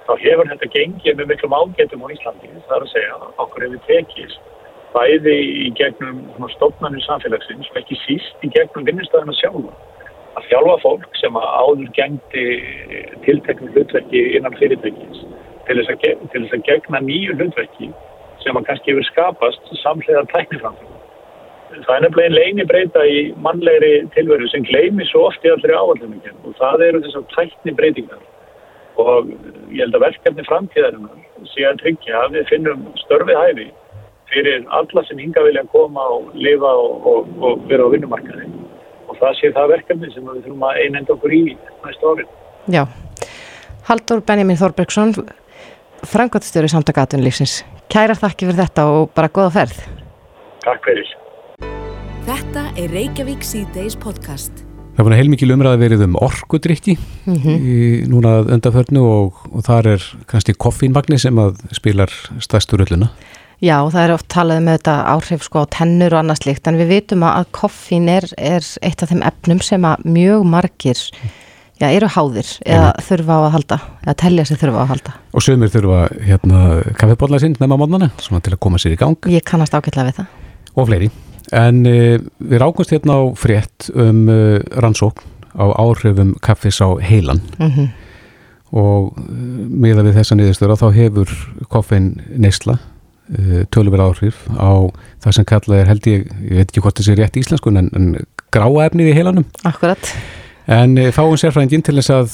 Þá 0.09 0.13
hefur 0.25 0.55
þetta 0.57 0.75
gengið 0.75 1.19
með 1.21 1.35
miklum 1.37 1.59
ágætum 1.61 2.03
á 2.03 2.09
Íslandi. 2.17 2.55
Það 2.67 2.79
er 2.81 2.87
að 2.87 2.95
segja 2.97 3.19
okkur 3.45 3.69
hefur 3.69 3.85
tekist 3.87 4.55
bæði 4.95 5.37
í 5.67 5.69
gegnum 5.79 6.49
stofnarnir 6.55 7.05
samfélagsins 7.05 7.71
og 7.73 7.81
ekki 7.81 7.99
síst 8.05 8.45
í 8.47 8.51
gegnum 8.55 8.87
vinnustæðina 8.89 9.35
sjálfa. 9.39 9.73
Að 10.39 10.47
þjálfa 10.51 10.77
fólk 10.85 11.19
sem 11.19 11.39
áður 11.39 11.89
gengdi 11.97 12.45
tilteknum 13.25 13.73
hlutverki 13.75 14.23
innan 14.39 14.57
fyrirtækis 14.61 15.25
til 15.67 15.81
þess 15.81 15.93
að, 15.95 16.07
til 16.33 16.45
þess 16.45 16.57
að 16.57 16.67
gegna 16.69 17.03
nýju 17.05 17.37
hlutverki 17.39 17.91
sem 18.45 18.57
að 18.57 18.69
kannski 18.69 18.95
hefur 18.95 19.09
skapast 19.09 19.75
samhliða 19.83 20.25
tækniframfram. 20.33 20.95
Það 21.69 21.95
er 21.95 22.05
nefnilega 22.05 22.29
einn 22.29 22.39
leini 22.39 22.65
breyta 22.69 23.03
í 23.05 23.19
mannlegri 23.45 23.93
tilveru 24.15 24.49
sem 24.49 24.65
gleimi 24.65 25.05
svo 25.09 25.27
oft 25.29 25.45
í 25.45 25.51
allri 25.53 25.75
áallumingin 25.77 26.39
og 26.47 26.55
það 26.61 26.85
eru 26.87 27.03
þessar 27.05 27.27
tækni 27.35 27.75
breytingar 27.77 28.23
og 28.99 29.29
ég 29.71 29.83
held 29.85 29.99
að 29.99 30.07
verkefni 30.07 30.47
framtíðarinnar 30.49 31.51
sé 31.53 31.67
að 31.69 31.83
tryggja 31.83 32.23
að 32.23 32.39
við 32.39 32.49
finnum 32.55 32.87
störfi 33.03 33.37
hæfi 33.37 33.69
fyrir 34.33 34.65
alla 34.79 35.05
sem 35.09 35.19
hinga 35.23 35.43
vilja 35.47 35.65
koma 35.73 36.05
og 36.15 36.33
lifa 36.35 36.71
og, 36.85 37.07
og, 37.13 37.35
og 37.43 37.67
vera 37.71 37.89
á 37.89 37.93
vinnumarkaði 37.95 38.49
og 39.09 39.17
það 39.21 39.37
sé 39.41 39.53
það 39.57 39.73
verkefni 39.75 40.13
sem 40.13 40.27
við 40.29 40.43
þurfum 40.45 40.67
að 40.69 40.81
einenda 40.85 41.15
okkur 41.15 41.35
í 41.35 41.43
næsta 41.85 42.13
árin. 42.13 42.33
Já, 42.69 42.83
Haldur 43.89 44.21
Benjamin 44.21 44.59
Þorbergsson 44.61 45.15
frangotstjóri 46.07 46.69
samtakatunlýfsins. 46.69 47.63
Kæra 47.89 48.17
þakki 48.19 48.51
fyrir 48.51 48.61
þetta 48.61 48.85
og 48.93 49.09
bara 49.17 49.31
goða 49.33 49.55
ferð. 49.55 49.79
Takk 50.67 50.85
fyrir. 50.85 51.15
Þetta 52.29 52.67
er 52.77 52.93
Reykjavík 52.93 53.47
C-Days 53.49 53.97
podcast. 53.97 54.61
Það 54.93 55.01
er 55.01 55.07
búin 55.07 55.15
að 55.15 55.21
heilmikið 55.23 55.55
umræði 55.55 55.81
verið 55.81 56.05
um 56.05 56.17
orkudrykti 56.21 56.99
mm 56.99 57.35
-hmm. 57.39 57.65
í 57.73 57.75
núna 58.11 58.43
öndaförnu 58.45 59.01
og, 59.07 59.41
og 59.55 59.65
þar 59.65 59.87
er 59.95 60.07
kannski 60.27 60.53
koffínvagnir 60.53 61.21
sem 61.23 61.39
að 61.39 61.57
spilar 61.73 62.11
stærstur 62.43 62.85
ölluna. 62.85 63.09
Já, 63.59 63.75
það 63.91 64.05
er 64.05 64.13
oft 64.15 64.29
talað 64.31 64.61
með 64.63 64.77
þetta 64.77 64.93
áhrif 65.17 65.43
sko 65.43 65.65
á 65.67 65.73
tennur 65.75 66.15
og 66.15 66.21
annað 66.21 66.45
slikt 66.45 66.69
en 66.71 66.77
við 66.79 66.93
vitum 66.93 67.25
að 67.27 67.49
koffín 67.59 68.07
er, 68.13 68.27
er 68.39 68.63
eitt 68.87 69.01
af 69.03 69.11
þeim 69.11 69.25
efnum 69.27 69.63
sem 69.67 69.87
að 69.89 70.05
mjög 70.07 70.45
margir 70.47 71.01
já, 71.81 71.89
eru 71.89 72.07
háðir 72.15 72.53
eða 72.63 72.93
mm. 72.93 73.07
þurfa 73.09 73.39
á 73.39 73.41
að 73.41 73.55
halda 73.57 73.79
eða 74.05 74.15
telja 74.23 74.45
sig 74.47 74.61
þurfa 74.61 74.79
á 74.79 74.83
að 74.85 74.93
halda. 74.93 75.15
Og 75.35 75.43
sögumir 75.43 75.73
þurfa 75.73 76.03
hérna 76.29 76.61
kaffibólla 77.01 77.41
sinn 77.43 77.57
nefn 77.59 77.75
á 77.75 77.81
mótnana 77.83 78.09
svona 78.23 78.45
til 78.47 78.53
að 78.55 78.61
koma 78.63 78.79
sér 78.79 78.95
í 78.95 78.99
gang. 79.01 79.27
Ég 79.33 79.43
kannast 79.51 79.75
ágætla 79.75 80.05
við 80.07 80.21
það. 80.21 80.37
Og 80.79 80.87
fleiri. 80.91 81.09
En 81.59 81.81
uh, 81.89 82.21
við 82.39 82.63
rákumst 82.63 82.95
hérna 82.95 83.17
á 83.19 83.23
frétt 83.41 83.89
um 83.91 84.21
uh, 84.31 84.61
rannsókn 84.79 85.25
á 85.59 85.67
áhrifum 85.83 86.37
kaffis 86.47 86.79
á 86.79 86.95
heilan 87.03 87.43
mm 87.59 87.71
-hmm. 87.75 87.89
og 88.71 89.19
uh, 89.19 89.25
miða 89.67 90.07
við 90.07 90.21
þessa 90.21 90.39
niðurstöra 90.39 90.79
þá 90.79 90.95
hefur 90.95 91.35
koffin 91.67 92.21
neysla 92.37 92.79
tölur 93.75 94.01
áhrif 94.01 94.41
á 94.57 94.89
það 95.25 95.37
sem 95.37 95.47
kallað 95.49 95.83
er 95.83 95.91
held 95.93 96.09
ég, 96.09 96.27
ég 96.49 96.61
veit 96.61 96.69
ekki 96.69 96.83
hvort 96.85 96.99
þessi 97.01 97.15
er 97.15 97.23
rétt 97.23 97.39
íslenskun 97.41 97.81
en, 97.81 97.91
en 97.97 98.11
gráaefnið 98.55 99.11
í 99.11 99.17
heilanum. 99.19 99.49
Akkurat. 99.69 100.13
En 100.69 100.97
fáum 101.17 101.37
sérfræðingin 101.41 101.85
til 101.85 101.97
þess 101.97 102.13
að 102.13 102.33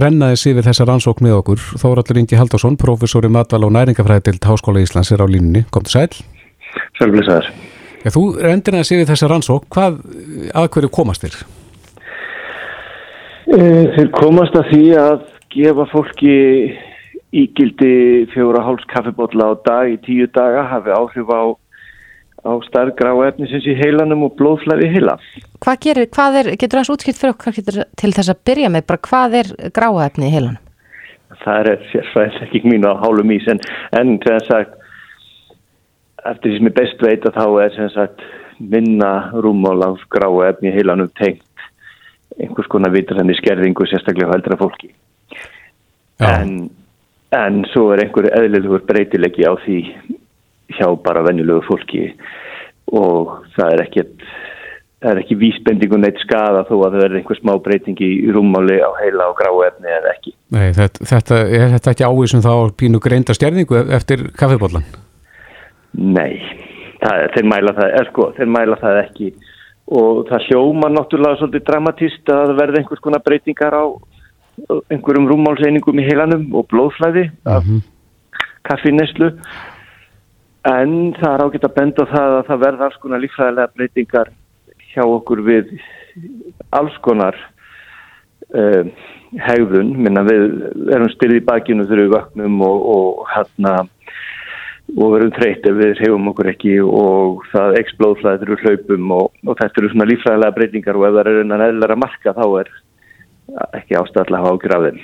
renna 0.00 0.30
þessi 0.32 0.54
við 0.56 0.70
þessa 0.70 0.86
rannsókn 0.88 1.26
með 1.26 1.38
okkur. 1.42 1.64
Þóraldur 1.82 2.20
Ingi 2.22 2.38
Haldarsson, 2.40 2.78
professor 2.80 3.28
í 3.28 3.32
matval 3.32 3.66
og 3.66 3.74
næringafræði 3.76 4.24
til 4.30 4.38
Háskóla 4.48 4.80
Íslands 4.80 5.12
er 5.12 5.20
á 5.20 5.28
línunni. 5.28 5.66
Komdu 5.72 5.92
sæl. 5.92 6.08
Sælblísaður. 6.96 7.50
Já, 8.04 8.12
þú 8.14 8.22
rendir 8.40 8.78
sér 8.86 9.02
við 9.02 9.10
þessa 9.10 9.28
rannsók, 9.28 9.66
hvað 9.74 9.98
að 10.56 10.68
hverju 10.74 10.90
komast 10.94 11.24
þér? 11.26 11.36
Þeir 13.48 14.10
komast 14.16 14.56
að 14.56 14.68
því 14.72 14.82
að 15.02 15.18
gefa 15.52 15.86
fólki 15.92 16.36
ígildi 17.32 18.26
fjóra 18.32 18.62
háls 18.64 18.84
kaffibotla 18.88 19.52
á 19.52 19.54
dag 19.64 19.92
í 19.92 19.98
tíu 20.04 20.28
daga 20.32 20.64
hafi 20.70 20.94
áhrif 20.94 21.28
á, 21.28 21.42
á 22.48 22.52
starf 22.68 22.96
gráefnisins 22.96 23.66
í 23.68 23.76
heilanum 23.76 24.24
og 24.28 24.36
blóðflæði 24.38 24.88
heila. 24.94 25.18
Hvað 25.60 25.82
gerir, 25.84 26.08
hvað 26.14 26.40
er, 26.40 26.50
getur 26.56 26.80
það 26.80 26.94
útskilt 26.94 27.20
fyrir 27.20 27.36
okkur 27.36 27.60
til 28.00 28.12
þess 28.16 28.32
að 28.32 28.42
byrja 28.48 28.72
með, 28.72 28.88
bara 28.88 29.04
hvað 29.10 29.38
er 29.42 29.52
gráefni 29.76 30.30
í 30.30 30.34
heilanum? 30.34 30.64
Það 31.38 31.70
er 31.72 31.88
sérfræðis 31.92 32.42
ekki 32.46 32.64
mín 32.64 32.88
á 32.88 32.96
hálum 32.98 33.30
ís 33.30 33.46
en, 33.52 33.60
en 33.94 34.16
þess 34.24 34.54
að 34.56 34.72
eftir 36.26 36.50
því 36.50 36.56
sem 36.56 36.68
ég 36.70 36.76
best 36.76 37.04
veit 37.04 37.26
að 37.28 37.36
þá 37.36 37.44
er 37.62 37.74
sem 37.76 37.90
sagt 37.94 38.24
minna 38.58 39.12
rúmál 39.38 39.84
á 39.86 39.90
gráu 40.10 40.40
efni 40.48 40.72
heilanum 40.74 41.10
tengt 41.18 41.44
einhvers 42.38 42.70
konar 42.70 42.92
vitur 42.94 43.18
þannig 43.18 43.38
skerðingu 43.38 43.86
sérstaklega 43.86 44.34
heldra 44.34 44.58
fólki 44.58 44.90
en, 46.24 46.70
en 47.36 47.64
svo 47.72 47.90
er 47.92 48.04
einhverju 48.04 48.32
eðlilegur 48.38 48.84
breytilegi 48.88 49.44
á 49.44 49.52
því 49.64 49.80
hjá 50.78 50.88
bara 51.04 51.24
vennilegu 51.26 51.64
fólki 51.68 52.06
og 52.96 53.42
það 53.56 53.74
er 53.74 53.82
ekkert 53.84 54.28
það 54.98 55.10
er 55.12 55.20
ekki 55.22 55.36
vísbendingun 55.38 56.02
neitt 56.02 56.18
skada 56.22 56.64
þó 56.66 56.72
að 56.80 56.94
það 56.94 57.02
verði 57.04 57.20
einhver 57.20 57.38
smá 57.38 57.52
breyting 57.62 58.00
í 58.02 58.10
rúmmáli 58.34 58.78
á 58.82 58.90
heila 58.98 59.28
og 59.30 59.36
gráu 59.38 59.60
efni 59.66 59.92
eða 59.94 60.14
ekki. 60.16 60.32
Nei, 60.56 60.72
þetta, 60.74 61.06
þetta, 61.12 61.38
er 61.58 61.68
þetta 61.76 61.92
ekki 61.92 62.08
ávísum 62.08 62.42
þá 62.42 62.52
pínu 62.80 63.02
greinda 63.04 63.36
stjærningu 63.36 63.78
eftir 63.94 64.26
kaffibóllan? 64.38 64.88
Nei, 65.98 66.40
það, 66.98 67.28
þeir, 67.36 67.48
mæla 67.52 67.76
það, 67.78 67.94
er, 68.00 68.10
sko, 68.10 68.28
þeir 68.38 68.52
mæla 68.56 68.80
það 68.82 69.00
ekki 69.04 69.30
og 69.98 70.24
það 70.28 70.48
hljóma 70.48 70.90
náttúrulega 70.92 71.40
svolítið 71.40 71.66
dramatíst 71.70 72.32
að 72.34 72.42
það 72.50 72.58
verði 72.58 72.82
einhvers 72.82 73.04
konar 73.04 73.24
breytingar 73.24 73.78
á 73.78 73.84
einhverjum 74.92 75.28
rúmmálseiningum 75.30 76.00
í 76.00 76.06
heilanum 76.08 76.48
og 76.56 76.68
blóðflæði 76.72 77.28
af 77.44 77.64
mm 77.64 77.68
-hmm. 77.68 77.82
kaffineslu 78.68 79.32
en 80.68 81.14
það 81.20 81.34
er 81.34 81.44
ágætt 81.44 81.68
að 81.68 81.74
benda 81.74 82.06
það 82.06 82.38
að 82.38 82.46
það 82.48 82.64
verða 82.64 82.84
alls 82.84 82.98
konar 83.02 83.22
lífræðilega 83.22 83.74
breytingar 83.76 84.32
hjá 84.92 85.04
okkur 85.04 85.42
við 85.46 85.70
alls 86.70 86.96
konar 87.04 87.36
uh, 88.54 88.84
hegðun, 89.48 89.92
minna 89.96 90.24
við 90.24 90.42
erum 90.94 91.10
styrðið 91.12 91.42
í 91.42 91.44
bakinu 91.44 91.86
þegar 91.86 92.04
við 92.04 92.14
vaknum 92.16 92.60
og, 92.64 92.82
og 92.96 93.24
hérna 93.34 93.74
og 94.96 95.12
verum 95.12 95.32
þreytt 95.36 95.66
ef 95.68 95.76
við 95.76 95.98
hefum 96.00 96.30
okkur 96.30 96.48
ekki 96.54 96.78
og 96.80 97.42
það 97.52 97.76
eksplóðflæðir 97.82 98.52
úr 98.54 98.62
hlaupum 98.64 99.10
og, 99.12 99.26
og 99.44 99.58
þetta 99.58 99.82
eru 99.82 99.90
svona 99.92 100.08
lífræðilega 100.08 100.56
breytingar 100.56 100.96
og 100.96 101.08
ef 101.08 101.18
það 101.18 101.32
er 101.32 101.40
einan 101.42 101.64
eðlar 101.66 101.94
að 101.94 102.02
marka 102.06 102.34
þá 102.38 102.46
er 102.62 102.70
ekki 103.78 103.98
ástæðilega 103.98 104.42
hafa 104.42 104.54
ágjur 104.54 104.76
af 104.76 104.84
þeim. 104.86 105.00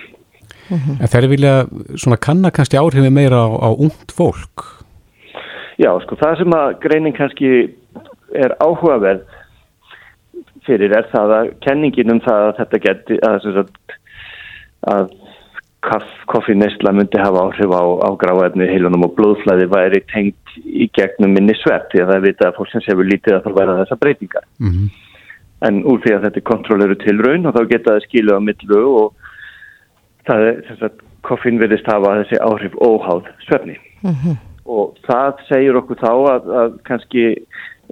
Mm 0.65 0.79
-hmm. 0.79 1.01
En 1.01 1.09
þeir 1.13 1.29
vilja 1.29 1.55
svona 1.97 2.17
kanna 2.17 2.51
kannski 2.51 2.77
áhrifi 2.81 3.11
meira 3.11 3.45
á, 3.45 3.49
á 3.53 3.71
ungt 3.73 4.13
fólk? 4.13 4.85
Já, 5.79 5.91
sko 6.03 6.17
það 6.17 6.39
sem 6.39 6.53
að 6.53 6.79
greinin 6.81 7.17
kannski 7.17 7.51
er 8.35 8.55
áhugaverð 8.63 9.23
fyrir 10.67 10.95
er 10.97 11.07
það 11.13 11.35
að 11.39 11.51
kenningin 11.61 12.15
um 12.15 12.21
það 12.25 12.47
að 12.49 12.57
þetta 12.61 12.81
geti 12.87 13.19
að, 13.27 13.47
að, 13.63 15.11
að 15.95 16.07
koffinesla 16.31 16.93
myndi 16.97 17.21
hafa 17.21 17.45
áhrif 17.49 17.75
á, 17.75 17.83
á 18.07 18.11
gráefni 18.21 18.69
heilunum 18.71 19.05
og 19.09 19.17
blóðflæði 19.19 19.67
væri 19.73 20.01
tengt 20.13 20.57
í 20.65 20.89
gegnum 20.97 21.35
minni 21.37 21.57
svert 21.61 21.91
því 21.93 22.05
að 22.05 22.13
það 22.13 22.17
er 22.17 22.27
vitað 22.29 22.51
að 22.51 22.59
fólk 22.59 22.73
sem 22.73 22.85
séu 22.87 23.05
lítið 23.05 23.37
að 23.37 23.49
það 23.49 23.59
væri 23.59 23.77
þessa 23.81 24.01
breytingar 24.01 24.47
mm 24.59 24.71
-hmm. 24.71 25.04
En 25.69 25.83
úr 25.89 26.01
því 26.05 26.17
að 26.17 26.27
þetta 26.27 26.41
er 26.41 26.49
kontrolleru 26.51 26.97
til 27.03 27.17
raun 27.25 27.49
og 27.49 27.57
þá 27.57 27.63
geta 27.73 27.95
það 27.95 28.07
skilu 28.07 28.37
á 28.37 28.41
millu 28.49 28.81
og 29.03 29.31
það 30.29 30.49
er 30.49 30.59
þess 30.69 30.89
að 30.89 31.05
koffin 31.25 31.61
verðist 31.61 31.89
hafa 31.89 32.17
þessi 32.23 32.41
áhrif 32.45 32.75
óháð 32.81 33.31
sverni 33.47 33.79
mm 34.05 34.15
-hmm. 34.15 34.41
og 34.65 34.99
það 35.09 35.47
segir 35.49 35.81
okkur 35.81 36.03
þá 36.03 36.13
að, 36.13 36.51
að 36.63 36.77
kannski 36.89 37.25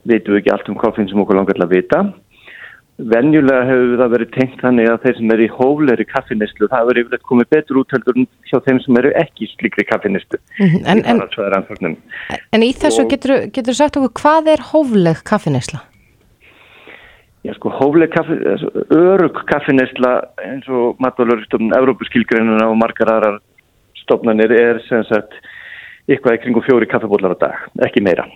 veitum 0.04 0.34
við 0.34 0.42
ekki 0.42 0.52
allt 0.52 0.68
um 0.68 0.82
koffin 0.84 1.08
sem 1.08 1.20
okkur 1.20 1.36
langar 1.36 1.56
til 1.56 1.66
að 1.66 1.74
vita 1.76 2.04
Venjulega 3.00 3.64
hefur 3.66 3.94
það 3.98 4.10
verið 4.12 4.32
tengt 4.34 4.60
þannig 4.60 4.88
að 4.92 4.98
þeir 5.04 5.14
sem 5.18 5.30
eru 5.34 5.44
í 5.44 5.52
hófleri 5.56 6.04
kaffineslu, 6.06 6.68
það 6.68 6.82
hefur 6.82 7.00
yfirleitt 7.00 7.24
komið 7.30 7.48
betur 7.54 7.78
útöldur 7.80 8.18
hjá 8.50 8.58
þeim 8.66 8.80
sem 8.84 8.98
eru 9.00 9.12
ekki 9.22 9.48
slikri 9.54 9.86
kaffineslu. 9.88 10.38
Mhm, 10.60 10.84
en, 10.92 11.00
en, 11.08 11.96
en 12.52 12.66
í 12.66 12.70
þessu 12.76 13.06
og, 13.06 13.14
getur 13.14 13.48
þú 13.56 13.76
sagt 13.78 13.96
okkur, 13.96 14.12
hvað 14.20 14.52
er 14.54 14.66
hófleg 14.68 15.24
kaffinesla? 15.24 15.80
Já 17.42 17.54
sko, 17.56 17.72
hófleg 17.74 18.12
kaffinesla, 18.14 18.84
örug 18.94 19.40
kaffinesla 19.50 20.12
eins 20.44 20.68
og 20.70 21.00
matvaluristofnun, 21.02 21.74
Európuskilgreinuna 21.74 22.68
og 22.70 22.76
margar 22.78 23.10
aðrar 23.10 23.40
stofnanir 23.98 24.52
er 24.54 24.78
sem 24.86 25.02
sagt 25.08 25.34
eitthvað 26.06 26.36
í 26.36 26.40
kringu 26.44 26.62
fjóri 26.62 26.86
kaffibólar 26.90 27.34
á 27.34 27.36
dag, 27.40 27.64
ekki 27.86 28.02
meira. 28.04 28.28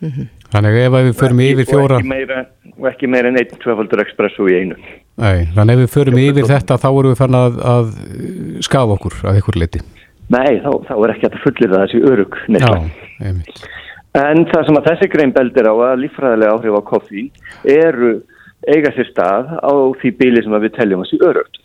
Mm 0.00 0.10
-hmm. 0.10 0.26
Þannig 0.50 0.78
ef 0.80 0.92
við 0.92 1.12
förum 1.20 1.40
yfir 1.40 1.66
fjóra... 1.70 1.94
Og 1.94 2.00
ekki 2.00 2.08
meira, 2.08 2.44
og 2.78 2.86
ekki 2.90 3.06
meira 3.06 3.28
en 3.28 3.38
einn 3.38 3.58
tvefaldur 3.62 4.02
expressu 4.02 4.48
í 4.48 4.56
einu. 4.60 4.76
Nei, 5.20 5.46
þannig 5.54 5.74
ef 5.74 5.80
við 5.84 5.94
förum 5.94 6.18
yfir 6.18 6.48
þetta 6.50 6.78
þá 6.82 6.88
erum 6.90 7.12
við 7.12 7.20
fann 7.22 7.34
að, 7.38 7.58
að 7.74 7.86
skafa 8.66 8.96
okkur 8.96 9.14
að 9.30 9.38
ykkur 9.42 9.60
liti. 9.62 9.80
Nei, 10.30 10.58
þá, 10.64 10.72
þá 10.88 10.94
er 10.96 11.12
ekki 11.14 11.26
að 11.28 11.38
fullir 11.44 11.70
það 11.70 11.84
þessi 11.84 12.02
örug 12.10 12.36
neysla. 12.48 12.78
En 14.18 14.42
það 14.50 14.66
sem 14.66 14.78
að 14.80 14.88
þessi 14.88 15.08
grein 15.12 15.32
beldir 15.32 15.70
á 15.70 15.74
að 15.74 16.00
lífræðilega 16.02 16.54
áhrif 16.56 16.78
á 16.78 16.82
koffín 16.82 17.30
eru 17.62 18.12
eiga 18.68 18.92
sér 18.94 19.08
stað 19.10 19.52
á 19.60 19.72
því 20.00 20.14
bíli 20.18 20.42
sem 20.44 20.56
við 20.60 20.74
teljum 20.76 21.04
þessi 21.04 21.20
örugt. 21.28 21.60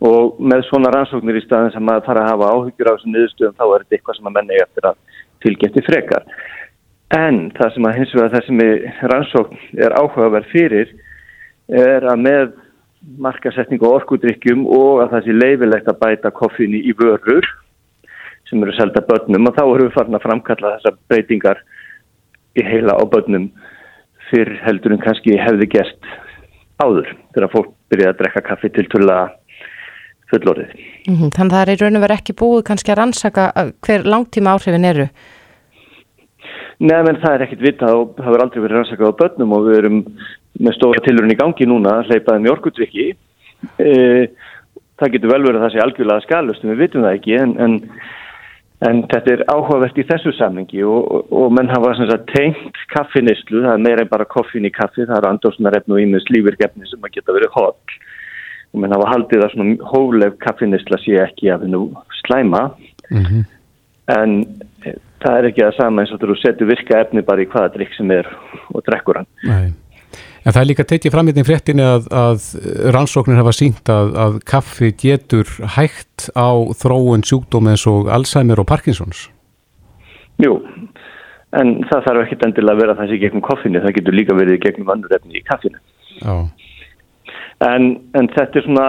Og 0.00 0.38
með 0.40 0.64
svona 0.68 0.90
rannsóknir 0.94 1.38
í 1.38 1.44
staðin 1.44 1.74
sem 1.74 1.92
að 1.92 2.06
fara 2.06 2.24
að 2.24 2.30
hafa 2.32 2.52
áhyggjur 2.54 2.88
á 2.88 2.94
þessu 2.94 3.12
niðurstöðum 3.12 3.58
þá 3.58 3.64
er 3.66 3.84
þetta 3.84 3.96
eitthvað 3.98 4.16
sem 4.16 4.30
að 4.30 4.36
menna 4.38 4.62
eftir 4.64 4.88
að 4.88 4.98
fylgjast 5.44 5.76
í 5.76 5.84
frekar. 5.86 6.26
En 7.20 7.38
það 7.58 7.74
sem 7.74 7.86
að 7.86 7.96
hins 7.98 8.16
vegar 8.16 8.34
það 8.34 8.46
sem 8.48 8.64
rannsókn 9.12 9.62
er 9.86 9.96
áhugaverð 9.98 10.52
fyrir 10.54 10.94
er 11.70 12.06
að 12.08 12.22
með 12.24 12.52
markasetning 13.20 13.82
og 13.84 14.00
orkudrykkjum 14.00 14.66
og 14.68 15.02
að 15.04 15.14
það 15.14 15.26
sé 15.26 15.36
leifilegt 15.36 15.88
að 15.88 16.00
bæta 16.02 16.32
koffinni 16.36 16.82
í 16.84 16.94
vörur 16.96 17.46
sem 18.50 18.62
eru 18.62 18.74
selda 18.76 19.02
börnum 19.06 19.48
og 19.48 19.56
þá 19.56 19.62
eru 19.64 19.86
við 19.86 19.94
farin 19.94 20.18
að 20.18 20.24
framkalla 20.26 20.72
þessar 20.76 20.98
breytingar 21.08 21.62
í 22.58 22.64
heila 22.66 22.96
á 22.98 23.04
börnum 23.08 23.48
fyrr 24.30 24.54
heldur 24.64 24.94
en 24.94 25.02
kannski 25.02 25.36
hefði 25.38 25.68
gert 25.74 26.10
áður 26.80 27.12
þegar 27.34 27.52
fólk 27.52 27.74
byrjaði 27.92 28.12
að 28.14 28.22
drekka 28.22 28.46
kaffi 28.46 28.70
til 28.74 28.86
tulla 28.92 29.18
fullorðið. 30.30 30.72
Mm 31.08 31.16
-hmm, 31.16 31.32
þannig 31.36 31.52
að 31.52 31.58
það 31.58 31.62
er 31.62 31.72
í 31.74 31.80
raun 31.80 31.98
og 31.98 32.04
verið 32.04 32.20
ekki 32.20 32.38
búið 32.40 32.64
kannski 32.68 32.92
að 32.92 32.98
rannsaka 33.00 33.46
hver 33.86 34.06
langtíma 34.06 34.54
áhrifin 34.54 34.90
eru? 34.92 35.08
Nei, 36.80 37.02
menn 37.04 37.20
það 37.20 37.34
er 37.34 37.42
ekkit 37.44 37.64
vita 37.64 37.90
og 37.92 38.14
það 38.16 38.30
verður 38.30 38.44
aldrei 38.44 38.62
verið 38.62 38.76
rannsakað 38.76 39.10
á 39.12 39.20
börnum 39.20 39.52
og 39.52 39.66
við 39.66 39.78
erum 39.80 39.98
með 40.60 40.76
stóra 40.76 41.02
tilurinn 41.04 41.34
í 41.34 41.40
gangi 41.40 41.66
núna 41.68 41.98
að 41.98 42.12
hleypaði 42.12 42.44
með 42.44 42.54
orkudriki. 42.54 43.08
E, 43.76 43.90
það 45.00 45.12
getur 45.12 45.32
vel 45.34 45.42
verið 45.44 45.58
að 45.58 45.64
það 45.66 45.74
sé 45.74 45.82
algjörlega 45.84 46.24
skalust 46.24 46.64
en 46.64 46.72
við 46.72 46.82
vitum 46.84 47.04
það 47.04 47.18
ekki 47.18 47.36
en, 47.36 47.52
en, 47.60 47.76
en 48.88 49.02
þetta 49.10 49.34
er 49.34 49.42
áhugavert 49.52 49.98
í 50.00 50.06
þessu 50.08 50.32
sammingi 50.38 50.80
og, 50.88 51.10
og, 51.12 51.34
og 51.36 51.52
menn 51.56 51.68
hafa 51.72 52.16
tengt 52.32 52.80
kaffinistlu, 52.94 53.64
það 53.66 53.74
er 53.74 53.84
meira 53.84 54.06
en 54.06 54.12
bara 54.12 54.28
koffin 54.28 54.68
í 54.68 54.72
kaffi, 54.72 55.04
það 55.04 55.18
eru 55.18 55.30
andósnarefn 55.34 55.96
og 55.96 56.00
ímins 56.00 56.30
lífirgefni 56.32 56.88
sem 56.88 57.04
að 57.04 57.18
geta 57.18 57.36
verið 57.36 57.52
holl 57.58 57.76
og 58.70 58.80
menn 58.80 58.94
hafa 58.94 59.10
haldið 59.10 59.44
að 59.44 59.54
svona 59.54 59.90
hófleg 59.92 60.38
kaffinistla 60.44 61.00
sé 61.02 61.18
ekki 61.20 61.50
að 61.52 61.66
við 61.66 61.74
nú 61.74 61.82
slæma 62.22 62.62
mm 63.10 63.24
-hmm. 63.24 63.44
en 64.16 64.36
það 65.20 65.36
er 65.36 65.48
ekki 65.50 65.64
að 65.66 65.76
sama 65.76 66.02
eins 66.02 66.12
og 66.14 66.22
þú 66.22 66.36
setur 66.40 66.70
virka 66.70 67.00
efni 67.00 67.22
bara 67.26 67.42
í 67.42 67.48
hvaða 67.50 67.74
drikk 67.74 67.94
sem 67.96 68.10
er 68.10 68.26
og 68.72 68.84
drekkur 68.86 69.20
hann. 69.20 69.30
Nei. 69.44 69.72
En 70.40 70.54
það 70.54 70.60
er 70.62 70.68
líka 70.70 70.86
tekið 70.88 71.12
fram 71.12 71.28
í 71.28 71.34
því 71.36 71.44
fréttinni 71.44 71.84
að, 71.84 72.06
að 72.16 72.46
rannsóknir 72.96 73.40
hafa 73.40 73.52
sínt 73.52 73.90
að, 73.92 74.14
að 74.24 74.38
kaffi 74.48 74.88
getur 74.96 75.50
hægt 75.76 76.30
á 76.32 76.48
þróun 76.80 77.26
sjúkdómi 77.28 77.74
eins 77.74 77.84
og 77.90 78.08
Alzheimer 78.12 78.62
og 78.62 78.68
Parkinsons. 78.70 79.26
Jú, 80.40 80.56
en 81.60 81.74
það 81.90 82.06
þarf 82.06 82.24
ekki 82.24 82.40
endilega 82.46 82.78
að 82.78 82.82
vera 82.84 82.96
þessi 83.02 83.20
gegnum 83.20 83.44
koffinu, 83.44 83.84
það 83.84 83.96
getur 83.98 84.16
líka 84.16 84.38
verið 84.38 84.62
gegnum 84.64 84.92
andur 84.94 85.18
efni 85.18 85.42
í 85.42 85.44
kaffinu. 85.44 85.80
En, 87.60 87.90
en 88.16 88.32
þetta 88.32 88.62
er 88.62 88.64
svona, 88.64 88.86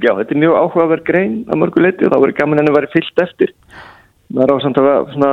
já, 0.00 0.14
þetta 0.16 0.32
er 0.32 0.44
mjög 0.46 0.60
áhugaverð 0.62 1.08
grein 1.10 1.42
að 1.52 1.60
mörguleiti 1.60 2.08
og 2.08 2.14
þá 2.14 2.20
verður 2.22 2.38
gaman 2.40 2.62
enn 2.62 2.72
að 2.72 2.78
vera 2.80 2.94
fyllt 2.94 3.26
eftir 3.26 3.52
maður 4.32 4.56
á 4.56 4.64
samt 4.64 4.80
að 4.80 5.12
svona 5.12 5.32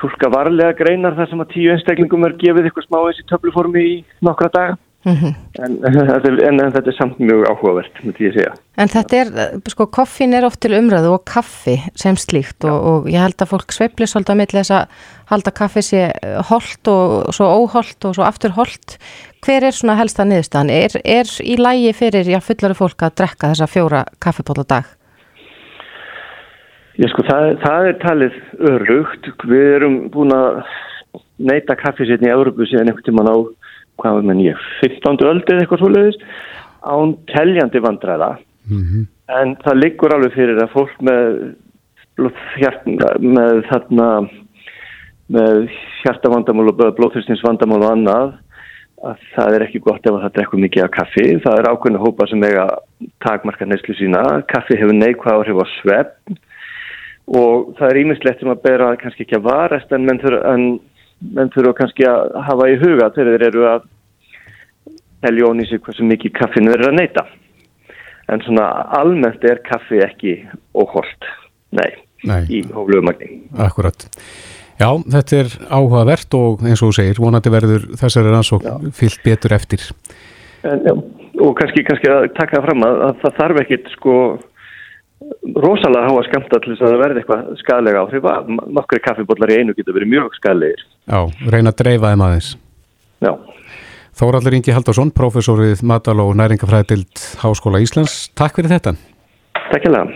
tólka 0.00 0.30
varlega 0.32 0.76
greinar 0.78 1.16
þar 1.18 1.30
sem 1.30 1.44
að 1.44 1.54
tíu 1.54 1.72
einstaklingum 1.74 2.26
er 2.28 2.36
gefið 2.40 2.68
eitthvað 2.68 2.88
smá 2.88 3.00
eins 3.04 3.22
í 3.22 3.26
töfluformi 3.30 3.86
í 3.86 3.96
nokkra 4.24 4.50
daga 4.54 4.76
mm 5.04 5.16
-hmm. 5.16 5.34
en, 5.64 5.78
en, 6.48 6.60
en 6.60 6.72
þetta 6.72 6.90
er 6.90 6.96
samt 6.96 7.18
mjög 7.18 7.44
áhugavert 7.50 8.00
með 8.02 8.16
því 8.16 8.28
að 8.28 8.34
segja. 8.36 8.52
En 8.76 8.92
þetta 8.92 9.20
er, 9.20 9.30
sko, 9.70 9.86
koffin 9.86 10.34
er 10.34 10.46
oft 10.46 10.60
til 10.60 10.74
umræðu 10.78 11.14
og 11.14 11.24
kaffi 11.24 11.78
sem 11.94 12.16
slíkt 12.16 12.64
og, 12.64 12.78
og 12.90 13.08
ég 13.10 13.22
held 13.22 13.42
að 13.42 13.52
fólk 13.54 13.72
sveifli 13.72 14.06
svolítið 14.06 14.34
að 14.34 14.40
milli 14.42 14.60
þess 14.60 14.76
að 14.78 15.06
halda 15.32 15.54
kaffi 15.60 15.82
sé 15.82 16.04
holdt 16.50 16.88
og 16.88 17.32
svo 17.36 17.46
óholdt 17.62 18.04
og 18.04 18.14
svo 18.14 18.24
aftur 18.26 18.56
holdt. 18.58 18.98
Hver 19.44 19.64
er 19.64 19.74
svona 19.74 19.98
helsta 19.98 20.24
niðurstaðan? 20.24 20.70
Er, 20.70 21.00
er 21.04 21.26
í 21.42 21.56
lægi 21.56 21.92
fyrir 21.94 22.26
já, 22.26 22.40
fullari 22.42 22.74
fólk 22.74 23.02
að 23.02 23.18
drekka 23.22 23.52
þessa 23.52 23.70
fjóra 23.70 24.04
kaffipóla 24.18 24.66
dag? 24.66 24.97
Ég 26.98 27.10
sko, 27.12 27.22
það, 27.28 27.48
það 27.62 27.88
er 27.88 27.98
talið 28.02 28.38
örugt. 28.72 29.28
Við 29.46 29.66
erum 29.76 29.98
búin 30.10 30.34
að 30.34 30.56
neyta 31.38 31.76
kaffisitni 31.78 32.26
í 32.26 32.34
Európu 32.34 32.66
síðan 32.66 32.90
einhvern 32.90 33.06
tíman 33.06 33.30
á, 33.30 33.36
hvað 34.02 34.26
menn 34.26 34.42
ég, 34.42 34.64
15. 34.82 35.22
öldu 35.30 35.54
eða 35.54 35.62
eitthvað 35.62 35.82
svoleiðis, 35.84 36.18
án 36.82 37.14
teljandi 37.30 37.82
vandræða. 37.84 38.32
Mm 38.66 38.82
-hmm. 38.82 39.06
En 39.38 39.54
það 39.62 39.80
liggur 39.82 40.14
alveg 40.14 40.34
fyrir 40.34 40.58
að 40.62 40.74
fólk 40.74 40.96
með, 40.98 41.38
með 42.18 43.62
þarna, 43.70 44.08
með 45.28 45.70
hjartavandamál 46.02 46.68
og 46.72 46.82
blóðþurstinsvandamál 46.98 47.82
og 47.84 47.90
annað, 47.92 48.34
að 49.06 49.22
það 49.36 49.54
er 49.54 49.66
ekki 49.68 49.84
gott 49.86 50.06
ef 50.06 50.18
það 50.18 50.34
drekkur 50.34 50.64
mikið 50.66 50.84
af 50.84 50.90
kaffi. 50.98 51.26
Það 51.46 51.58
er 51.58 51.70
ákveðinu 51.70 52.02
hópa 52.02 52.26
sem 52.26 52.42
eiga 52.42 52.66
takmarka 53.22 53.66
neyslu 53.66 53.94
sína. 53.94 54.42
Kaffi 54.50 54.74
hefur 54.74 54.98
neikvæð 54.98 55.34
áhrif 55.38 55.62
á 55.62 55.66
svepp 55.78 56.38
og 57.28 57.74
það 57.78 57.90
er 57.90 58.00
ímislegt 58.02 58.40
sem 58.40 58.52
að 58.52 58.62
bera 58.64 58.92
kannski 59.00 59.26
ekki 59.26 59.36
að 59.38 59.48
varast 59.48 59.92
en 59.92 60.06
menn 60.06 60.20
þurfa, 60.22 61.74
kannski 61.82 62.06
að 62.08 62.36
hafa 62.46 62.68
í 62.70 62.78
huga 62.80 63.10
þegar 63.16 63.32
þeir 63.34 63.46
eru 63.50 63.66
að 63.68 63.88
telja 65.24 65.48
ón 65.50 65.62
í 65.62 65.66
sig 65.68 65.82
hversu 65.84 66.06
mikið 66.06 66.36
kaffinu 66.38 66.74
er 66.74 66.86
að 66.88 66.98
neyta. 67.00 67.26
En 68.28 68.44
svona 68.44 68.68
almennt 68.98 69.44
er 69.48 69.60
kaffi 69.66 70.02
ekki 70.04 70.36
óholt, 70.76 71.28
nei, 71.74 71.90
Nei. 72.28 72.42
í 72.52 72.62
hóflugumagni. 72.68 73.42
Akkurat. 73.64 74.08
Já, 74.78 74.92
þetta 75.10 75.38
er 75.40 75.54
áhugavert 75.74 76.34
og 76.38 76.60
eins 76.62 76.82
og 76.84 76.92
þú 76.92 76.98
segir, 77.00 77.18
vonandi 77.18 77.50
verður 77.50 77.88
þessari 77.98 78.30
rannsókn 78.30 78.92
fyllt 78.94 79.24
betur 79.24 79.56
eftir. 79.56 79.82
En, 80.62 80.84
já, 80.86 80.92
og 81.42 81.56
kannski, 81.58 81.82
kannski 81.86 82.10
að 82.12 82.28
taka 82.36 82.60
fram 82.62 82.84
að, 82.86 83.00
að 83.08 83.24
það 83.24 83.40
þarf 83.40 83.60
ekkit 83.64 83.90
sko 83.96 84.14
rosalega 85.58 86.06
háa 86.08 86.24
skamta 86.28 86.60
til 86.62 86.72
þess 86.72 86.84
að 86.84 86.92
það 86.92 87.02
verði 87.02 87.22
eitthvað 87.22 87.52
skadlega 87.62 88.02
áhrif 88.04 88.26
að 88.30 88.50
nokkri 88.78 89.02
kaffibóllar 89.04 89.52
í 89.52 89.60
einu 89.60 89.76
getur 89.76 89.96
verið 89.96 90.12
mjög 90.14 90.36
skadlegir. 90.38 90.82
Já, 91.08 91.20
reyna 91.50 91.72
að 91.74 91.80
dreifa 91.82 92.12
þeim 92.12 92.26
aðeins. 92.28 92.50
Já. 93.24 93.32
Þóraldur 94.18 94.58
Ingi 94.58 94.74
Haldarsson, 94.74 95.14
professor 95.14 95.60
við 95.62 95.84
Matal 95.86 96.18
og 96.22 96.34
næringafræðild 96.38 97.24
Háskóla 97.42 97.82
Íslands. 97.84 98.26
Takk 98.38 98.58
fyrir 98.58 98.74
þetta. 98.74 98.96
Takk 99.68 99.86
hjá 99.86 99.94
það. 99.94 100.14